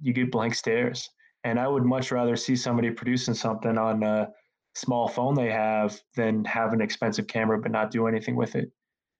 you 0.00 0.12
get 0.12 0.30
blank 0.30 0.54
stares. 0.54 1.08
And 1.44 1.58
I 1.58 1.68
would 1.68 1.84
much 1.84 2.12
rather 2.12 2.36
see 2.36 2.56
somebody 2.56 2.90
producing 2.90 3.34
something 3.34 3.78
on 3.78 4.02
a 4.02 4.28
small 4.74 5.08
phone 5.08 5.34
they 5.34 5.50
have 5.50 5.98
than 6.16 6.44
have 6.44 6.72
an 6.72 6.82
expensive 6.82 7.26
camera 7.26 7.58
but 7.58 7.72
not 7.72 7.90
do 7.90 8.06
anything 8.06 8.36
with 8.36 8.56
it. 8.56 8.70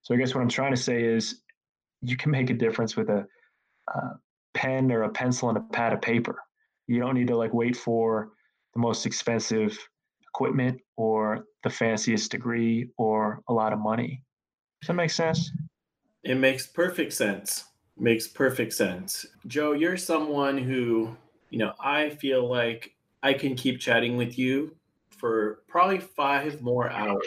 So 0.03 0.13
I 0.13 0.17
guess 0.17 0.35
what 0.35 0.41
I'm 0.41 0.49
trying 0.49 0.75
to 0.75 0.81
say 0.81 1.03
is 1.03 1.41
you 2.01 2.15
can 2.15 2.31
make 2.31 2.49
a 2.49 2.53
difference 2.53 2.95
with 2.95 3.09
a, 3.09 3.25
a 3.87 4.01
pen 4.53 4.91
or 4.91 5.03
a 5.03 5.09
pencil 5.09 5.49
and 5.49 5.57
a 5.57 5.61
pad 5.61 5.93
of 5.93 6.01
paper. 6.01 6.37
You 6.87 6.99
don't 6.99 7.15
need 7.15 7.27
to 7.27 7.37
like 7.37 7.53
wait 7.53 7.75
for 7.75 8.29
the 8.73 8.79
most 8.79 9.05
expensive 9.05 9.77
equipment 10.21 10.79
or 10.95 11.45
the 11.63 11.69
fanciest 11.69 12.31
degree 12.31 12.89
or 12.97 13.41
a 13.49 13.53
lot 13.53 13.73
of 13.73 13.79
money. 13.79 14.21
Does 14.81 14.87
that 14.87 14.93
make 14.93 15.11
sense? 15.11 15.51
It 16.23 16.35
makes 16.35 16.67
perfect 16.67 17.13
sense. 17.13 17.65
Makes 17.97 18.27
perfect 18.27 18.73
sense. 18.73 19.25
Joe, 19.47 19.71
you're 19.71 19.97
someone 19.97 20.57
who, 20.57 21.15
you 21.49 21.57
know, 21.57 21.73
I 21.79 22.09
feel 22.09 22.47
like 22.47 22.95
I 23.23 23.33
can 23.33 23.55
keep 23.55 23.79
chatting 23.79 24.17
with 24.17 24.37
you 24.37 24.75
for 25.09 25.63
probably 25.67 25.99
five 25.99 26.61
more 26.61 26.89
hours. 26.91 27.25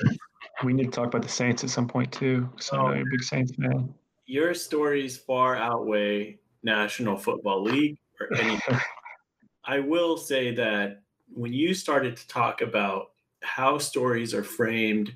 We 0.63 0.73
need 0.73 0.85
to 0.85 0.91
talk 0.91 1.07
about 1.07 1.23
the 1.23 1.29
Saints 1.29 1.65
at 1.65 1.71
some 1.71 1.89
point 1.89 2.13
too. 2.13 2.49
So 2.59 2.77
I 2.77 2.83
know 2.83 2.95
you're 2.95 3.09
a 3.09 3.11
big 3.11 3.23
Saints 3.23 3.53
fan. 3.57 3.95
Your 4.27 4.55
stories 4.55 5.19
far 5.19 5.57
outweigh 5.57 6.39
National 6.63 7.17
Football 7.17 7.63
League 7.63 7.99
or 8.21 8.33
anything. 8.39 8.79
I 9.65 9.81
will 9.81 10.17
say 10.17 10.55
that 10.55 11.03
when 11.33 11.53
you 11.53 11.75
started 11.75 12.17
to 12.17 12.29
talk 12.29 12.61
about 12.61 13.11
how 13.43 13.79
stories 13.79 14.35
are 14.35 14.45
framed, 14.45 15.13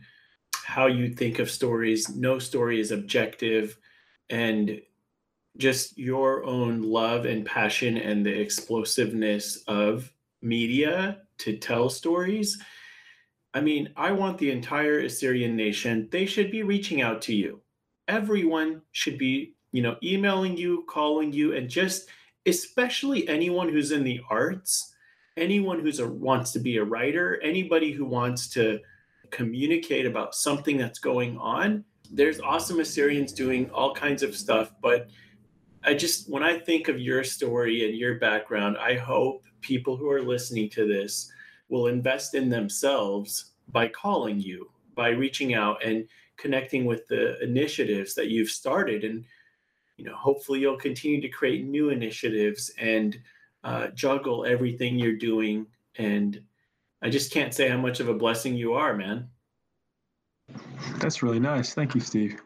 how 0.65 0.87
you 0.87 1.09
think 1.09 1.39
of 1.39 1.51
stories, 1.51 2.15
no 2.17 2.39
story 2.39 2.81
is 2.81 2.91
objective, 2.91 3.79
and 4.31 4.81
just 5.57 5.97
your 5.99 6.45
own 6.45 6.83
love 6.83 7.27
and 7.27 7.47
passion 7.47 7.97
and 7.97 8.25
the 8.25 8.41
explosiveness 8.41 9.63
of 9.69 10.13
media 10.43 11.19
to 11.39 11.57
tell 11.57 11.89
stories. 11.89 12.61
I 13.53 13.61
mean, 13.61 13.91
I 13.97 14.11
want 14.11 14.39
the 14.39 14.51
entire 14.51 15.01
Assyrian 15.01 15.55
nation, 15.55 16.09
they 16.11 16.27
should 16.27 16.51
be 16.51 16.63
reaching 16.63 17.03
out 17.03 17.23
to 17.23 17.35
you. 17.35 17.61
Everyone 18.09 18.83
should 18.91 19.17
be, 19.17 19.55
you 19.71 19.83
know, 19.83 19.97
emailing 20.03 20.57
you, 20.57 20.85
calling 20.89 21.33
you, 21.33 21.55
and 21.55 21.69
just 21.69 22.09
especially 22.47 23.29
anyone 23.29 23.69
who's 23.69 23.93
in 23.93 24.03
the 24.03 24.21
arts, 24.29 24.95
anyone 25.37 25.81
who's 25.81 26.01
a 26.01 26.09
wants 26.09 26.53
to 26.53 26.59
be 26.59 26.79
a 26.79 26.85
writer, 26.85 27.41
anybody 27.43 27.93
who 27.93 28.05
wants 28.05 28.49
to 28.49 28.81
communicate 29.35 30.07
about 30.07 30.35
something 30.35 30.77
that's 30.79 31.01
going 31.01 31.37
on. 31.39 31.85
There's 32.11 32.41
awesome 32.41 32.79
Assyrians 32.79 33.33
doing 33.33 33.69
all 33.71 33.93
kinds 33.93 34.23
of 34.23 34.37
stuff, 34.37 34.73
but 34.81 35.09
I 35.83 35.95
just 35.95 36.31
when 36.31 36.45
I 36.45 36.59
think 36.59 36.89
of 36.89 37.01
your 37.01 37.25
story 37.25 37.87
and 37.87 37.99
your 37.99 38.15
background, 38.19 38.77
I 38.79 38.95
hope 38.95 39.45
people 39.61 39.97
who 39.97 40.09
are 40.09 40.23
listening 40.23 40.71
to 40.71 40.87
this 40.87 41.31
will 41.69 41.89
invest 41.89 42.35
in 42.35 42.49
themselves 42.49 43.53
by 43.69 43.89
calling 43.89 44.39
you, 44.39 44.71
by 44.95 45.09
reaching 45.09 45.55
out 45.55 45.85
and 45.85 46.07
connecting 46.37 46.85
with 46.85 47.07
the 47.09 47.43
initiatives 47.43 48.15
that 48.15 48.29
you've 48.29 48.51
started 48.51 49.05
and 49.05 49.25
you 49.97 50.05
know 50.05 50.17
hopefully 50.17 50.59
you'll 50.59 50.77
continue 50.77 51.21
to 51.21 51.29
create 51.29 51.65
new 51.65 51.91
initiatives 51.91 52.73
and 52.79 53.19
uh, 53.63 53.87
juggle 53.95 54.45
everything 54.45 54.99
you're 54.99 55.17
doing 55.17 55.65
and 55.97 56.43
i 57.05 57.09
just 57.09 57.33
can't 57.33 57.55
say 57.55 57.69
how 57.69 57.79
much 57.79 58.01
of 58.01 58.09
a 58.09 58.15
blessing 58.15 58.57
you 58.57 58.75
are 58.75 58.97
man 58.97 59.29
that's 60.99 61.23
really 61.23 61.41
nice 61.41 61.73
thank 61.75 61.95
you 61.95 62.01
steve 62.01 62.41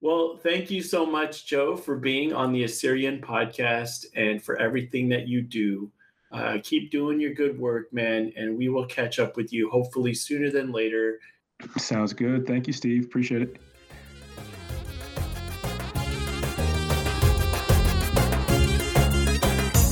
well 0.00 0.36
thank 0.36 0.70
you 0.70 0.80
so 0.80 1.04
much 1.04 1.46
joe 1.46 1.74
for 1.74 1.96
being 1.96 2.32
on 2.32 2.52
the 2.52 2.62
assyrian 2.62 3.20
podcast 3.20 4.06
and 4.14 4.40
for 4.40 4.56
everything 4.58 5.08
that 5.08 5.26
you 5.26 5.42
do 5.42 5.90
uh, 6.34 6.58
keep 6.64 6.90
doing 6.90 7.20
your 7.20 7.32
good 7.32 7.56
work, 7.58 7.92
man, 7.92 8.32
and 8.36 8.58
we 8.58 8.68
will 8.68 8.86
catch 8.86 9.20
up 9.20 9.36
with 9.36 9.52
you 9.52 9.70
hopefully 9.70 10.12
sooner 10.12 10.50
than 10.50 10.72
later. 10.72 11.20
Sounds 11.78 12.12
good. 12.12 12.44
Thank 12.44 12.66
you, 12.66 12.72
Steve. 12.72 13.04
Appreciate 13.04 13.42
it. 13.42 13.56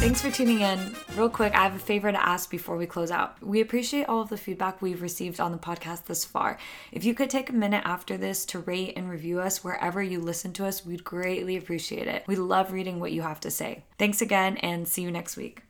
Thanks 0.02 0.20
for 0.20 0.32
tuning 0.32 0.62
in. 0.62 0.96
Real 1.14 1.30
quick, 1.30 1.54
I 1.54 1.62
have 1.62 1.76
a 1.76 1.78
favor 1.78 2.10
to 2.10 2.28
ask 2.28 2.50
before 2.50 2.76
we 2.76 2.86
close 2.86 3.12
out. 3.12 3.40
We 3.40 3.60
appreciate 3.60 4.08
all 4.08 4.20
of 4.20 4.30
the 4.30 4.36
feedback 4.36 4.82
we've 4.82 5.00
received 5.00 5.38
on 5.38 5.52
the 5.52 5.58
podcast 5.58 6.06
thus 6.06 6.24
far. 6.24 6.58
If 6.90 7.04
you 7.04 7.14
could 7.14 7.30
take 7.30 7.50
a 7.50 7.54
minute 7.54 7.82
after 7.84 8.16
this 8.16 8.44
to 8.46 8.58
rate 8.58 8.94
and 8.96 9.08
review 9.08 9.38
us 9.38 9.62
wherever 9.62 10.02
you 10.02 10.18
listen 10.18 10.52
to 10.54 10.66
us, 10.66 10.84
we'd 10.84 11.04
greatly 11.04 11.56
appreciate 11.56 12.08
it. 12.08 12.24
We 12.26 12.34
love 12.34 12.72
reading 12.72 12.98
what 12.98 13.12
you 13.12 13.22
have 13.22 13.38
to 13.40 13.50
say. 13.50 13.84
Thanks 13.96 14.20
again, 14.20 14.56
and 14.56 14.88
see 14.88 15.02
you 15.02 15.12
next 15.12 15.36
week. 15.36 15.62